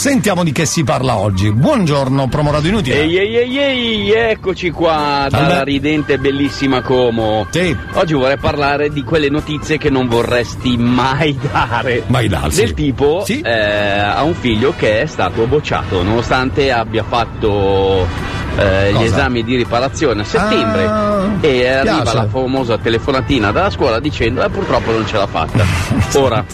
[0.00, 1.52] Sentiamo di che si parla oggi.
[1.52, 3.02] Buongiorno, promo radio inutile.
[3.02, 5.64] Ehi ehi ehi ehi, eccoci qua dalla Salve.
[5.64, 7.46] ridente e bellissima Como.
[7.92, 12.04] Oggi vorrei parlare di quelle notizie che non vorresti mai dare.
[12.06, 12.62] Mai darsi.
[12.62, 18.08] Del tipo, eh, ha un figlio che è stato bocciato, nonostante abbia fatto
[18.56, 22.16] eh, gli esami di riparazione a settembre Ah, e arriva piace.
[22.16, 25.64] la famosa telefonatina dalla scuola dicendo eh, purtroppo non ce l'ha fatta.
[26.18, 26.44] Ora,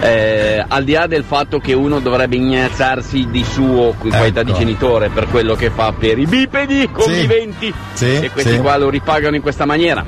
[0.00, 4.50] eh, al di là del fatto che uno dovrebbe ignazzarsi di suo in qualità di
[4.50, 4.58] Ecco.
[4.60, 8.58] genitore per quello che fa per i bipedi conviventi Sì, e questi sì.
[8.58, 10.04] qua lo ripagano in questa maniera.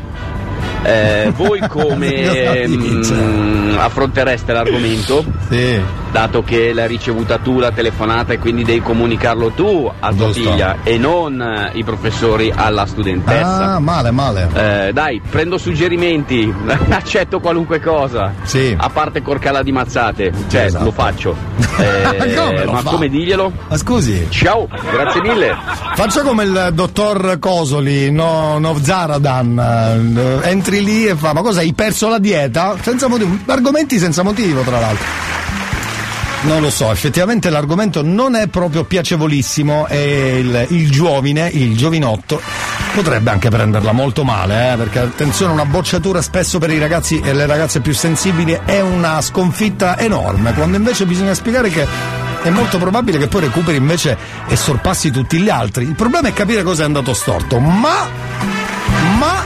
[0.82, 5.24] Eh, voi come mm, affrontereste l'argomento?
[6.10, 10.32] Dato che l'hai ricevuta tu la telefonata e quindi devi comunicarlo tu a tua Giusto.
[10.50, 13.74] figlia e non eh, i professori alla studentessa.
[13.74, 14.48] Ah, male, male.
[14.54, 16.52] Eh, dai, prendo suggerimenti,
[16.88, 18.32] accetto qualunque cosa.
[18.76, 21.36] A parte corcala di mazzate, cioè lo faccio.
[21.78, 22.90] Eh, Come lo ma fa?
[22.90, 23.52] come diglielo?
[23.68, 24.26] Ma scusi.
[24.30, 25.54] Ciao, grazie mille.
[25.94, 30.40] Faccia come il dottor Cosoli, no, no Zaradan.
[30.42, 32.74] eh, Entri lì e fa: Ma cosa hai perso la dieta?
[32.80, 33.30] Senza motivo.
[33.46, 35.06] Argomenti senza motivo, tra l'altro.
[36.40, 42.40] Non lo so, effettivamente l'argomento non è proprio piacevolissimo e il, il giovine, il giovinotto,
[42.94, 47.34] potrebbe anche prenderla molto male, eh, perché attenzione, una bocciatura spesso per i ragazzi e
[47.34, 51.86] le ragazze più sensibili è una sconfitta enorme, quando invece bisogna spiegare che
[52.42, 54.16] è molto probabile che poi recuperi invece
[54.46, 55.84] e sorpassi tutti gli altri.
[55.84, 58.06] Il problema è capire cosa è andato storto, ma
[59.18, 59.44] ma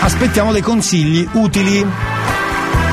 [0.00, 1.84] aspettiamo dei consigli utili.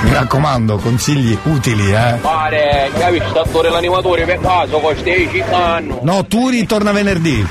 [0.01, 2.17] Mi raccomando, consigli utili, eh.
[2.21, 5.97] Pare, capisci, stato l'animatore per caso costa 10 anni.
[6.01, 7.45] No, Turi torna venerdì.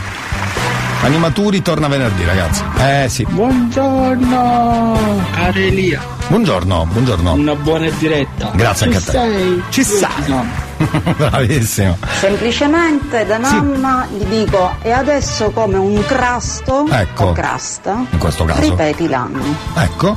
[1.01, 2.63] Animaturi torna venerdì, ragazzi.
[2.79, 3.25] Eh sì.
[3.29, 4.99] Buongiorno,
[5.31, 6.01] cara Elia.
[6.27, 7.33] Buongiorno, buongiorno.
[7.35, 8.51] Una buona diretta.
[8.55, 9.19] Grazie Ci anche a te.
[9.19, 9.63] sei?
[9.69, 10.09] Ci sei.
[10.27, 10.45] sono.
[11.17, 11.97] Bravissimo.
[12.19, 17.27] Semplicemente da mamma gli dico e adesso come un crasto Ecco.
[17.27, 18.61] o crasta In questo caso.
[18.61, 19.43] ripeti l'anno.
[19.77, 20.17] Ecco.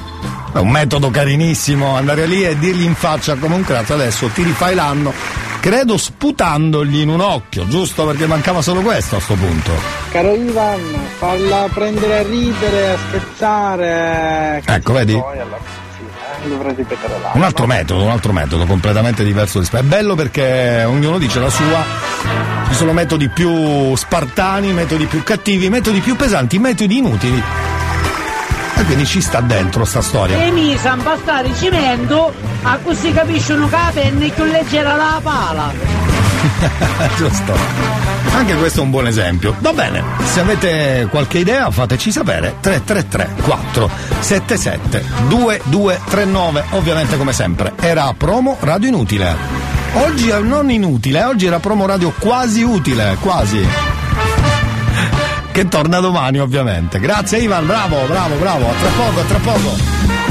[0.53, 4.44] È un metodo carinissimo andare lì e dirgli in faccia come un crazzo adesso ti
[4.44, 5.14] rifai l'anno,
[5.61, 8.06] credo sputandogli in un occhio, giusto?
[8.06, 9.72] Perché mancava solo questo a sto punto.
[10.11, 10.82] Caro Ivan,
[11.18, 14.61] falla prendere a ridere, a scherzare.
[14.65, 15.14] Ecco, vedi?
[15.14, 15.69] Eh.
[17.34, 19.84] Un altro metodo, un altro metodo completamente diverso rispetto.
[19.84, 21.86] È bello perché ognuno dice la sua.
[22.68, 27.44] Ci sono metodi più spartani, metodi più cattivi, metodi più pesanti, metodi inutili.
[28.91, 30.35] E quindi ci sta dentro sta storia.
[30.43, 35.18] E mi sa impastare cimento, a così capiscono che la penna è più leggera la
[35.23, 35.72] pala.
[37.15, 37.53] Giusto.
[38.34, 39.55] Anche questo è un buon esempio.
[39.59, 42.57] Va bene, se avete qualche idea fateci sapere.
[42.59, 46.65] 333 477 2239.
[46.72, 49.38] Ovviamente come sempre era promo radio inutile.
[49.93, 53.90] Oggi non inutile, oggi era promo radio quasi utile, quasi.
[55.52, 56.99] Che torna domani ovviamente.
[56.99, 58.69] Grazie Ivan, bravo, bravo, bravo.
[58.69, 60.30] A tra poco, a tra poco.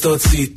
[0.00, 0.52] Sai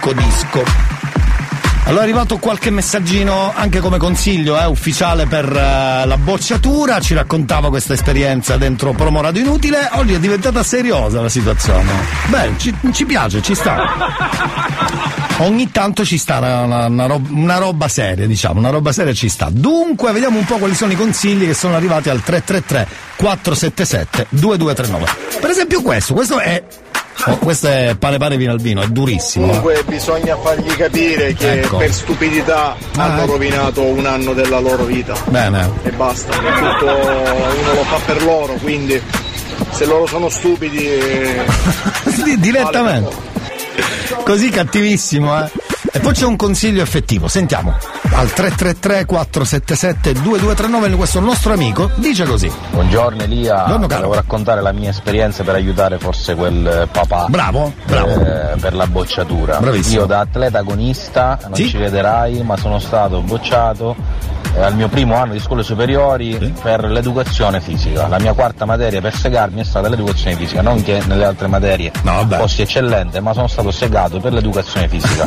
[0.00, 0.62] disco, disco.
[1.84, 7.14] Allora è arrivato qualche messaggino anche come consiglio eh, ufficiale per eh, la bocciatura, ci
[7.14, 11.90] raccontava questa esperienza dentro Promo Radio Inutile, oggi è diventata seriosa la situazione.
[12.28, 13.76] Beh, ci, ci piace, ci sta.
[15.38, 19.12] Ogni tanto ci sta una, una- una rob- una roba seria, diciamo, una roba seria
[19.12, 19.48] ci sta.
[19.50, 22.86] Dunque, vediamo un po' quali sono i consigli che sono arrivati al 333
[23.16, 25.38] 477 2239.
[25.40, 26.62] Per esempio questo, questo è
[27.26, 29.46] oh, questo è pane pane vino al vino, è durissimo.
[29.46, 31.76] Comunque bisogna fargli capire che Ecco.
[31.78, 33.32] per stupidità hanno ecco.
[33.32, 35.14] rovinato un anno della loro vita.
[35.28, 35.70] Bene.
[35.82, 39.00] E basta, tutto uno lo fa per loro, quindi
[39.70, 41.44] se loro sono stupidi eh,
[42.24, 43.14] Sì, direttamente.
[44.24, 45.50] Così cattivissimo, eh.
[45.92, 47.76] E poi c'è un consiglio effettivo, sentiamo.
[48.12, 52.52] Al 333 477 2239 questo nostro amico dice così.
[52.70, 54.00] Buongiorno Elia, Buongiorno, caro.
[54.02, 58.08] volevo raccontare la mia esperienza per aiutare forse quel papà Bravo, bravo.
[58.20, 59.58] eh, per la bocciatura.
[59.60, 60.00] Bravissimo.
[60.00, 61.68] Io da atleta agonista, non Sì.
[61.68, 63.96] ci crederai, ma sono stato bocciato
[64.54, 68.08] eh, al mio primo anno di scuole superiori per l'educazione fisica.
[68.08, 71.92] La mia quarta materia per segarmi è stata l'educazione fisica, non che nelle altre materie
[72.28, 75.26] fossi eccellente, ma sono stato segato per l'educazione fisica.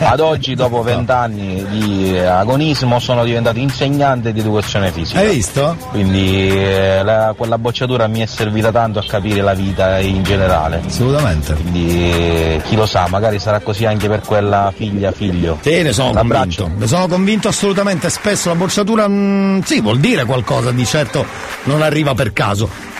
[0.10, 5.20] Ad oggi, dopo vent'anni di eh, agonismo, sono diventato insegnante di educazione fisica.
[5.20, 5.76] Hai visto?
[5.90, 10.82] Quindi eh, la- quella bocciatura mi è servita tanto a capire la vita in generale.
[10.86, 11.54] Assolutamente.
[11.54, 15.58] Quindi eh, chi lo sa, magari sarà così anche per quella figlia, figlio.
[15.62, 16.70] Sì, ne sono convinto.
[16.76, 18.08] Ne sono convinto assolutamente.
[18.10, 21.26] Spesso la bocciatura, mm, sì, vuol dire qualcosa, di certo
[21.64, 22.92] non arriva per caso.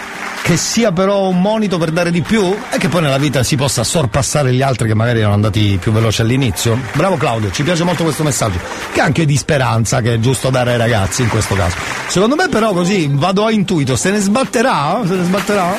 [0.43, 3.57] Che sia però un monito per dare di più e che poi nella vita si
[3.57, 6.79] possa sorpassare gli altri che magari erano andati più veloci all'inizio.
[6.93, 8.59] Bravo Claudio, ci piace molto questo messaggio.
[8.93, 11.77] Che anche di speranza che è giusto dare ai ragazzi in questo caso.
[12.09, 15.79] Secondo me però così vado a intuito, se ne sbatterà, se ne sbatterà,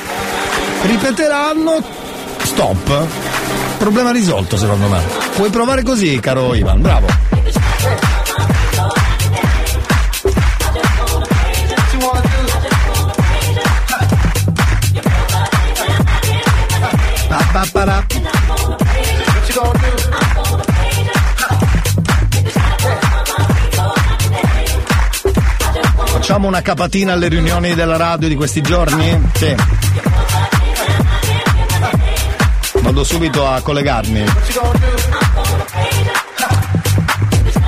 [0.82, 1.84] ripeteranno,
[2.42, 3.06] stop.
[3.78, 5.00] Problema risolto secondo me.
[5.36, 7.06] Puoi provare così, caro Ivan, bravo.
[26.26, 29.30] Facciamo una capatina alle riunioni della radio di questi giorni?
[29.36, 29.56] Sì.
[32.82, 34.26] Vado subito a collegarmi.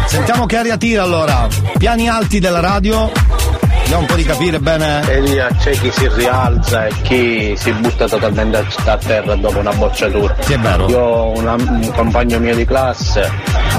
[0.08, 1.48] Sentiamo che aria tira allora.
[1.78, 3.12] Piani alti della radio.
[3.88, 5.02] Vediamo un po' di capire bene.
[5.10, 9.72] Elia, c'è chi si rialza e chi si butta totalmente a a terra dopo una
[9.72, 10.36] bocciatura.
[10.42, 10.90] Sì, è vero.
[10.90, 13.32] Io ho una- un compagno mio di classe,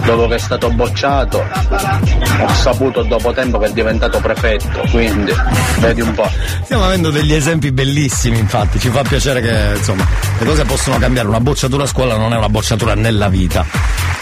[0.09, 5.33] dopo che è stato bocciato, ho saputo dopo tempo che è diventato prefetto, quindi
[5.81, 6.29] vedi un po'.
[6.63, 10.07] Stiamo avendo degli esempi bellissimi, infatti, ci fa piacere che insomma
[10.39, 11.29] le cose possono cambiare.
[11.29, 13.67] Una bocciatura a scuola non è una bocciatura nella vita.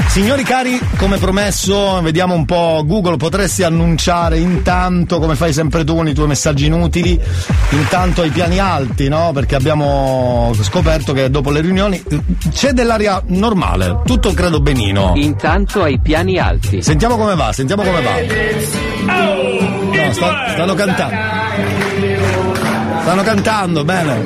[0.09, 5.95] Signori cari, come promesso, vediamo un po' Google, potresti annunciare intanto, come fai sempre tu
[5.95, 7.21] con i tuoi messaggi inutili,
[7.71, 9.33] intanto ai piani alti, no?
[9.35, 12.03] Perché abbiamo scoperto che dopo le riunioni
[12.51, 15.13] c'è dell'aria normale, tutto credo benino.
[15.17, 16.83] Intanto ai piani alti.
[16.83, 18.15] Sentiamo come va, sentiamo come va.
[19.13, 21.17] No, sta- stanno cantando.
[23.01, 24.25] Stanno cantando, bene.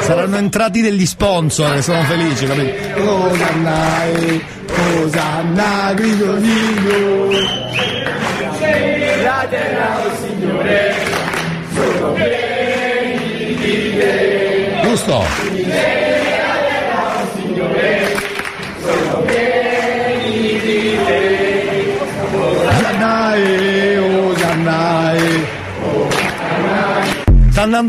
[0.00, 2.72] Saranno entrati degli sponsor che sono felici, capito?
[5.04, 6.40] Osanna, grido oh
[10.22, 10.94] Signore.
[14.82, 16.17] Giusto?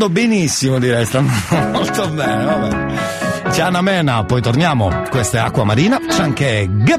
[0.00, 3.50] Andando benissimo direi, sta andando molto bene, vabbè.
[3.50, 5.04] C'è Anna Mena, poi torniamo.
[5.10, 6.98] Questa è Acqua Marina, c'è anche Ge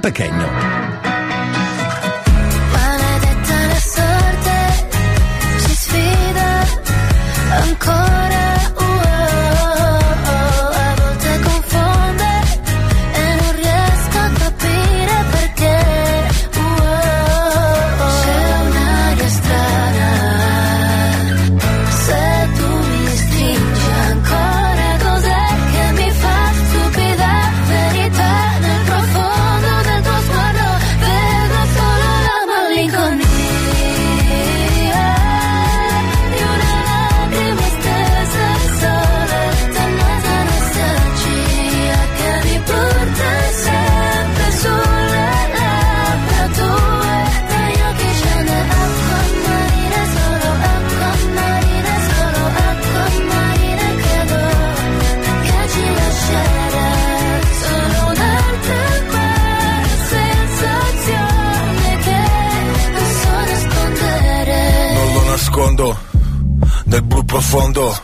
[67.52, 68.02] profondo.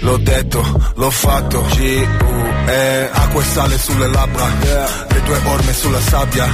[0.00, 1.64] L'ho detto, l'ho fatto.
[1.76, 4.46] G-U-E, acqua e sale sulle labbra.
[5.08, 6.46] Le tue orme sulla sabbia.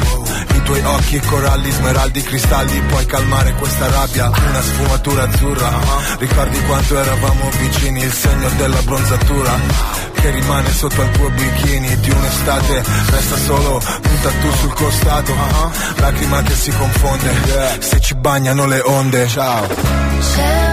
[0.54, 2.78] I tuoi occhi, coralli, smeraldi, cristalli.
[2.82, 4.28] Puoi calmare questa rabbia.
[4.28, 5.70] Una sfumatura azzurra.
[6.18, 9.58] Ricordi quanto eravamo vicini, il segno della bronzatura.
[10.12, 12.82] Che rimane sotto al tuo bikini di un'estate.
[13.10, 15.34] Resta solo un tattoo sul costato.
[15.96, 17.78] Lacrima che si confonde.
[17.78, 19.26] Se ci bagnano le onde.
[19.26, 20.69] Ciao.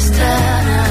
[0.00, 0.87] C'è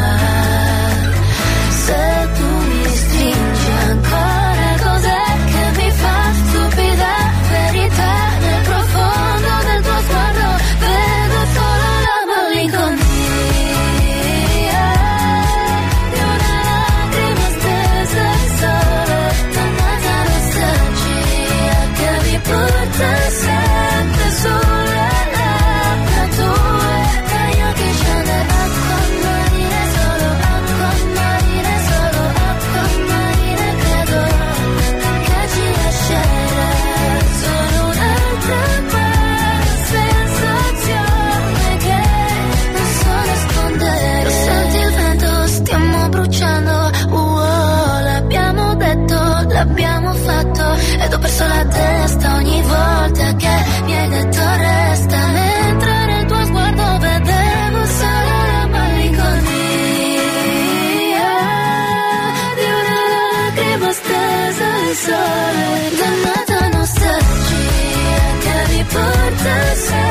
[69.48, 70.07] porta sempre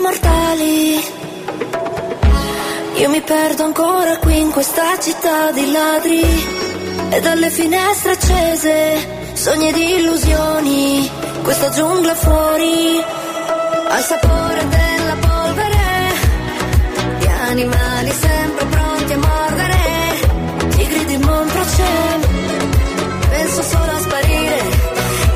[0.00, 1.02] mortali.
[2.96, 6.22] Io mi perdo ancora qui in questa città di ladri.
[7.10, 11.08] E dalle finestre accese Sogni ed illusioni
[11.42, 13.02] Questa giungla fuori.
[13.88, 16.12] Al sapore della polvere
[17.18, 19.76] Di animali sempre pronti a mordere.
[20.76, 22.18] Tigri di Montracè
[23.28, 24.62] Penso solo a sparire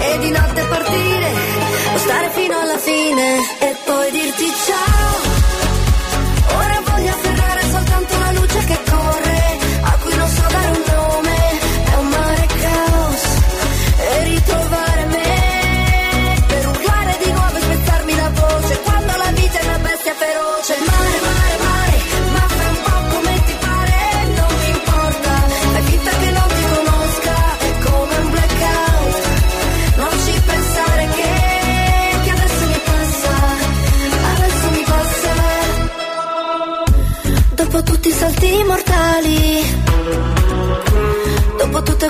[0.01, 1.31] E di notte partire
[1.95, 3.58] O stare fino alla fine
[4.41, 4.88] E poi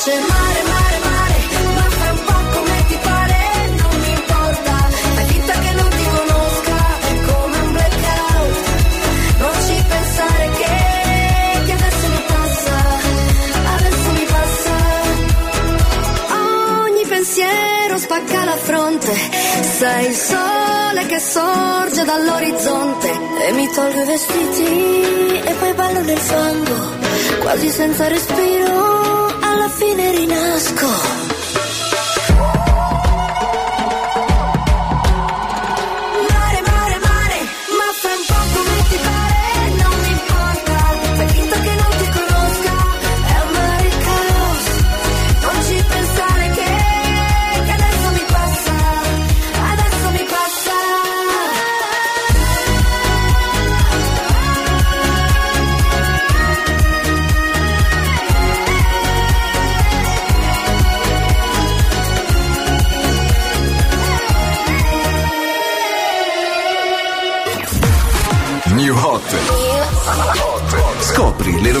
[0.00, 1.38] feroce, mare, mare, mare,
[1.74, 3.36] ma fai un po' come ti pare,
[3.76, 4.74] non mi importa,
[5.14, 8.56] fai finta che non ti conosca, è come un blackout,
[9.38, 10.76] non ci pensare che,
[11.66, 12.76] che adesso mi passa,
[13.76, 14.74] adesso mi passa.
[16.84, 19.12] Ogni pensiero spacca la fronte,
[19.78, 23.10] sei il sole che sorge dall'orizzonte
[23.48, 26.76] e mi tolgo i vestiti e poi ballo nel fango,
[27.40, 28.99] quasi senza respiro,
[29.78, 31.39] fine rinasco.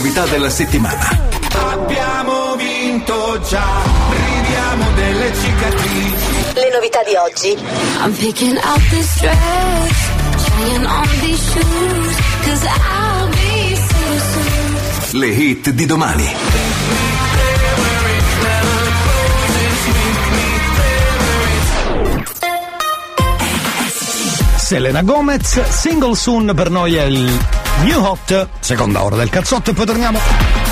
[0.00, 1.08] Novità della settimana.
[1.52, 3.66] Abbiamo vinto già,
[4.08, 6.54] ridiamo delle cicatrici.
[6.54, 7.50] Le novità di oggi.
[8.02, 10.08] I'm picking out this dress,
[10.46, 15.20] trying on these shoes, cause I'll be single soon.
[15.20, 16.34] Le hit di domani.
[24.56, 29.74] Selena Gomez, single soon per noi è il New Hot, seconda ora del cazzotto e
[29.74, 30.69] poi torniamo.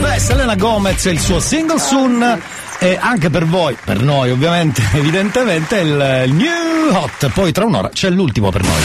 [0.00, 2.40] Beh, Selena Gomez e il suo single soon
[2.78, 7.30] e anche per voi, per noi ovviamente, evidentemente, il new hot.
[7.30, 8.80] Poi tra un'ora c'è l'ultimo per noi.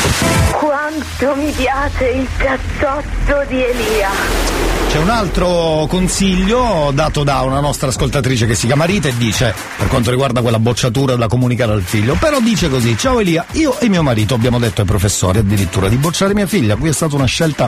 [0.51, 4.62] Quanto mi piace il cazzotto di Elia.
[4.93, 9.51] C'è un altro consiglio dato da una nostra ascoltatrice che si chiama Rita e dice,
[9.75, 13.79] per quanto riguarda quella bocciatura da comunicare al figlio, però dice così, ciao Elia, io
[13.79, 17.15] e mio marito abbiamo detto ai professori addirittura di bocciare mia figlia, qui è stata
[17.15, 17.67] una scelta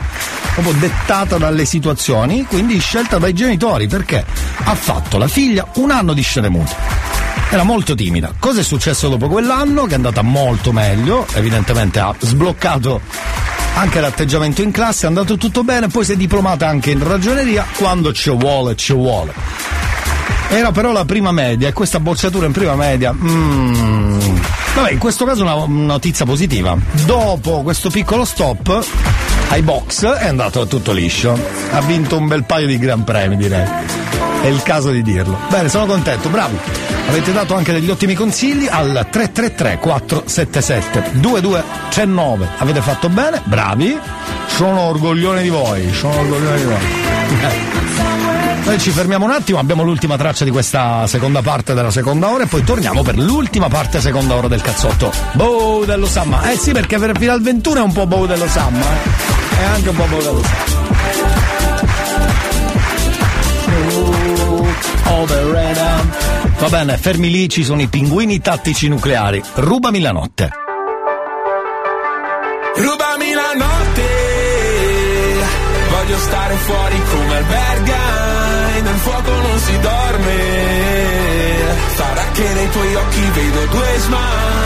[0.52, 4.24] proprio dettata dalle situazioni, quindi scelta dai genitori, perché
[4.62, 6.76] ha fatto la figlia un anno di scene mute.
[7.50, 8.34] Era molto timida.
[8.38, 9.86] Cosa è successo dopo quell'anno?
[9.86, 13.00] Che è andata molto meglio, evidentemente ha sbloccato
[13.76, 17.66] anche l'atteggiamento in classe, è andato tutto bene, poi si è diplomata anche in ragioneria
[17.76, 19.32] quando ci vuole, ci vuole.
[20.48, 23.12] Era però la prima media e questa bocciatura in prima media.
[23.12, 24.36] mm,
[24.76, 26.76] Vabbè, in questo caso una notizia positiva.
[27.04, 28.86] Dopo questo piccolo stop
[29.50, 31.38] ai box è andato tutto liscio.
[31.72, 33.64] Ha vinto un bel paio di gran premi, direi.
[34.42, 35.38] È il caso di dirlo.
[35.48, 36.56] Bene, sono contento, bravi.
[37.08, 42.48] Avete dato anche degli ottimi consigli al 333 477 2239.
[42.58, 43.98] Avete fatto bene, bravi.
[44.46, 47.84] Sono orgoglione di voi, sono orgoglione di voi.
[48.66, 52.42] Noi ci fermiamo un attimo, abbiamo l'ultima traccia di questa seconda parte della seconda ora
[52.42, 55.12] e poi torniamo per l'ultima parte seconda ora del cazzotto.
[55.34, 56.50] Bow dello Samma.
[56.50, 59.60] Eh sì, perché per fino al 21 è un po' Bow dello Samma, eh.
[59.60, 60.75] È anche un po' Bow dello Samma.
[65.16, 66.34] Overrated.
[66.58, 69.42] Va bene, fermi lì, ci sono i pinguini tattici nucleari.
[69.54, 70.50] Rubami la notte.
[72.76, 74.02] Rubami la notte,
[75.88, 80.34] voglio stare fuori come albergai, nel fuoco non si dorme.
[81.96, 84.65] Sarà che nei tuoi occhi vedo due smile.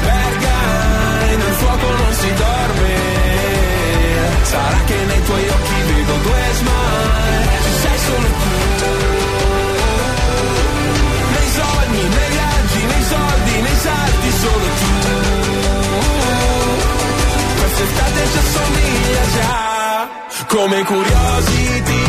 [1.81, 2.95] fuoco non si dorme.
[4.43, 7.49] Sarà che nei tuoi occhi vedo due smile.
[7.63, 8.53] Ci sei solo tu.
[11.35, 14.93] Nei sogni, nei viaggi, nei soldi, nei salti Solo tu.
[17.59, 19.69] Quest'estate ci assomiglia già.
[20.47, 22.03] Come curiosity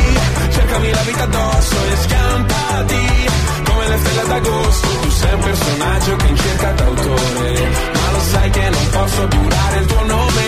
[0.50, 3.30] Cercami la vita addosso e scampati.
[3.64, 8.01] Come le stelle d'agosto Tu sei un personaggio che in cerca d'autore
[8.32, 10.42] sai che non posso giurare il tuo nome.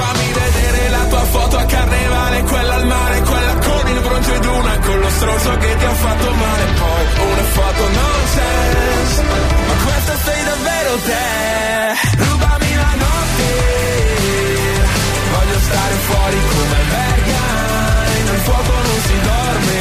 [0.00, 4.44] Fammi vedere la tua foto a carnevale Quella al mare, quella con il bronzo ed
[4.44, 6.64] una Con lo stronzo che ti ha fatto male.
[6.80, 9.22] Poi una foto nonsense
[9.68, 11.28] Ma questa sei davvero te.
[12.24, 13.48] Rubami la notte
[15.34, 19.80] Voglio stare fuori come albergai Nel fuoco non si dorme.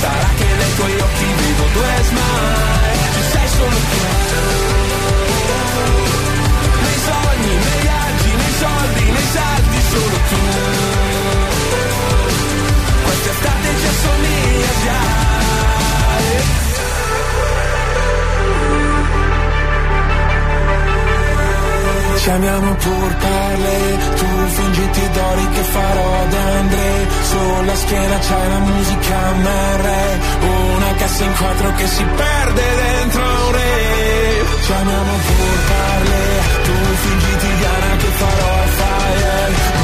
[0.00, 4.73] Sarà che nei tuoi occhi vedo due smile Ci sei solo tu
[22.24, 29.16] Ci amiamo pur parle, tu fingiti d'ori che farò d'Andre Sulla schiena c'hai la musica
[29.44, 29.84] MR
[30.40, 34.44] Una cassa in quattro che si perde dentro un re.
[34.64, 36.20] Ci amiamo pur parle,
[36.64, 36.72] tu
[37.04, 39.83] fingiti Diana che farò fire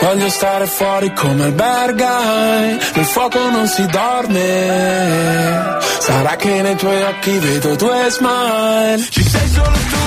[0.00, 5.78] Voglio stare fuori come albergai Nel fuoco non si dorme.
[5.98, 9.06] Sarà che nei tuoi occhi vedo due smile.
[9.10, 10.05] Ci sei solo tu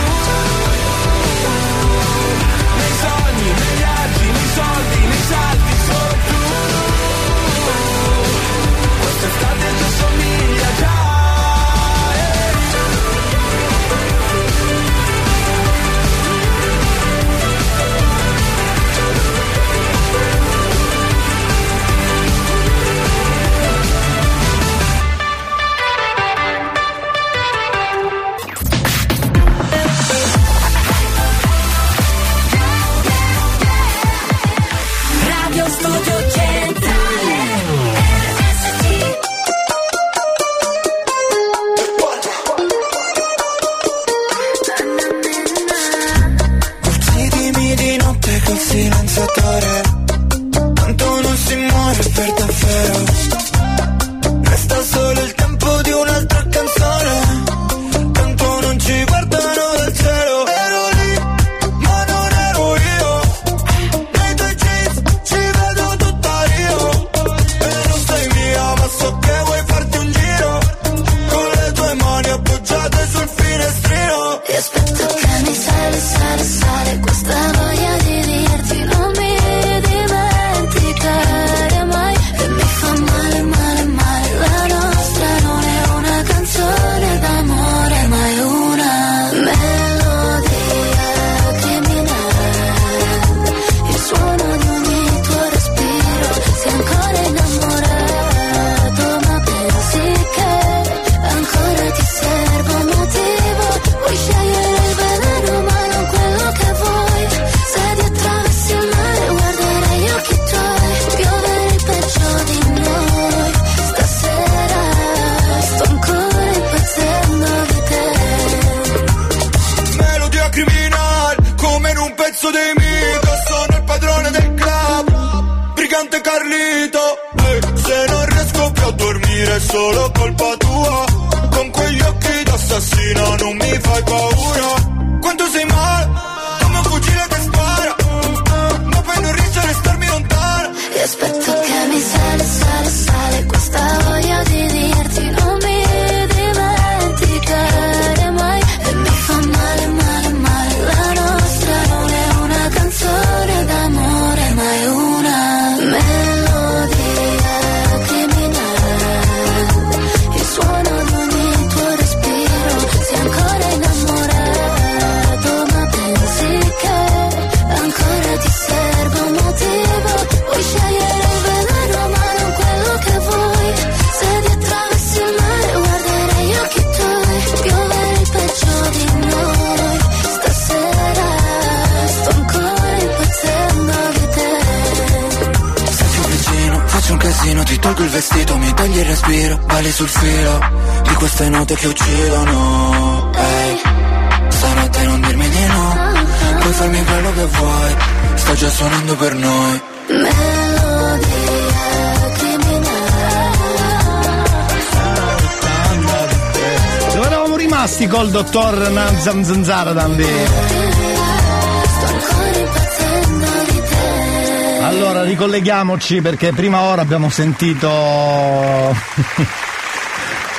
[215.69, 217.87] Allora ricolleghiamoci perché prima ora abbiamo sentito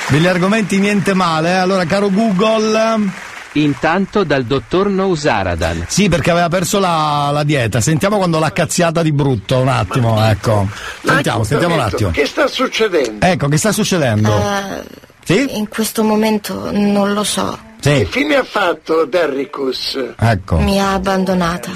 [0.07, 1.49] degli argomenti niente male.
[1.49, 1.55] eh.
[1.55, 3.29] Allora, caro Google.
[3.53, 5.83] Intanto dal dottor Nousaradan.
[5.89, 7.81] Sì, perché aveva perso la, la dieta.
[7.81, 10.69] Sentiamo quando l'ha cazziata di brutto, un attimo, ecco.
[11.03, 12.11] Sentiamo, sentiamo un attimo.
[12.11, 13.25] Che sta succedendo?
[13.25, 14.33] Ecco, che sta succedendo?
[14.33, 14.83] Eh,
[15.25, 15.57] Sì?
[15.57, 17.59] In questo momento non lo so.
[17.81, 19.99] Che fine ha fatto Darricus?
[20.17, 20.57] Ecco.
[20.59, 21.71] Mi ha abbandonata.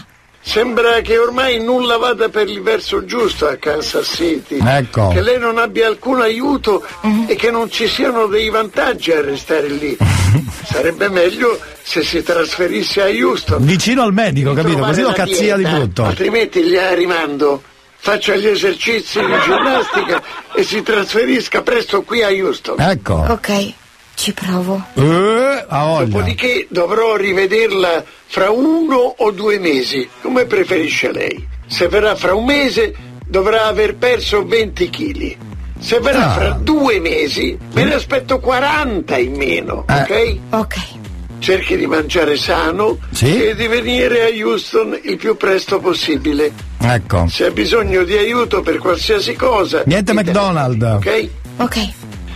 [0.48, 4.60] Sembra che ormai nulla vada per il verso giusto a Kansas City.
[4.64, 5.10] Ecco.
[5.10, 6.86] Che lei non abbia alcun aiuto
[7.28, 9.98] e che non ci siano dei vantaggi a restare lì.
[10.64, 13.66] Sarebbe meglio se si trasferisse a Houston.
[13.66, 14.78] Vicino al medico, capito?
[14.78, 16.04] Così lo cazzia di dieta, brutto.
[16.04, 17.62] Altrimenti gli rimando.
[17.98, 20.22] Faccia gli esercizi di ginnastica
[20.54, 22.80] e si trasferisca presto qui a Houston.
[22.80, 23.26] Ecco.
[23.30, 23.74] Ok,
[24.14, 24.86] ci provo.
[24.94, 26.06] Eh, a voglia.
[26.06, 31.48] Dopodiché dovrò rivederla fra uno o due mesi, come preferisce lei.
[31.68, 32.94] Se verrà fra un mese
[33.28, 35.38] dovrà aver perso 20 kg.
[35.80, 36.34] Se verrà Ah.
[36.34, 40.02] fra due mesi me ne aspetto 40 in meno, Eh.
[40.02, 40.38] ok?
[40.52, 40.76] Ok.
[41.40, 46.52] Cerchi di mangiare sano e di venire a Houston il più presto possibile.
[46.82, 47.28] Ecco.
[47.30, 50.84] Se ha bisogno di aiuto per qualsiasi cosa, Niente McDonald's.
[50.84, 51.30] ok?
[51.58, 51.90] Ok.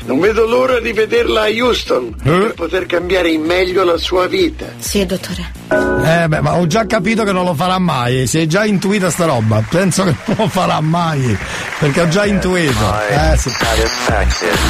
[0.06, 2.30] Non vedo l'ora di vederla a Houston Eh?
[2.30, 4.66] per poter cambiare in meglio la sua vita.
[4.80, 5.52] Sì, dottore.
[5.72, 9.12] Eh beh, ma ho già capito che non lo farà mai, si è già intuita
[9.12, 11.38] sta roba, penso che non lo farà mai,
[11.78, 12.96] perché ho già intuito.
[13.10, 13.52] Eh, sì.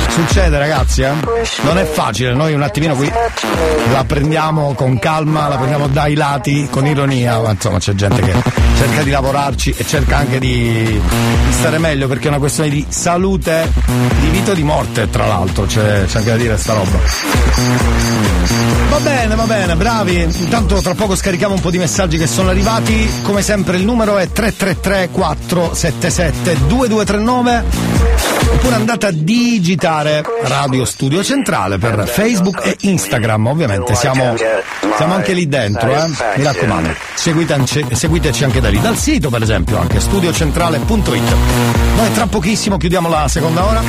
[0.10, 1.12] Succede ragazzi, eh?
[1.62, 3.10] Non è facile, noi un attimino qui
[3.92, 8.34] la prendiamo con calma, la prendiamo dai lati, con ironia, ma insomma c'è gente che
[8.78, 12.86] cerca di lavorarci e cerca anche di, di stare meglio perché è una questione di
[12.90, 13.72] salute,
[14.20, 16.98] di vita o di morte tra l'altro, c'è, c'è anche da dire sta roba.
[18.90, 20.22] Va bene, va bene, bravi.
[20.22, 23.08] Intanto tra poco scarichiamo un po' di messaggi che sono arrivati.
[23.22, 27.64] Come sempre il numero è 333 477 2239
[28.54, 33.46] oppure andate a digitare Radio Studio Centrale per Facebook e Instagram.
[33.46, 34.34] Ovviamente siamo,
[34.98, 36.08] siamo anche lì dentro, eh?
[36.08, 36.96] mi raccomando.
[37.14, 41.36] Seguite- seguiteci anche da lì, dal sito per esempio, anche studiocentrale.it.
[41.98, 43.82] Noi tra pochissimo chiudiamo la seconda ora.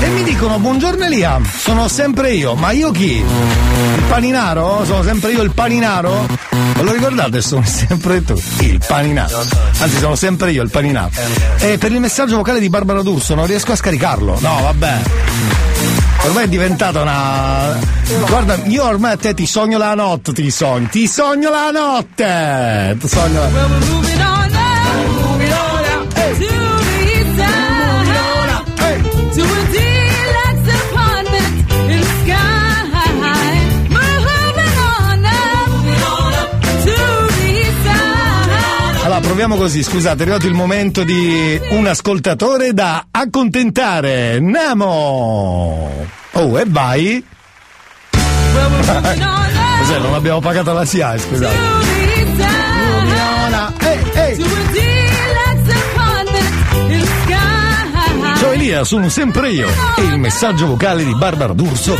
[0.00, 3.24] E mi dicono, buongiorno Elia, sono sempre io, ma io chi?
[4.08, 4.84] Paninaro?
[4.84, 6.26] Sono sempre io il paninaro?
[6.74, 7.40] Ve lo ricordate?
[7.40, 9.44] Sono sempre tu, il paninaro.
[9.78, 11.10] Anzi, sono sempre io il paninaro.
[11.58, 14.38] E per il messaggio vocale di Barbara D'Urso non riesco a scaricarlo.
[14.40, 15.00] No, vabbè.
[16.24, 17.78] Ormai è diventata una.
[18.26, 20.88] Guarda, io ormai a te ti sogno la notte, ti sogno.
[20.90, 22.96] Ti sogno la notte!
[22.98, 24.63] Ti sogno la Well,
[39.14, 44.40] Allora, proviamo così, scusate, è arrivato il momento di un ascoltatore da accontentare.
[44.40, 46.04] Namo!
[46.32, 47.24] Oh, e vai!
[48.10, 51.54] Cos'è, non abbiamo pagato la SIAE, scusate.
[54.16, 54.36] Ehi,
[56.88, 58.34] the sky.
[58.36, 61.96] Ciao Elia, sono sempre io e il messaggio vocale di Barbara D'Urso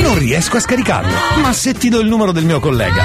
[0.00, 1.12] non riesco a scaricarlo.
[1.42, 3.04] Ma se ti do il numero del mio collega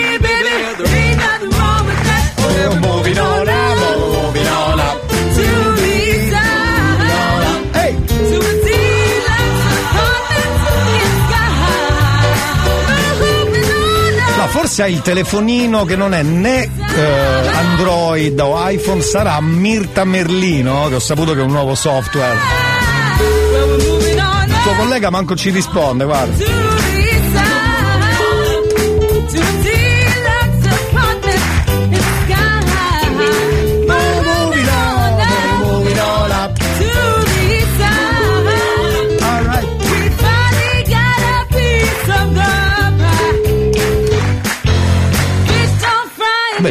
[14.61, 20.87] forse hai il telefonino che non è né eh, Android o iPhone, sarà Mirta Merlino,
[20.87, 22.37] che ho saputo che è un nuovo software.
[24.45, 26.80] Il tuo collega manco ci risponde, guarda.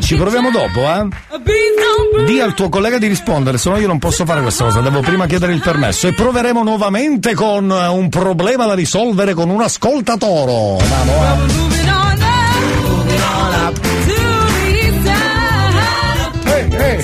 [0.01, 1.09] Beh, ci proviamo dopo, eh?
[2.25, 5.01] Di al tuo collega di rispondere, se no io non posso fare questa cosa, devo
[5.01, 6.09] prima chiedere il permesso.
[6.09, 10.79] E proveremo nuovamente con eh, un problema da risolvere con un ascoltatoro.
[10.79, 11.69] Vamo, eh.
[16.73, 16.99] E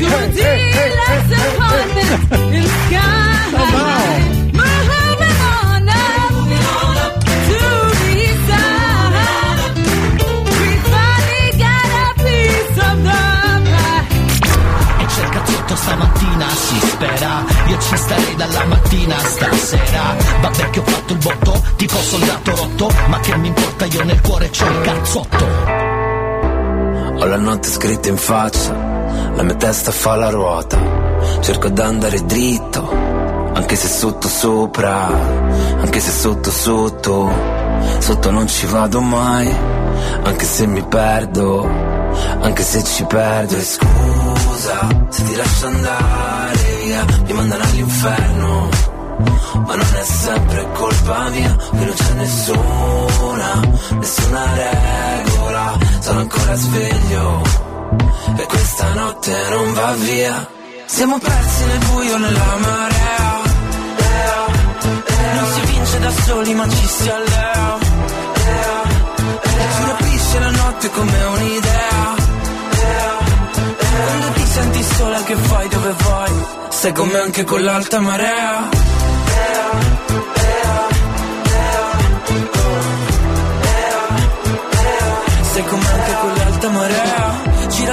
[17.77, 22.91] Io ci starei dalla mattina stasera Vabbè che ho fatto il botto, tipo soldato rotto
[23.09, 25.45] Ma che mi importa, io nel cuore c'ho il cazzotto
[27.19, 30.79] Ho la notte scritta in faccia, la mia testa fa la ruota.
[31.41, 32.91] Cerco d'andare dritto,
[33.55, 35.07] anche se sotto sopra,
[35.81, 37.33] anche se sotto sotto.
[37.99, 39.51] Sotto non ci vado mai,
[40.25, 41.67] anche se mi perdo,
[42.41, 43.57] anche se ci perdo.
[43.57, 46.46] E scusa se ti lascio andare
[46.97, 48.69] via, mi mandano all'inferno.
[49.67, 53.61] Ma non è sempre colpa mia, che non c'è nessuna,
[53.99, 55.79] nessuna regola.
[56.01, 57.43] Sono ancora sveglio
[58.37, 60.49] e questa notte non va via.
[60.87, 63.45] Siamo persi nel buio, nella marea.
[65.35, 67.79] Non si vince da soli, ma ci si allea.
[69.77, 72.17] Ci rapisce la notte come un'idea.
[74.05, 76.33] Quando ti senti sola, che fai, dove vai?
[76.69, 78.69] Sei con me anche con l'alta marea.
[85.53, 87.16] Sei come anche con l'alta marea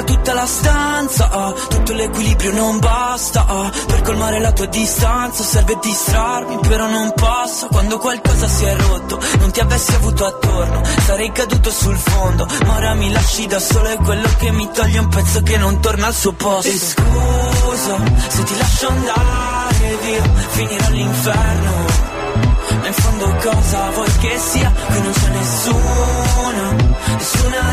[0.06, 5.78] Tutta la stanza ah, Tutto l'equilibrio non basta ah, Per colmare la tua distanza Serve
[5.82, 7.68] distrarmi però non posso.
[7.68, 12.48] Quando qualcosa si è rotto Non ti avessi avuto attorno Sarei caduto sul fondo.
[12.66, 15.80] Ma ora mi lasci da solo È quello che mi toglie un pezzo che non
[15.80, 16.70] torna al suo posto.
[16.70, 17.98] E scusa
[18.28, 22.12] se ti lascio andare via Finirò all'inferno
[22.84, 24.72] ma in fondo cosa vuoi che sia?
[24.72, 26.72] Qui non c'è nessuna,
[27.18, 27.73] nessuna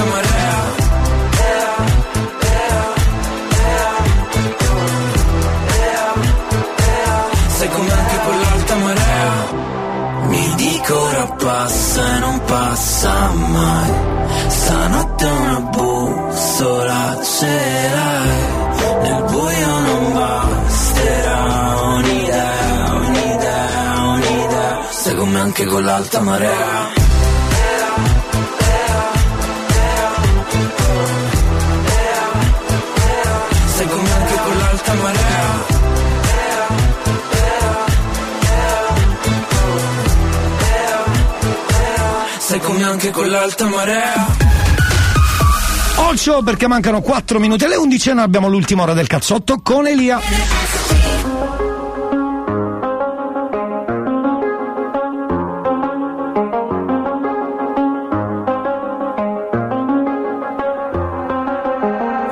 [0.00, 0.78] l'alta marea
[7.72, 10.28] come anche con l'alta marea.
[10.28, 13.90] Mi dico ora passa e non passa mai.
[14.48, 17.46] Stanotte una bussola ce
[17.94, 24.78] l'hai Nel buio non basterà un'idea, un'idea, un'idea.
[24.90, 26.99] Sei come anche con l'alta marea
[42.90, 44.26] anche con l'alta marea
[45.96, 49.86] Occhio perché mancano 4 minuti alle 11 e noi abbiamo l'ultima ora del cazzotto con
[49.86, 50.18] Elia.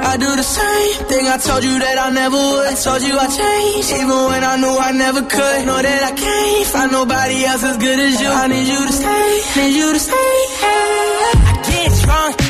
[0.01, 2.67] I do the same thing I told you that I never would.
[2.67, 5.67] I told you I changed, even when I knew I never could.
[5.67, 8.29] Know that I can't find nobody else as good as you.
[8.29, 10.38] I need you to stay, need you to stay.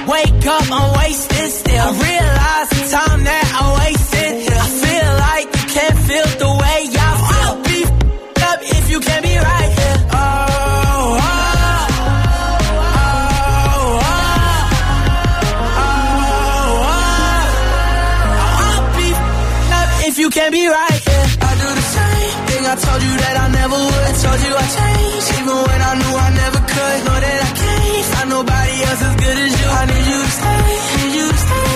[0.09, 1.85] Wake up, I'm wasted still.
[1.85, 4.49] I realize the time that I wasted.
[4.49, 7.45] I feel like you can't feel the way I feel.
[7.45, 7.81] I'll be
[8.49, 9.99] up if you can't be right here.
[10.09, 10.17] Oh,
[11.21, 11.29] oh,
[12.97, 14.01] oh,
[15.77, 16.19] oh,
[19.77, 21.27] up if you can't be right here.
[21.37, 24.15] I do the same thing I told you that I never would.
[24.25, 27.08] Told you I changed, even when I knew I never could.
[29.79, 30.61] I need you to stay,
[30.99, 31.71] need you to stay.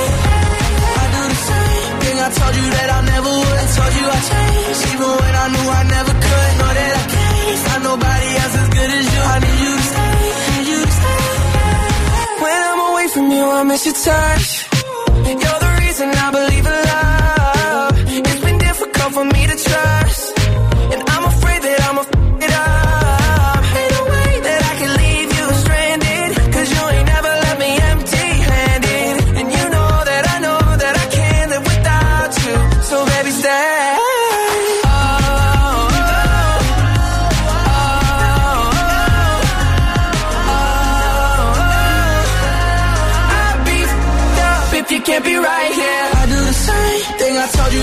[1.03, 3.67] I do the same thing I told you that I never would.
[3.77, 6.51] Told you I changed, even when I knew I never could.
[6.59, 9.21] Know that I can't find nobody else as good as you.
[9.23, 10.19] I need you to stay,
[10.51, 11.23] need you to stay.
[12.43, 14.47] When I'm away from you, I miss your touch.
[15.43, 17.95] You're the reason I believe in love.
[18.29, 20.02] It's been difficult for me to trust.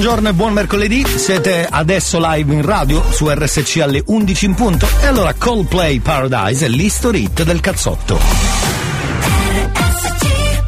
[0.00, 4.88] Buongiorno e buon mercoledì, siete adesso live in radio su RSC alle 11 in punto
[4.98, 8.18] e allora Coldplay Paradise è l'history hit del cazzotto.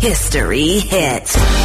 [0.01, 1.62] History hit.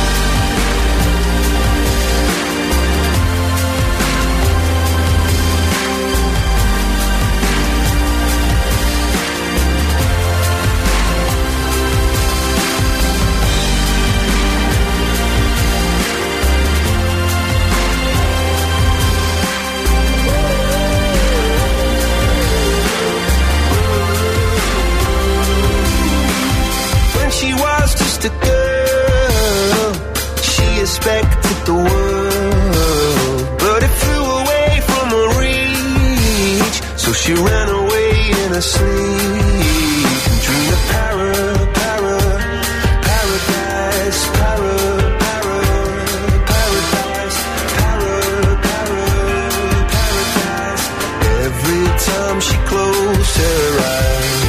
[52.40, 54.47] She closed her eyes.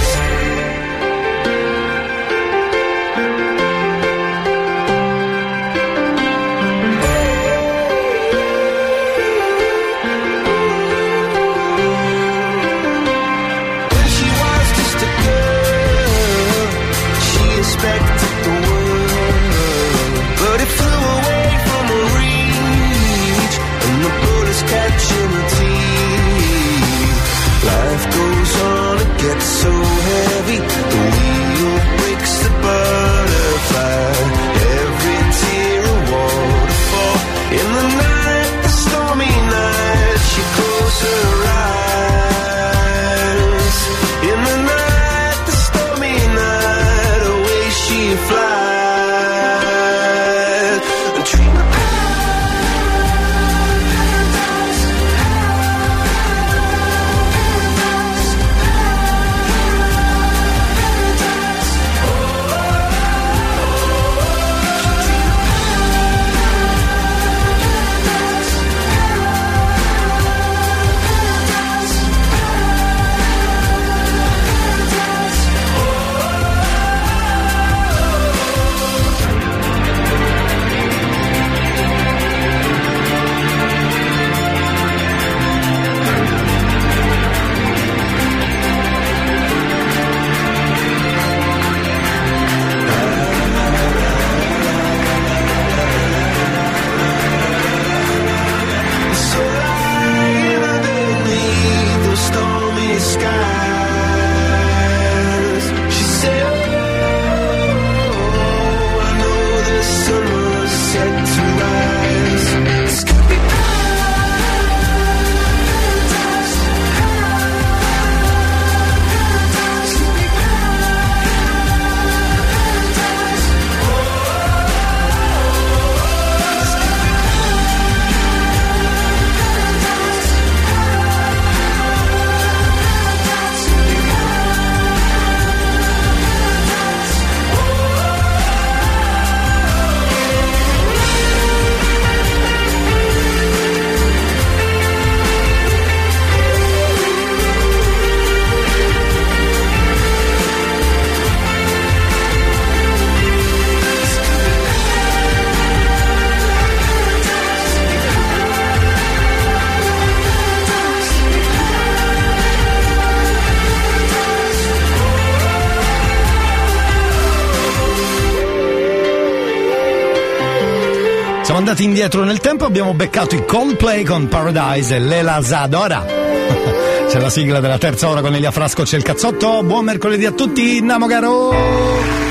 [171.78, 176.04] Andati indietro nel tempo, abbiamo beccato i Coldplay con Paradise e Lela Zadora.
[177.08, 179.62] C'è la sigla della terza ora con Elia Frasco, c'è il cazzotto.
[179.62, 182.27] Buon mercoledì a tutti, Namogaro!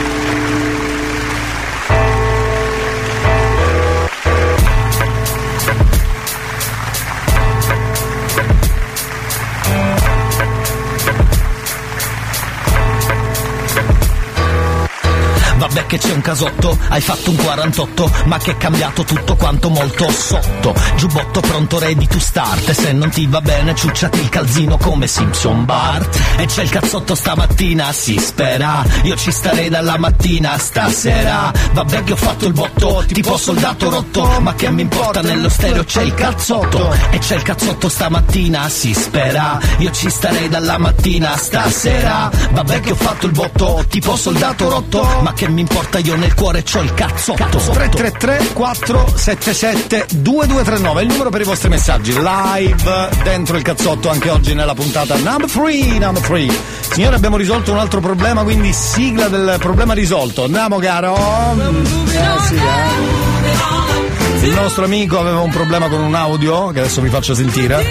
[15.88, 20.12] Che c'è un casotto, hai fatto un 48, ma che è cambiato tutto quanto molto
[20.12, 20.76] sotto.
[20.98, 25.08] Giubbotto pronto ready to start, e se non ti va bene ciucciati il calzino come
[25.08, 26.20] Simpson Bart.
[26.38, 31.52] E c'è il cazzotto stamattina, si spera, io ci starei dalla mattina stasera.
[31.72, 35.86] Vabbè che ho fatto il botto, tipo soldato rotto, ma che mi importa nello stereo
[35.86, 36.94] c'è il cazzotto.
[37.12, 42.30] E c'è il cazzotto stamattina, si spera, io ci starei dalla mattina stasera.
[42.52, 46.34] Vabbè che ho fatto il botto, tipo soldato rotto, ma che mi importa io nel
[46.34, 47.58] cuore c'ho il cazzotto.
[47.58, 54.54] 333 477 2239 il numero per i vostri messaggi live dentro il cazzotto anche oggi
[54.54, 56.48] nella puntata number 3 number 3
[56.92, 62.56] signore abbiamo risolto un altro problema quindi sigla del problema risolto andiamo caro eh sì
[62.56, 67.84] eh il nostro amico aveva un problema con un audio che adesso vi faccio sentire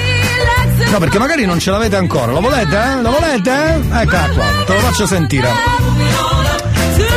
[0.91, 2.77] no perché magari non ce l'avete ancora lo volete?
[2.77, 3.01] eh?
[3.03, 3.81] lo volete?
[3.93, 5.76] eccola qua te lo faccio sentire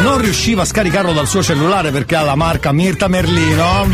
[0.09, 3.87] non riusciva a scaricarlo dal suo cellulare perché ha la marca Mirta Merlino.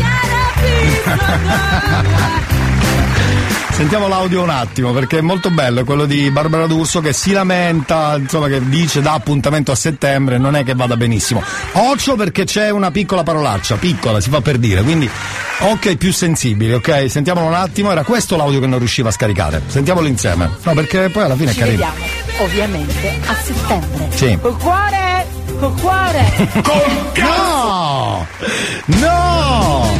[3.72, 7.32] Sentiamo l'audio un attimo perché è molto bello, è quello di Barbara D'Urso che si
[7.32, 11.42] lamenta, insomma che dice da appuntamento a settembre, non è che vada benissimo.
[11.72, 15.10] Occhio perché c'è una piccola parolaccia, piccola, si fa per dire, quindi
[15.58, 17.10] occhio ai più sensibili, ok?
[17.10, 19.60] Sentiamolo un attimo, era questo l'audio che non riusciva a scaricare.
[19.66, 20.50] Sentiamolo insieme.
[20.62, 21.86] No, perché poi alla fine Ci è carino.
[21.92, 24.06] vediamo ovviamente a settembre.
[24.14, 24.38] Sì.
[24.40, 25.05] Col cuore,
[25.58, 26.32] col cuore.
[27.16, 28.26] No!
[28.86, 29.94] No!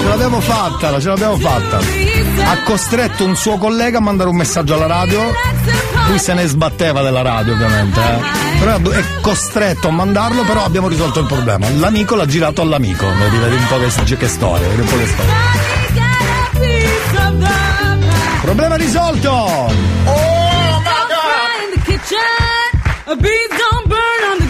[0.00, 1.78] Ce l'abbiamo fatta, ce l'abbiamo fatta.
[1.78, 5.32] Ha costretto un suo collega a mandare un messaggio alla radio.
[6.08, 8.00] Lui se ne sbatteva della radio, ovviamente.
[8.00, 8.58] eh.
[8.58, 11.68] Però è costretto a mandarlo, però abbiamo risolto il problema.
[11.70, 13.06] L'amico l'ha girato all'amico.
[13.06, 15.34] Vedi, vedi un po' che, che storia, vedi un po' che storia.
[18.42, 19.30] Problema risolto!
[19.30, 20.46] Oh
[24.36, 24.45] in the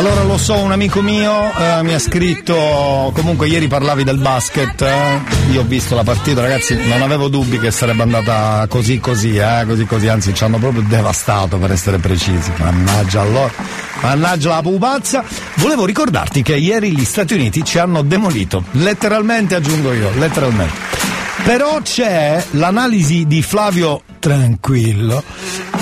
[0.00, 4.80] Allora lo so, un amico mio eh, mi ha scritto, comunque ieri parlavi del basket,
[4.80, 9.36] eh, io ho visto la partita, ragazzi, non avevo dubbi che sarebbe andata così così,
[9.36, 13.52] eh, così così, anzi ci hanno proprio devastato per essere precisi, mannaggia allora,
[14.00, 15.22] mannaggia la pupazza.
[15.56, 20.78] Volevo ricordarti che ieri gli Stati Uniti ci hanno demolito, letteralmente aggiungo io, letteralmente.
[21.44, 25.22] Però c'è l'analisi di Flavio Tranquillo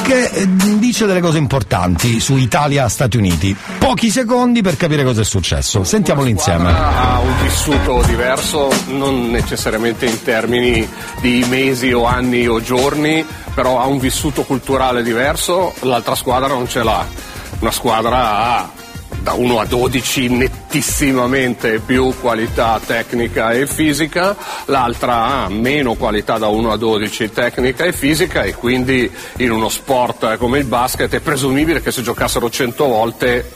[0.09, 0.49] che eh,
[0.79, 3.55] dice delle cose importanti su Italia-Stati Uniti.
[3.79, 5.85] Pochi secondi per capire cosa è successo.
[5.85, 6.71] Sentiamolo insieme.
[6.71, 10.89] ha un vissuto diverso, non necessariamente in termini
[11.21, 13.23] di mesi o anni o giorni,
[13.53, 17.07] però ha un vissuto culturale diverso, l'altra squadra non ce l'ha.
[17.59, 18.71] Una squadra ha
[19.29, 24.35] da 1 a 12 nettissimamente più qualità tecnica e fisica,
[24.65, 29.69] l'altra ha meno qualità da 1 a 12 tecnica e fisica e quindi in uno
[29.69, 33.53] sport come il basket è presumibile che se giocassero 100 volte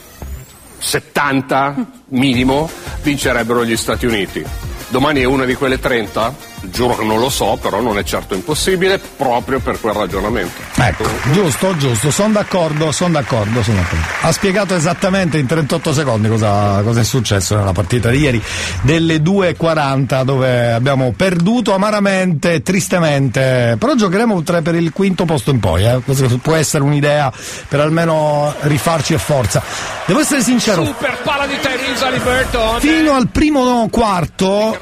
[0.77, 2.69] 70 minimo
[3.01, 4.45] vincerebbero gli Stati Uniti.
[4.89, 6.52] Domani è una di quelle 30?
[6.69, 10.61] Giuro che non lo so, però non è certo impossibile proprio per quel ragionamento.
[10.75, 14.05] Ecco, giusto, giusto, sono d'accordo, sono d'accordo, sono d'accordo.
[14.21, 18.41] Ha spiegato esattamente in 38 secondi cosa, cosa è successo nella partita di ieri
[18.81, 25.59] delle 2.40 dove abbiamo perduto amaramente, tristemente, però giocheremo tre per il quinto posto in
[25.59, 26.01] poi, eh.
[26.03, 27.31] Questa può essere un'idea
[27.67, 29.61] per almeno rifarci a forza.
[30.05, 32.79] Devo essere sincero, Super palla di Tyrese Halliburton.
[32.79, 34.77] fino al primo quarto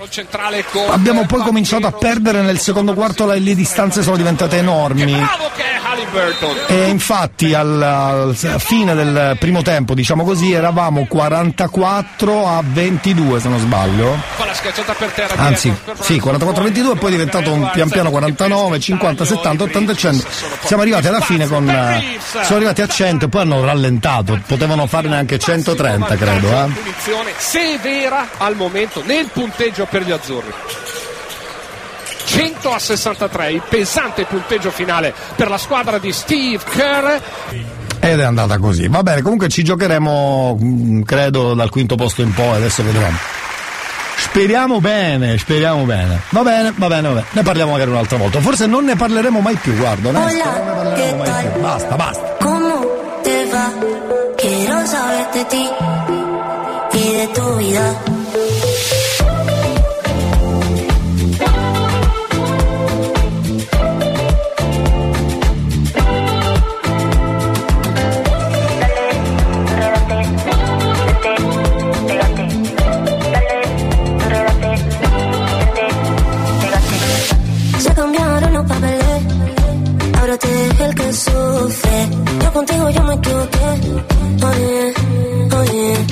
[0.89, 5.15] abbiamo poi cominciato a perdere nel secondo quarto le, le distanze sono diventate enormi.
[6.67, 13.39] E infatti al, al- a fine del primo tempo, diciamo così, eravamo 44 a 22
[13.39, 14.17] se non sbaglio.
[15.35, 19.63] Anzi, sì, 44 a 22 e poi è diventato un pian piano 49, 50, 70,
[19.65, 20.27] 80 e 100.
[20.65, 24.87] Siamo arrivati alla fine con eh, sono arrivati a 100 e poi hanno rallentato, potevano
[24.87, 26.67] farne anche 130 credo, eh.
[26.73, 30.51] punizione severa al momento nel punteggio per gli azzurri.
[32.31, 37.19] 100 a 63, il pesante punteggio finale per la squadra di Steve Kerr.
[37.99, 38.87] Ed è andata così.
[38.87, 43.17] Va bene, comunque ci giocheremo, mm, credo, dal quinto posto in poi, adesso vedremo.
[44.15, 46.21] Speriamo bene, speriamo bene.
[46.29, 47.25] Va bene, va bene, va bene.
[47.31, 48.39] Ne parliamo magari un'altra volta.
[48.39, 50.07] Forse non ne parleremo mai più, guarda.
[50.07, 51.61] onesto, non ne parleremo mai più.
[51.61, 52.35] Basta, basta.
[52.39, 52.85] ¿Cómo
[53.23, 53.73] te va?
[54.37, 55.69] Quiero saber de ti
[56.93, 58.20] y de tu vida.
[80.95, 82.09] Que sufre.
[82.41, 83.67] Yo contigo yo me equivoqué.
[84.49, 84.93] Oye,
[85.59, 86.05] oye.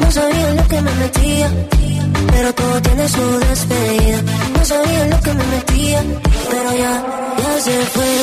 [0.00, 1.48] No sabía lo que me metía,
[2.32, 4.22] pero todo tiene su despedida.
[4.56, 6.02] No sabía lo que me metía,
[6.50, 6.94] pero ya,
[7.42, 8.14] ya se fue.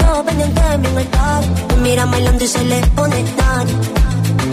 [0.00, 1.44] Todo pendiente de el bar.
[1.68, 3.78] Me mira bailando y se le pone daño.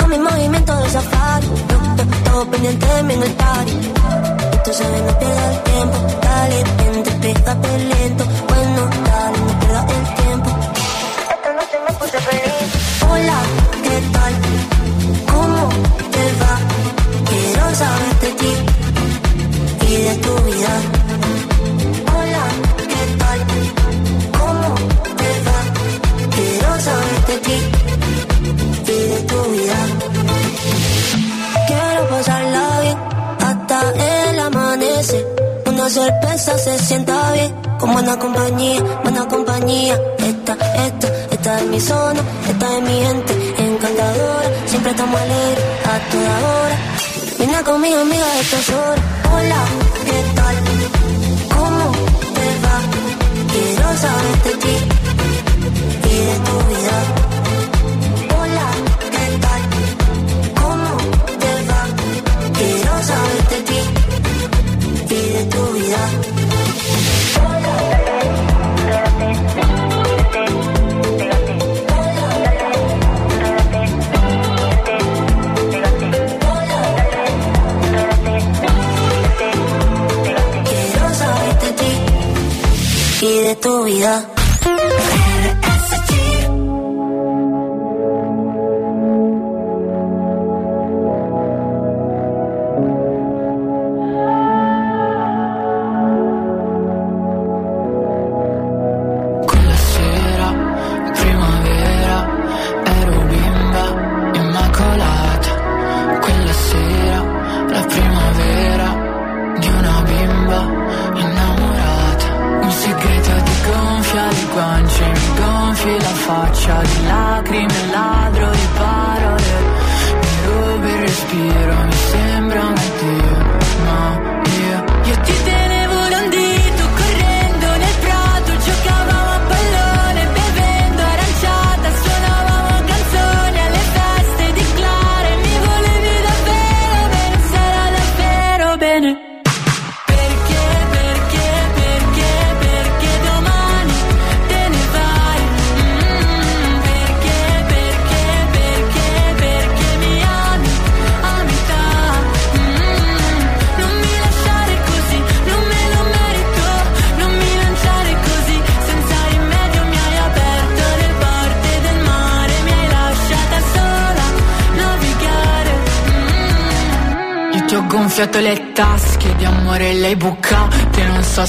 [0.03, 1.47] A mi movimiento de safari.
[2.23, 5.97] Todo pendiente de mí en se ve, no pierda el tiempo.
[6.21, 8.25] Dale, vente, pégate lento.
[8.47, 10.49] Bueno, dale, no pierda el tiempo.
[11.33, 13.03] Esta noche me puse feliz.
[13.09, 13.37] Hola,
[13.83, 14.33] ¿qué tal?
[15.31, 15.69] ¿Cómo
[16.11, 16.55] te va?
[17.29, 18.58] Quiero saber de ti
[35.89, 39.99] Sorpresa se sienta bien, con buena compañía, buena compañía.
[40.19, 40.53] Esta,
[40.85, 44.49] esta, esta es mi zona, esta es mi gente encantadora.
[44.67, 46.77] Siempre estamos alegres a toda hora.
[47.39, 49.03] Vine conmigo, amiga, de horas.
[49.33, 49.65] Hola,
[50.05, 50.55] ¿qué tal?
[51.57, 51.91] ¿Cómo
[52.35, 52.77] te va?
[53.51, 54.75] Quiero saber de ti
[56.05, 57.28] y de tu vida.
[65.89, 66.38] De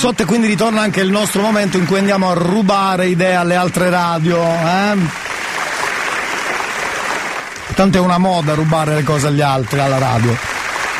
[0.00, 3.90] e quindi ritorna anche il nostro momento in cui andiamo a rubare idee alle altre
[3.90, 4.40] radio.
[4.40, 4.96] Eh?
[7.74, 10.36] Tanto è una moda rubare le cose agli altri alla radio.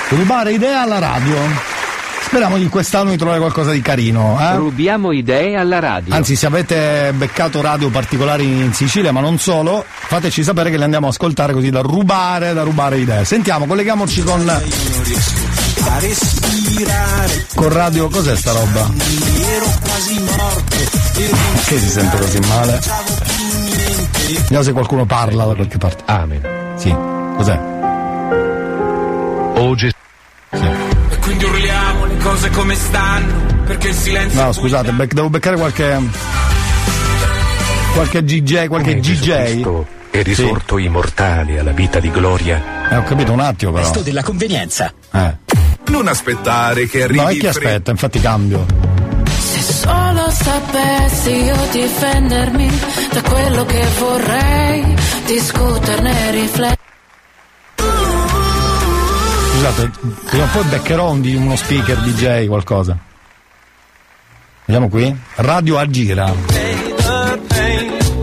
[0.09, 1.37] Rubare idee alla radio.
[2.23, 4.37] Speriamo che quest'anno di trovare qualcosa di carino.
[4.41, 4.57] Eh?
[4.57, 6.13] Rubiamo idee alla radio.
[6.13, 10.85] Anzi, se avete beccato radio particolari in Sicilia, ma non solo, fateci sapere che le
[10.85, 13.25] andiamo a ascoltare così da rubare, da rubare idee.
[13.25, 14.88] Sentiamo, colleghiamoci con.
[17.55, 18.89] Con radio, cos'è sta roba?
[21.65, 22.81] Che si sente così male?
[24.43, 26.03] Vediamo se qualcuno parla da qualche parte.
[26.07, 26.75] Amen.
[26.77, 26.95] Sì,
[27.37, 27.59] cos'è?
[29.61, 29.87] Oggi.
[30.51, 35.57] E quindi urliamo le cose come stanno, perché il silenzio No, scusate, bec- devo beccare
[35.57, 36.01] qualche.
[37.95, 39.63] qualche DJ, qualche DJ.
[40.11, 42.89] è risorto immortale alla vita di gloria.
[42.91, 43.83] Eh, ho capito un attimo però.
[43.85, 44.93] Questo della convenienza.
[45.99, 47.91] Non aspettare che arrivi No, e chi fre- aspetta?
[47.91, 48.65] Infatti cambio.
[49.37, 52.71] Se solo sapessi io difendermi
[53.13, 54.95] da quello che vorrei,
[55.27, 56.77] discuterne, riflettere.
[59.51, 59.91] Scusate,
[60.27, 62.97] prima o poi beccherò un di- uno speaker DJ, qualcosa.
[64.67, 65.15] Vediamo qui.
[65.37, 66.33] Radio a gira.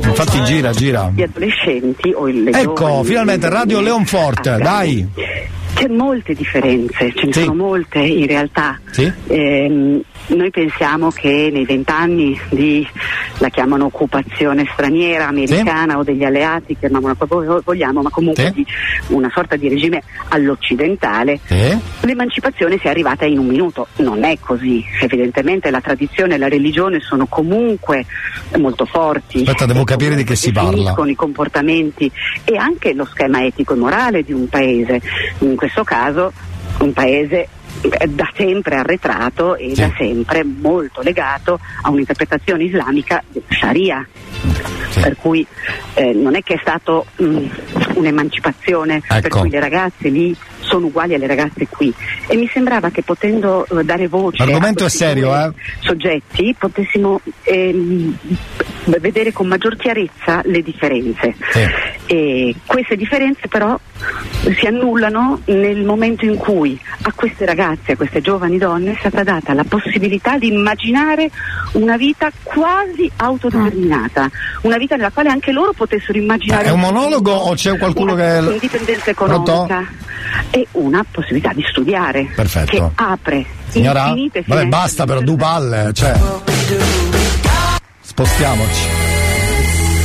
[0.02, 1.12] Infatti gira, gira.
[1.14, 5.06] Gli adolescenti o il Ecco, giovani- finalmente Radio Leonforte, Ah, dai.
[5.76, 7.42] C'è molte differenze, ce ne Sì.
[7.44, 8.80] sono molte in realtà.
[8.92, 9.12] Sì?
[9.28, 12.88] Ehm, noi pensiamo che nei vent'anni di,
[13.38, 18.52] la chiamano occupazione straniera, americana o degli alleati, chiamiamola come vogliamo, ma comunque Sì.
[18.54, 18.66] di
[19.10, 21.78] una sorta di regime all'occidentale, Sì?
[22.02, 23.88] l'emancipazione sia arrivata in un minuto.
[23.98, 24.84] Non è così.
[25.02, 28.06] Evidentemente la tradizione e la religione sono comunque
[28.58, 29.40] molto forti.
[29.40, 30.70] Aspetta, devo capire di che si parla.
[30.72, 32.12] Definiscono i comportamenti
[32.44, 35.02] e anche lo schema etico e morale di un paese.
[35.40, 36.32] In questo caso
[36.86, 37.48] un paese
[37.82, 44.08] eh, da sempre arretrato e da sempre molto legato a un'interpretazione islamica del Sharia.
[45.02, 45.46] Per cui
[45.96, 47.46] eh, non è che è stato mh,
[47.96, 49.40] un'emancipazione per Ecco.
[49.42, 51.94] cui le ragazze lì sono uguali alle ragazze qui.
[52.28, 55.52] E mi sembrava che potendo eh, dare voce a serio, eh?
[55.80, 58.18] soggetti potessimo ehm,
[59.00, 61.36] vedere con maggior chiarezza le differenze.
[62.08, 63.80] E queste differenze però
[64.58, 69.24] si annullano nel momento in cui a queste ragazze, a queste giovani donne è stata
[69.24, 71.30] data la possibilità di immaginare
[71.74, 74.30] una vita quasi autodeterminata,
[74.62, 78.40] una vita nella quale anche loro potessero immaginare È un monologo o c'è qualcuno una
[78.40, 78.52] che.
[78.54, 79.88] indipendenza economica
[80.52, 82.72] e una possibilità di studiare Perfetto.
[82.72, 84.14] che apre Signora?
[84.46, 86.14] Vabbè, basta però, due palle, cioè.
[88.02, 88.88] Spostiamoci.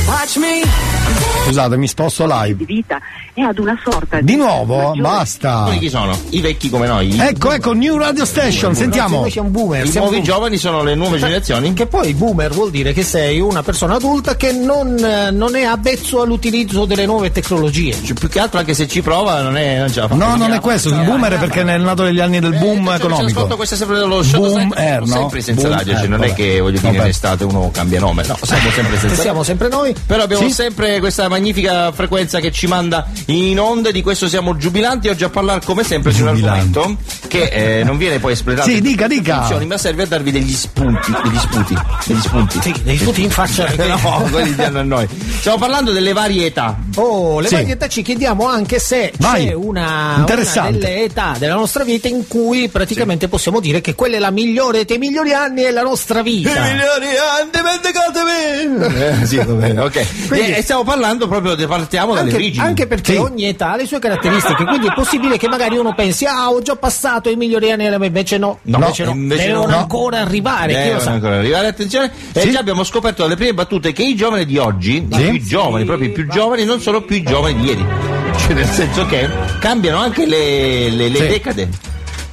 [0.07, 1.00] Watch me.
[1.43, 2.55] Scusate, mi sposto live.
[2.55, 2.97] di vita
[3.33, 4.93] e ad una sorta Di nuovo?
[4.95, 5.63] Basta.
[5.63, 6.17] Quelli chi sono?
[6.29, 7.17] I vecchi come noi.
[7.19, 9.25] Ecco, ecco, New Radio Station, sentiamo.
[9.25, 9.83] È un boomer.
[9.85, 10.33] I siamo nuovi boomer.
[10.35, 11.73] giovani sono le nuove Cioè, generazioni.
[11.73, 15.63] Che poi boomer vuol dire che sei una persona adulta che non, eh, non è
[15.63, 17.95] avvezzo all'utilizzo delle nuove tecnologie.
[18.01, 20.15] Cioè, più che altro anche se ci prova non è non ce la fa.
[20.15, 22.95] No, non è questo, il boomer è perché è nato negli anni del boom Cioè,
[22.95, 23.27] economico.
[23.39, 25.05] ascolto questa sempre dello show Boom Air, no?
[25.07, 28.23] sempre senza Boom radio, cioè non è che voglio dire in estate uno cambia nome,
[28.25, 29.93] no, siamo sempre senza Siamo sempre noi.
[30.05, 35.07] Però abbiamo sempre questa magnifica frequenza che ci manda in onda, di questo siamo giubilanti
[35.07, 36.97] oggi a parlare come sempre di un argomento
[37.27, 37.43] che
[37.79, 39.33] eh, non viene poi espletato Sì, dica, dica.
[39.33, 41.75] definizioni, ma serve a darvi degli spunti, degli sputi,
[42.05, 42.59] degli spunti.
[42.61, 43.67] Sì, degli spunti in faccia.
[43.87, 45.07] no, quelli danno a noi.
[45.39, 46.77] Stiamo parlando delle varie età.
[46.95, 47.55] Oh, le Sì.
[47.55, 49.47] varietà ci chiediamo anche se Vai.
[49.47, 50.69] c'è una, Interessante.
[50.77, 54.31] una delle età della nostra vita in cui praticamente possiamo dire che quella è la
[54.31, 56.49] migliore dei migliori anni della nostra vita.
[58.91, 60.27] Eh, sì, va bene, ok.
[60.27, 62.65] Quindi- e, e stiamo parlando proprio, de- partiamo dalle origini.
[62.65, 66.25] anche perché ogni età ha le sue caratteristiche, quindi è possibile che magari uno pensi,
[66.25, 69.47] ah, ho già passato i migliori anni della mia, invece no, No, invece no, invece
[69.47, 69.77] devono no.
[69.77, 72.11] ancora arrivare, Devono ancora arrivare, attenzione.
[72.33, 75.85] E già abbiamo scoperto dalle prime battute che i giovani di oggi, i più giovani,
[75.85, 77.85] proprio i più giovani, non sono più i giovani di ieri.
[78.37, 79.29] Cioè, nel senso che
[79.59, 81.27] cambiano anche le, le- le Sì.
[81.27, 81.69] decade.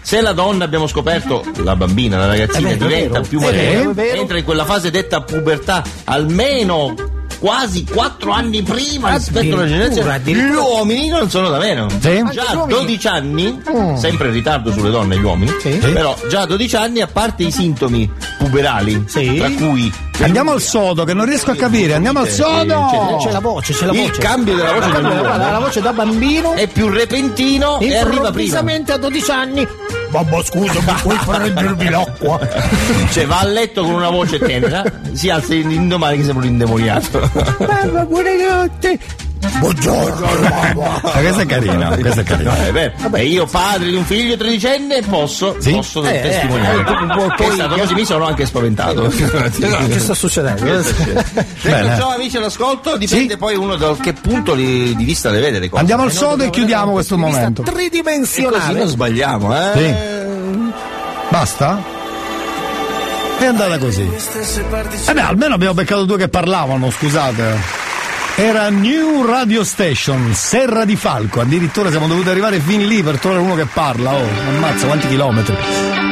[0.00, 3.28] Se la donna abbiamo scoperto, la bambina, la ragazzina vero, è diventa vero.
[3.28, 4.20] più matura, vero.
[4.20, 6.94] entra in quella fase detta pubertà almeno
[7.38, 12.22] quasi quattro anni prima rispetto alla generazione gli uomini non sono da meno Sì.
[12.32, 12.78] Già a uomini.
[12.78, 13.94] 12 anni Mm.
[13.96, 15.52] sempre in ritardo sulle donne e gli uomini
[15.92, 19.04] però già a 12 anni a parte i sintomi puberali
[19.36, 21.94] tra cui Andiamo al sodo, che non riesco a capire.
[21.94, 23.18] Andiamo al sodo.
[23.20, 24.20] C'è, c'è la voce, c'è la il voce.
[24.20, 28.30] cambio della voce Il cambio della- la voce da bambino è più repentino e arriva
[28.30, 29.68] prima improvvisamente a 12 anni.
[30.10, 32.38] Mamma scusa, ma puoi prendermi l'acqua?
[33.12, 34.82] cioè va a letto con una voce tenera
[35.12, 38.98] si alza l'indomani che sembra un indemoniato Mamma buonanotte.
[39.58, 41.00] Buongiorno mamma.
[41.02, 42.66] Ma questa è carina, questa è carina.
[42.66, 46.80] Eh, beh, vabbè, io padre di un figlio tredicenne posso, posso Eh, testimoniare.
[46.80, 49.08] eh, poi- Che è stato così mi sono anche spaventato.
[49.08, 50.64] Che sta succedendo?
[50.64, 50.94] Detto
[51.62, 51.96] Bene.
[51.96, 55.68] ciò, amici all'ascolto, dipende poi uno da che punto di, di vista le vede le
[55.68, 55.80] cose.
[55.80, 57.62] Andiamo al no, sodo e chiudiamo questo momento.
[57.62, 58.58] vista E Tridimensionale.
[58.58, 59.70] così non sbagliamo, eh?
[59.76, 59.94] Sì.
[61.28, 61.82] Basta?
[63.38, 64.02] È andata così.
[65.06, 67.86] Eh beh, almeno abbiamo beccato due che parlavano, scusate.
[68.40, 71.40] Era New Radio Station, Serra di Falco.
[71.40, 74.14] Addirittura siamo dovuti arrivare fin lì per trovare uno che parla.
[74.14, 75.56] Oh, ammazza, quanti chilometri.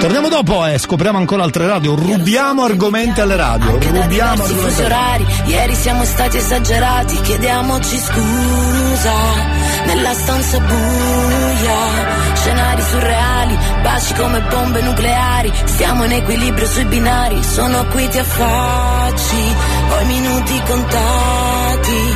[0.00, 1.94] Torniamo dopo e scopriamo ancora altre radio.
[1.94, 3.78] Rubiamo argomenti alle radio.
[3.78, 4.82] Rubiamo argomenti.
[4.82, 9.14] orari, ieri siamo stati esagerati, chiediamoci scusa
[9.86, 12.34] nella stanza buia.
[12.34, 19.54] Scenari surreali, baci come bombe nucleari, stiamo in equilibrio sui binari, sono qui ti affacci,
[19.90, 22.15] ho i minuti contati.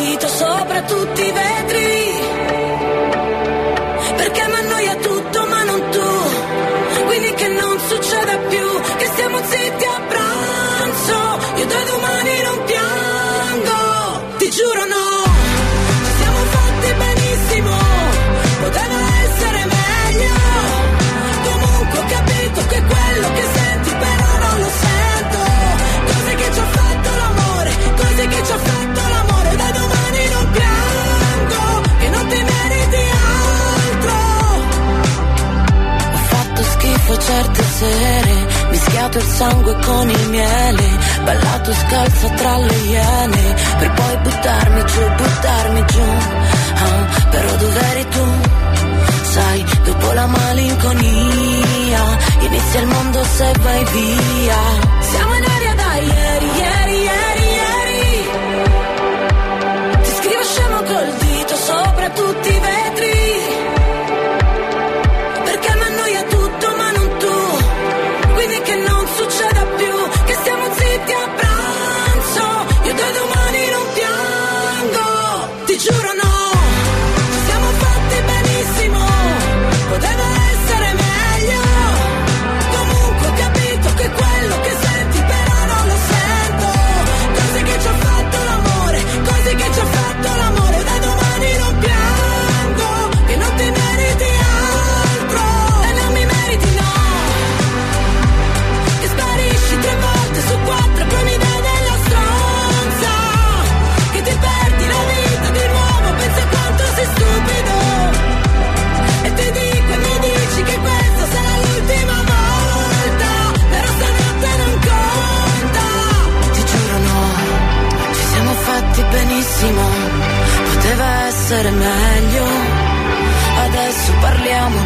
[11.61, 13.79] Io da domani non piango
[14.39, 15.05] Ti giuro no.
[16.17, 17.77] Siamo fatti benissimo
[18.61, 20.35] Poteva essere meglio.
[21.47, 25.39] Comunque ho capito che quello che senti però non lo sento.
[26.09, 29.55] Cose che ci ha fatto l'amore Cose che ci ha fatto l'amore.
[29.61, 31.63] Da domani non piango
[31.99, 33.01] Che non ti meriti
[33.37, 34.17] altro.
[36.09, 38.40] Ho fatto schifo certe sere,
[38.81, 40.83] mischiato il sangue con il miele,
[41.23, 46.03] ballato scalzo tra le iene, per poi buttarmi giù, buttarmi giù.
[46.73, 48.25] Ah, però dov'eri tu?
[49.33, 54.61] Sai, dopo la malinconia, inizia il mondo se vai via.
[54.99, 58.29] Siamo in aria da ieri, ieri, ieri, ieri.
[60.01, 62.59] Ti scrivo scemo col dito sopra tutti i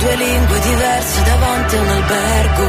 [0.06, 2.68] due lingue diverse davanti a un albergo.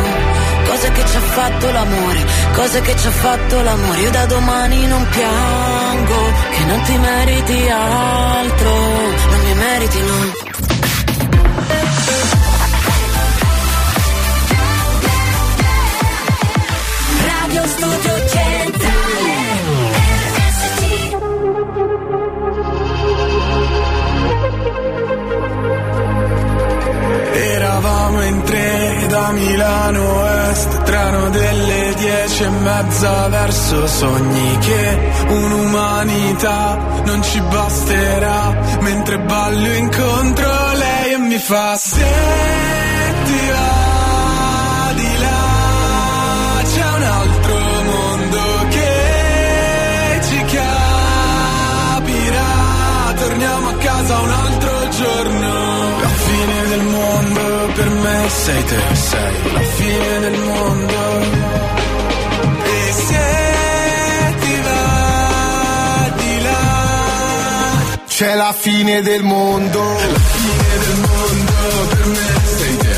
[0.65, 4.01] Cose che ci ha fatto l'amore, cose che ci ha fatto l'amore.
[4.01, 8.71] Io da domani non piango, che non ti meriti altro,
[9.31, 10.46] non mi meriti no.
[29.17, 30.07] Da Milano
[30.51, 34.99] Est, treno delle dieci e mezza verso sogni che
[35.29, 38.55] un'umanità non ci basterà.
[38.81, 40.51] Mentre ballo incontro
[40.85, 42.09] lei e mi fa se
[43.27, 45.45] ti va di là
[46.73, 47.57] c'è un altro
[47.91, 48.43] mondo
[48.75, 50.75] che ci capirà.
[53.23, 55.36] Torniamo a casa un altro giorno.
[58.27, 61.01] Me sei te, sei la fine del mondo.
[62.65, 63.25] E se
[64.41, 66.65] ti va di là
[68.09, 69.81] c'è la fine del mondo.
[70.15, 71.55] La fine del mondo
[71.93, 72.29] per me
[72.59, 72.95] sei te,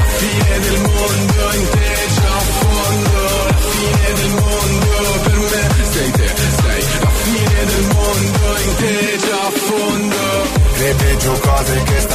[0.00, 3.20] la fine del mondo in te già a fondo.
[3.50, 4.92] La fine del mondo
[5.24, 5.62] per me
[5.92, 6.28] sei te,
[7.04, 10.62] la fine del mondo in te già a fondo.
[10.84, 10.94] E
[11.40, 12.03] cose che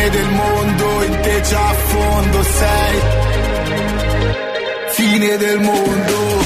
[0.00, 3.00] fine del mondo in te già a fondo sei.
[4.92, 6.38] Fine del mondo.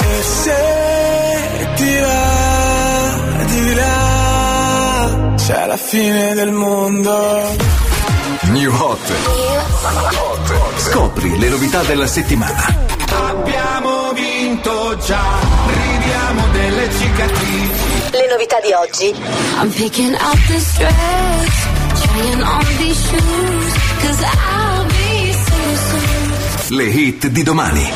[0.00, 7.54] E se ti va di là c'è la fine del mondo.
[8.42, 9.12] New Hot.
[10.76, 12.64] Scopri le novità della settimana.
[13.28, 15.24] Abbiamo vinto già,
[16.26, 18.10] ridiamo delle cicatrici.
[18.10, 19.14] Le novità di oggi.
[19.60, 21.66] I'm picking up this dress,
[22.02, 26.76] trying on these shoes, cause I'll be so soon.
[26.76, 27.92] Le hit di domani.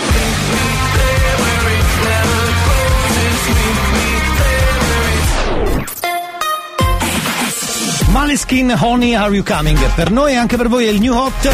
[8.10, 9.78] Maleskin Honey Are You Coming?
[9.94, 11.50] Per noi e anche per voi è il new hot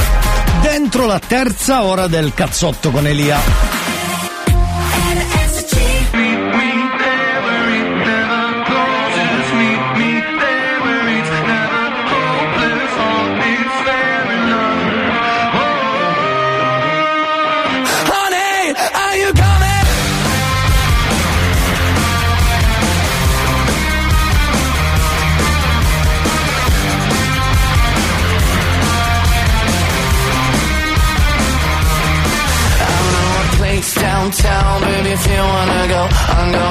[0.62, 3.75] dentro la terza ora del cazzotto con Elia.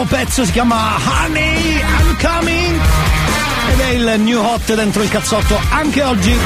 [0.00, 2.80] Nuovo pezzo, si chiama Honey, I'm Coming.
[3.72, 6.38] Ed è il new hot dentro il cazzotto anche oggi.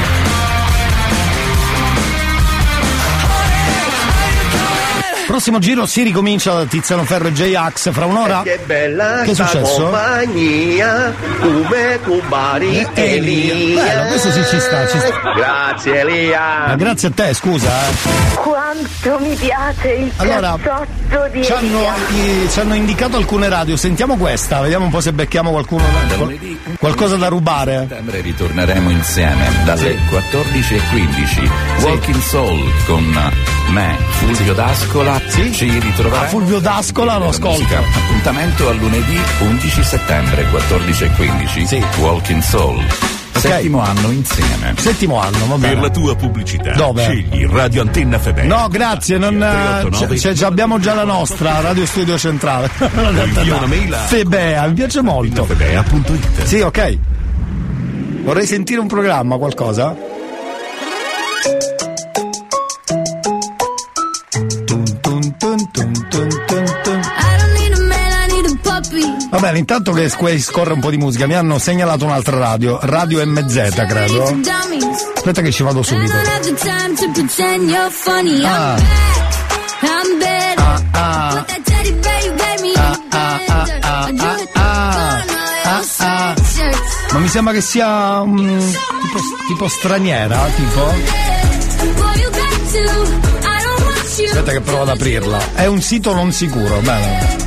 [5.27, 8.41] prossimo giro si ricomincia da Tiziano Ferro e J-Ax fra un'ora.
[8.43, 9.81] Che bella Che è successo?
[9.83, 13.83] compagnia, come cubari Eh, Elia.
[13.83, 15.09] Bello, questo sì ci sta, ci sta.
[15.35, 16.63] Grazie Elia.
[16.67, 17.67] Ma grazie a te, scusa.
[17.67, 18.35] eh.
[18.35, 20.85] Quanto mi piace il Allora, cazzotto
[21.31, 21.79] di Ci hanno,
[22.13, 25.83] i- ci hanno indicato alcune radio, sentiamo questa, vediamo un po' se becchiamo qualcuno.
[26.17, 27.85] qual- qualcosa da rubare.
[27.87, 31.49] settembre ritorneremo insieme dalle 14.15
[31.81, 33.31] Walking Soul con
[33.69, 35.19] me, Fulvio D'Ascola.
[35.29, 36.15] Ci ritroveremo.
[36.23, 37.59] Ah, Fulvio D'Ascola lo ascolto.
[37.59, 37.79] Musica.
[37.79, 42.83] appuntamento a lunedì 11 settembre 14.15 Walking Soul
[43.39, 45.73] settimo anno insieme Settimo anno, va bene.
[45.73, 47.03] Per la tua pubblicità Dove?
[47.03, 48.43] scegli Radio Antenna Febe.
[48.43, 50.15] No, grazie, non, eh, 389.
[50.17, 52.69] c'è- c'è- abbiamo già la nostra, Radio Studio Centrale.
[52.79, 55.43] invia una mail a- Febea, mi piace molto.
[55.45, 56.43] Febea.it.
[56.43, 56.97] Sì, ok.
[58.23, 59.95] Vorrei sentire un programma, qualcosa?
[69.35, 73.21] Va bene, intanto che scorre un po' di musica, mi hanno segnalato un'altra radio, Radio
[73.27, 74.39] MZ, credo.
[75.13, 76.13] Aspetta che ci vado subito.
[76.13, 76.21] Ah.
[80.93, 81.45] Ah.
[85.83, 87.11] Sweatshirts.
[87.11, 90.93] Ma mi sembra che sia mm, tipo, tipo straniera, tipo.
[94.23, 95.53] Aspetta che provo ad aprirla.
[95.55, 97.37] È un sito non sicuro, bene.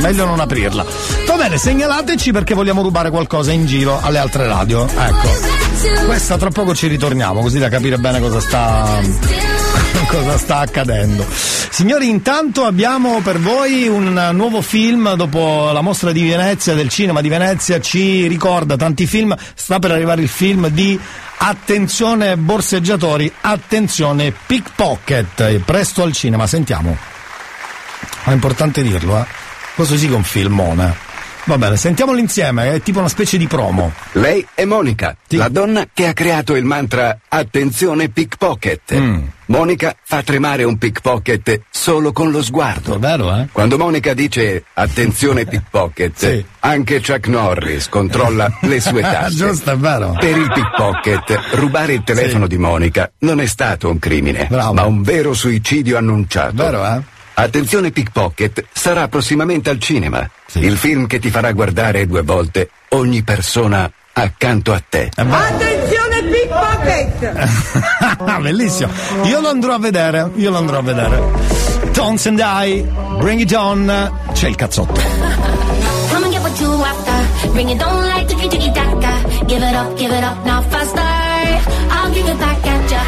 [0.00, 0.84] Meglio non aprirla.
[1.26, 4.86] Va bene, segnalateci perché vogliamo rubare qualcosa in giro alle altre radio.
[4.86, 6.06] Ecco.
[6.06, 9.00] Questa tra poco ci ritorniamo, così da capire bene cosa sta.
[10.08, 11.26] cosa sta accadendo.
[11.70, 17.20] Signori, intanto abbiamo per voi un nuovo film dopo la mostra di Venezia, del cinema
[17.20, 20.98] di Venezia, ci ricorda tanti film, sta per arrivare il film di
[21.40, 26.96] Attenzione borseggiatori, attenzione pickpocket, presto al cinema, sentiamo.
[28.24, 29.24] Ma è importante dirlo, eh.
[29.74, 31.07] Questo sì che è un filmone.
[31.48, 33.90] Va bene, sentiamolo insieme, è tipo una specie di promo.
[34.12, 38.94] Lei è Monica, la donna che ha creato il mantra Attenzione pickpocket.
[38.94, 39.22] Mm.
[39.46, 42.96] Monica fa tremare un pickpocket solo con lo sguardo.
[42.96, 43.48] È vero, eh?
[43.50, 49.34] Quando Monica dice attenzione pickpocket, anche Chuck Norris controlla le sue tasche.
[49.34, 50.18] Giusto, è vero.
[50.20, 55.00] Per il pickpocket, rubare il telefono di Monica non è stato un crimine, ma un
[55.00, 56.56] vero suicidio annunciato.
[56.56, 57.16] Vero, eh?
[57.40, 60.28] Attenzione pickpocket sarà prossimamente al cinema.
[60.54, 65.08] Il film che ti farà guardare due volte ogni persona accanto a te.
[65.14, 67.46] Attenzione pickpocket!
[68.42, 68.90] Bellissimo.
[69.22, 71.22] Io lo andrò a vedere, io lo andrò a vedere.
[71.92, 72.84] Tones and I,
[73.18, 75.00] Bring It On, c'è il cazzotto.
[77.52, 79.44] Bring it on like tiki tiki taka.
[79.46, 81.00] Give it up, give it up now faster.
[81.00, 83.00] I'll give it back at ya.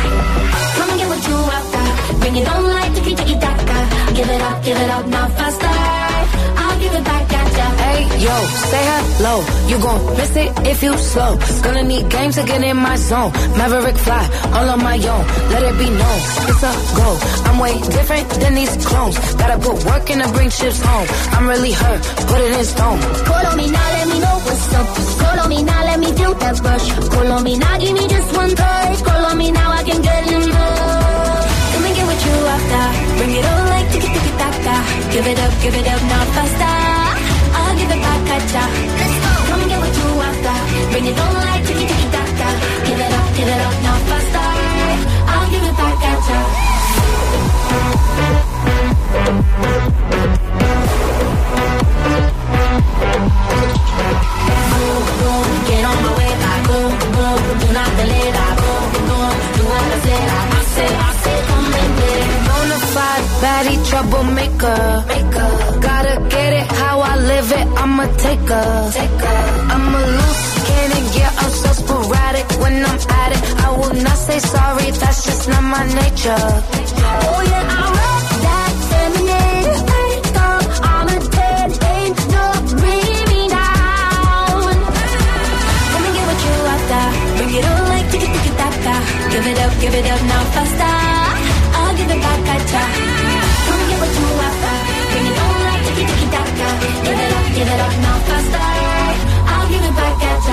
[0.77, 2.15] Come and get what you after.
[2.21, 3.60] Bring it on like tiki tiki taka.
[4.21, 5.73] Give it up, give it up now faster.
[6.61, 7.67] I'll give it back at ya.
[7.81, 8.37] Hey, yo,
[8.69, 9.35] say hello.
[9.71, 11.33] You gon' miss it if you slow.
[11.65, 13.33] Gonna need games to get in my zone.
[13.57, 15.25] Maverick fly, all on my own.
[15.53, 16.21] Let it be known,
[16.53, 17.09] it's a go.
[17.49, 19.17] I'm way different than these clones.
[19.41, 21.07] Gotta put work in to bring chips home.
[21.33, 23.01] I'm really hurt, put it in stone.
[23.25, 24.87] Call on me now, let me know what's up.
[25.23, 26.87] Follow me now, let me feel that rush.
[27.09, 29.03] Follow me now, give me just one touch.
[29.03, 30.30] Call on me now, I can get
[35.13, 36.77] Give it up, give it up now faster.
[37.59, 38.65] I'll give it back at ya.
[39.01, 39.31] Let's go.
[39.51, 40.57] Come get what you after.
[40.93, 42.49] Bring it on like tiki tiki taka.
[42.87, 44.49] Give it up, give it up now faster.
[45.33, 46.41] I'll give it back at ya.
[63.91, 64.81] Troublemaker.
[65.89, 67.67] Gotta get it how I live it.
[67.83, 68.69] I'm a taker.
[69.75, 73.43] I'm a loose cannon, yeah, I'm so sporadic when I'm at it.
[73.67, 76.45] I will not say sorry, that's just not my nature.
[77.33, 80.63] Oh yeah, I rock that feminine makeup.
[80.95, 82.45] I'm a dead ain't no
[82.81, 84.75] bring me down.
[85.91, 87.05] Come and get what you after.
[87.37, 88.29] Bring it on like tiki.
[89.33, 90.97] Give it up, give it up now faster.
[91.79, 93.10] I'll give it back I ya.
[97.61, 98.57] Give it up, now faster.
[99.53, 100.49] I'll give it back at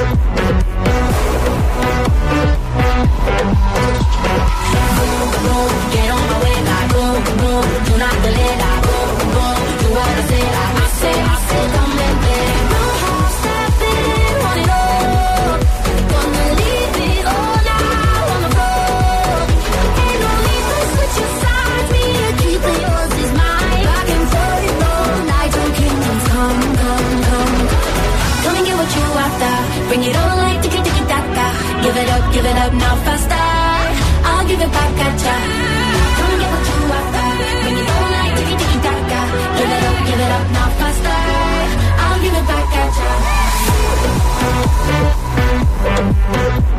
[0.00, 0.05] ya.
[35.28, 35.42] I'll
[39.58, 41.18] give it up give it up, now faster.
[42.04, 42.92] I'm gonna back at
[46.70, 46.75] ya.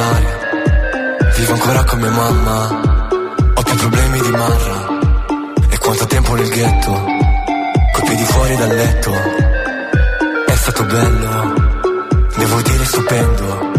[0.00, 0.38] Aria.
[1.36, 3.08] Vivo ancora con mia mamma,
[3.54, 4.88] ho più problemi di Marra.
[5.70, 6.92] E quanto tempo nel ghetto,
[7.92, 9.12] coi piedi fuori dal letto.
[10.46, 11.54] È stato bello,
[12.36, 13.78] devo dire stupendo.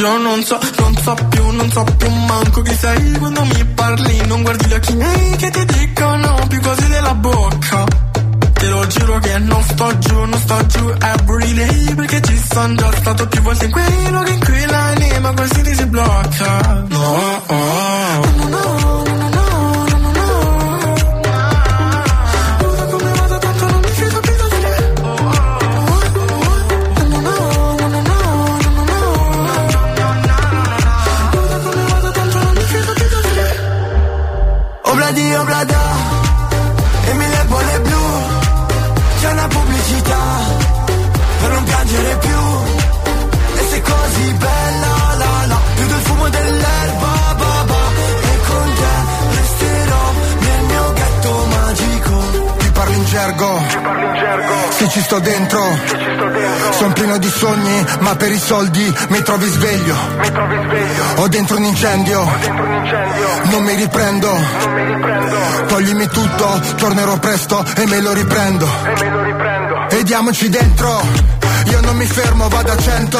[0.00, 4.26] Io non so, non so più, non so più manco chi sei quando mi parli
[4.26, 7.84] Non guardi gli occhi miei che ti dicono più cose della bocca
[8.54, 12.74] Te lo giuro che non sto giù, non sto giù every day Perché ci sono
[12.76, 14.64] già stato più volte in quei luoghi in cui
[15.20, 16.69] l'anima quasi ti si blocca
[55.10, 55.60] sto dentro,
[56.70, 59.96] sono pieno di sogni, ma per i soldi mi trovi sveglio.
[61.16, 62.24] Ho dentro un incendio,
[63.50, 64.30] non mi riprendo.
[65.66, 68.68] Toglimi tutto, tornerò presto e me lo riprendo.
[69.90, 71.02] E diamoci dentro,
[71.64, 73.18] io non mi fermo, vado a cento.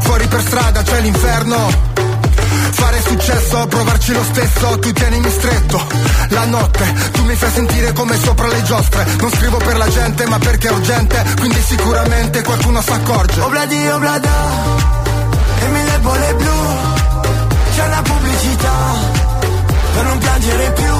[0.00, 2.07] Fuori per strada c'è l'inferno.
[2.98, 5.86] Fare successo, provarci lo stesso, tu tienimi stretto.
[6.30, 9.06] La notte, tu mi fai sentire come sopra le giostre.
[9.20, 13.40] Non scrivo per la gente, ma perché è urgente, quindi sicuramente qualcuno s'accorge.
[13.40, 14.30] Obladi, oblada,
[15.60, 16.52] e mille bolle blu.
[17.76, 18.76] C'è una pubblicità
[19.94, 20.94] per non piangere più.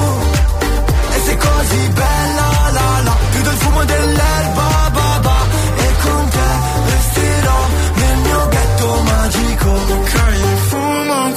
[1.11, 5.37] E sei così bella, la la, più del fumo dell'erba, ba ba.
[5.75, 9.69] E con te resterò nel mio ghetto magico.
[9.69, 10.13] Ok,
[10.68, 10.68] fumo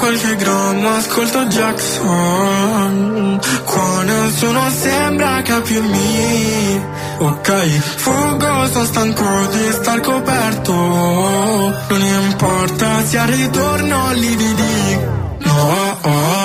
[0.02, 3.38] qualche grammo, ascolto Jackson.
[3.64, 6.80] Qua nessuno sembra capirmi.
[7.18, 10.72] Ok, fuggo, sono stanco di star coperto.
[10.72, 14.98] Non importa se al ritorno lividi
[15.38, 16.41] No, oh.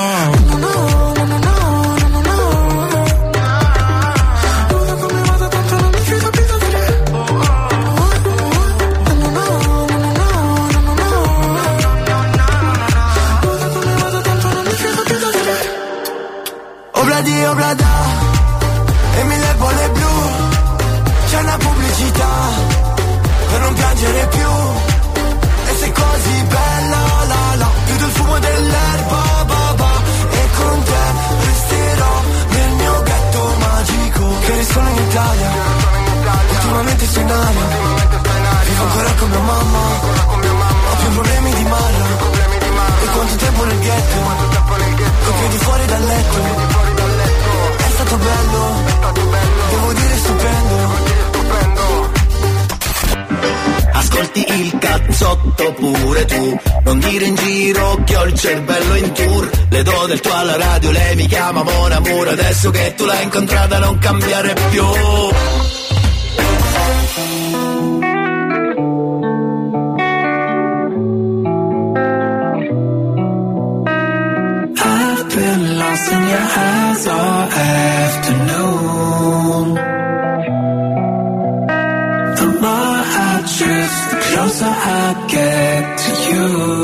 [58.47, 62.71] Cervello in tour Le do del tuo alla radio, lei mi chiama Mon Amour Adesso
[62.71, 64.85] che tu l'hai incontrata non cambiare più
[74.79, 77.49] A been lost in your eyes all
[78.07, 78.87] afternoon.
[82.39, 86.76] The more I drift, the closer I get to you.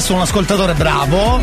[0.00, 1.42] Questo un ascoltatore bravo.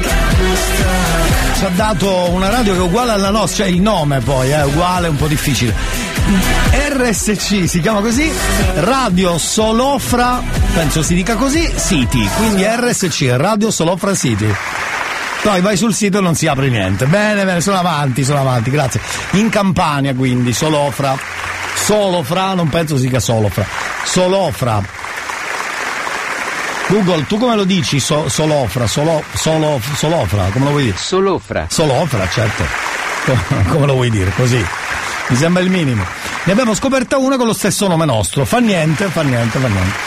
[1.58, 4.66] Ci ha dato una radio che è uguale alla nostra, cioè il nome poi è
[4.66, 5.76] uguale, è un po' difficile.
[6.72, 8.32] RSC si chiama così,
[8.78, 10.42] Radio Solofra,
[10.74, 14.52] penso si dica così, City, quindi RSC, Radio Solofra City.
[15.44, 17.06] Poi vai sul sito e non si apre niente.
[17.06, 19.00] Bene, bene, sono avanti, sono avanti, grazie.
[19.34, 21.16] In Campania quindi, Solofra.
[21.76, 23.68] Solofra, non penso si dica Solofra.
[24.04, 24.97] Solofra.
[26.90, 28.00] Google, tu come lo dici?
[28.00, 30.98] So- solofra, solo, solo, Solofra, come lo vuoi dire?
[30.98, 31.66] Solofra.
[31.70, 32.64] Solofra, certo.
[33.70, 34.32] come lo vuoi dire?
[34.36, 34.66] Così.
[35.28, 36.06] Mi sembra il minimo.
[36.46, 38.46] Ne abbiamo scoperta una con lo stesso nome nostro.
[38.46, 40.07] Fa niente, fa niente, fa niente.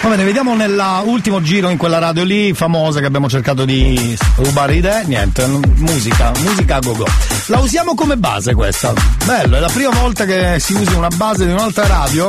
[0.00, 4.76] Va bene, vediamo nell'ultimo giro in quella radio lì, famosa, che abbiamo cercato di rubare
[4.76, 5.04] idee.
[5.06, 7.04] Niente, musica, musica a go-go.
[7.46, 8.92] La usiamo come base questa.
[9.24, 12.28] Bello, è la prima volta che si usa una base di un'altra radio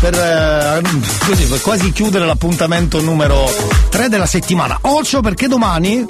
[0.00, 0.80] per, eh,
[1.26, 3.52] così, per quasi chiudere l'appuntamento numero
[3.90, 4.78] 3 della settimana.
[4.80, 6.04] Occhio perché domani,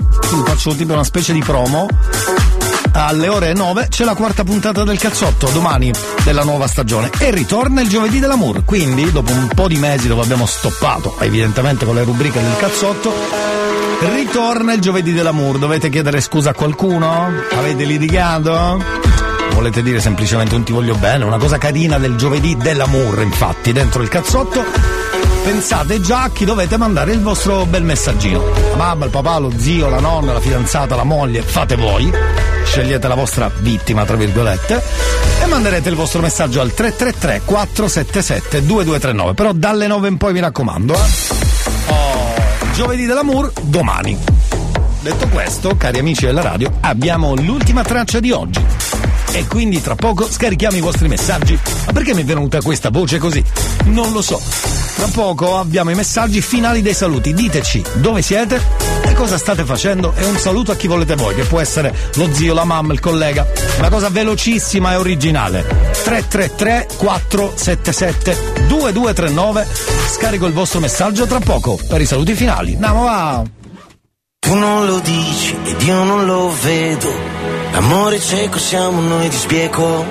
[0.44, 1.88] faccio tipo una specie di promo,
[2.92, 5.92] alle ore 9 c'è la quarta puntata del cazzotto, domani
[6.24, 7.10] della nuova stagione.
[7.18, 8.64] E ritorna il giovedì dell'amour.
[8.64, 13.12] Quindi, dopo un po' di mesi dove abbiamo stoppato, evidentemente con le rubriche del cazzotto,
[14.14, 15.58] ritorna il giovedì dell'amour.
[15.58, 17.30] Dovete chiedere scusa a qualcuno?
[17.52, 18.82] Avete litigato?
[19.52, 21.24] Volete dire semplicemente un ti voglio bene?
[21.24, 24.99] Una cosa carina del giovedì dell'amour, infatti, dentro il cazzotto.
[25.42, 28.42] Pensate già a chi dovete mandare il vostro bel messaggino.
[28.70, 32.12] La mamma, il papà, lo zio, la nonna, la fidanzata, la moglie, fate voi.
[32.64, 34.80] Scegliete la vostra vittima, tra virgolette,
[35.42, 39.34] e manderete il vostro messaggio al 333 477 2239.
[39.34, 40.98] Però dalle 9 in poi mi raccomando, eh.
[41.88, 42.34] Oh,
[42.74, 44.16] giovedì dell'amour, domani.
[45.00, 48.99] Detto questo, cari amici della radio, abbiamo l'ultima traccia di oggi.
[49.32, 51.58] E quindi tra poco scarichiamo i vostri messaggi.
[51.86, 53.42] Ma perché mi è venuta questa voce così?
[53.84, 54.40] Non lo so.
[54.96, 57.32] Tra poco abbiamo i messaggi finali dei saluti.
[57.32, 58.60] Diteci dove siete
[59.04, 62.28] e cosa state facendo e un saluto a chi volete voi, che può essere lo
[62.32, 63.46] zio, la mamma, il collega.
[63.78, 65.62] Una cosa velocissima e originale.
[66.02, 69.66] 333 477 2239.
[70.10, 72.74] Scarico il vostro messaggio tra poco per i saluti finali.
[72.74, 73.59] Andiamo va!
[74.40, 77.12] Tu non lo dici ed io non lo vedo.
[77.72, 80.04] L'amore cieco siamo noi di spieco.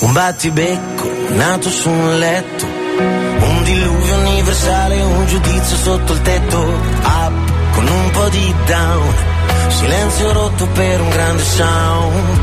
[0.00, 2.64] Un battibecco nato su un letto.
[2.64, 6.58] Un diluvio universale, un giudizio sotto il tetto.
[6.58, 7.32] Up
[7.74, 9.14] con un po' di down.
[9.68, 12.38] Silenzio rotto per un grande sound.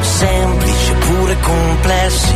[0.00, 0.79] Semplici
[1.30, 2.34] pure complessi.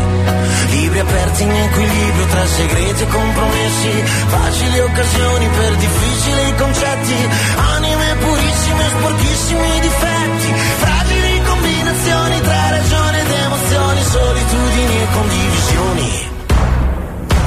[0.71, 3.91] Libri aperti in equilibrio tra segreti e compromessi.
[4.27, 7.29] Facili occasioni per difficili concetti.
[7.57, 10.53] Anime purissime, sporchissimi difetti.
[10.79, 14.03] Fragili combinazioni tra ragione ed emozioni.
[14.03, 16.29] Solitudini e condivisioni.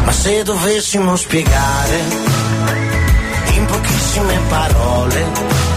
[0.03, 1.99] Ma se dovessimo spiegare
[3.53, 5.76] in pochissime parole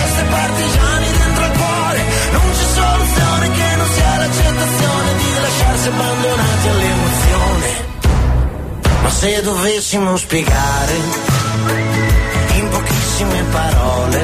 [4.21, 7.69] l'accettazione di lasciarsi abbandonati all'emozione.
[9.01, 10.95] Ma se dovessimo spiegare
[12.53, 14.19] in pochissime parole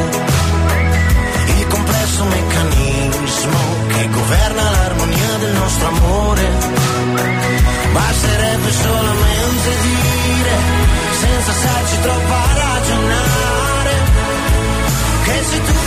[1.58, 6.46] il complesso meccanismo che governa l'armonia del nostro amore,
[7.92, 10.56] basterebbe solamente dire,
[11.22, 13.94] senza starci troppo a ragionare,
[15.24, 15.87] che sei tu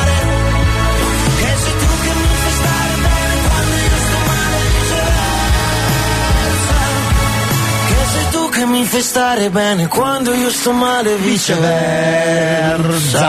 [8.71, 12.79] mi fai stare bene quando io sto male e viceversa.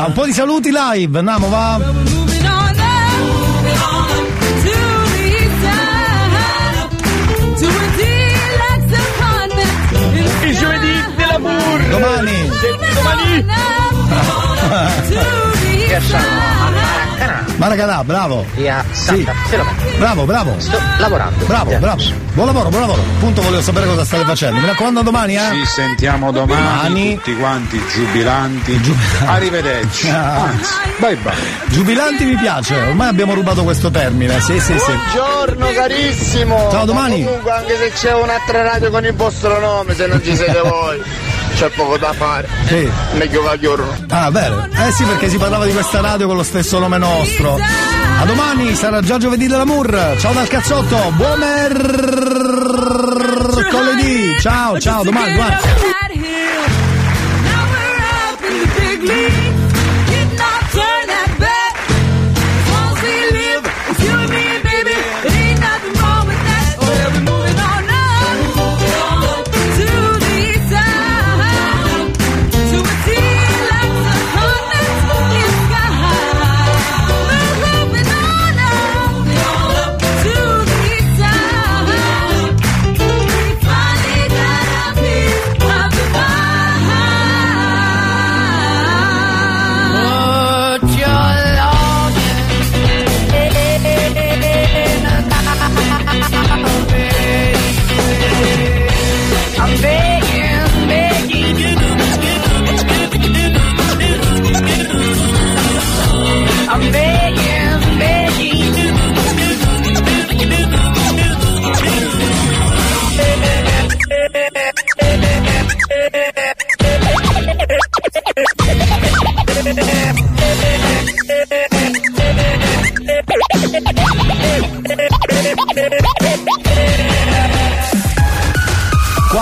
[0.07, 1.81] Un po' di saluti live, andiamo va.
[10.45, 12.51] Il giovedì dell'amor Domani.
[12.95, 13.45] Domani
[17.57, 18.45] Maracanà, bravo.
[18.55, 19.05] Via Sì.
[19.05, 19.77] Santa Filomena.
[19.99, 20.55] Bravo, bravo.
[20.59, 21.45] Sto lavorando.
[21.47, 22.03] Bravo, bravo.
[22.33, 23.03] Buon lavoro, buon lavoro.
[23.03, 24.59] Appunto volevo sapere cosa state facendo.
[24.61, 25.51] Mi raccomando domani, eh?
[25.53, 28.81] Ci sentiamo domani, tutti quanti giubilanti.
[29.27, 30.09] Arrivederci.
[30.09, 31.33] Anzi, bye bye.
[31.69, 34.41] Giubilanti mi piace, ormai abbiamo rubato questo termine.
[34.41, 34.93] Sì, sì, sì.
[35.15, 36.69] Buongiorno carissimo!
[36.71, 37.21] Ciao, domani.
[37.21, 40.59] Ma comunque anche se c'è un'altra radio con il vostro nome, se non ci siete
[40.61, 41.03] voi,
[41.63, 42.49] c'è poco da fare.
[42.67, 42.91] Sì.
[43.13, 43.95] Meglio che giorno.
[44.09, 44.67] Ah, vero?
[44.73, 47.57] Eh sì, perché si parlava di questa radio con lo stesso nome nostro.
[47.57, 50.17] A domani sarà già giovedì dell'amour.
[50.19, 51.39] Ciao dal cazzotto, buon
[53.71, 54.41] mercoledì.
[54.41, 55.57] Ciao, ciao, domani, domani.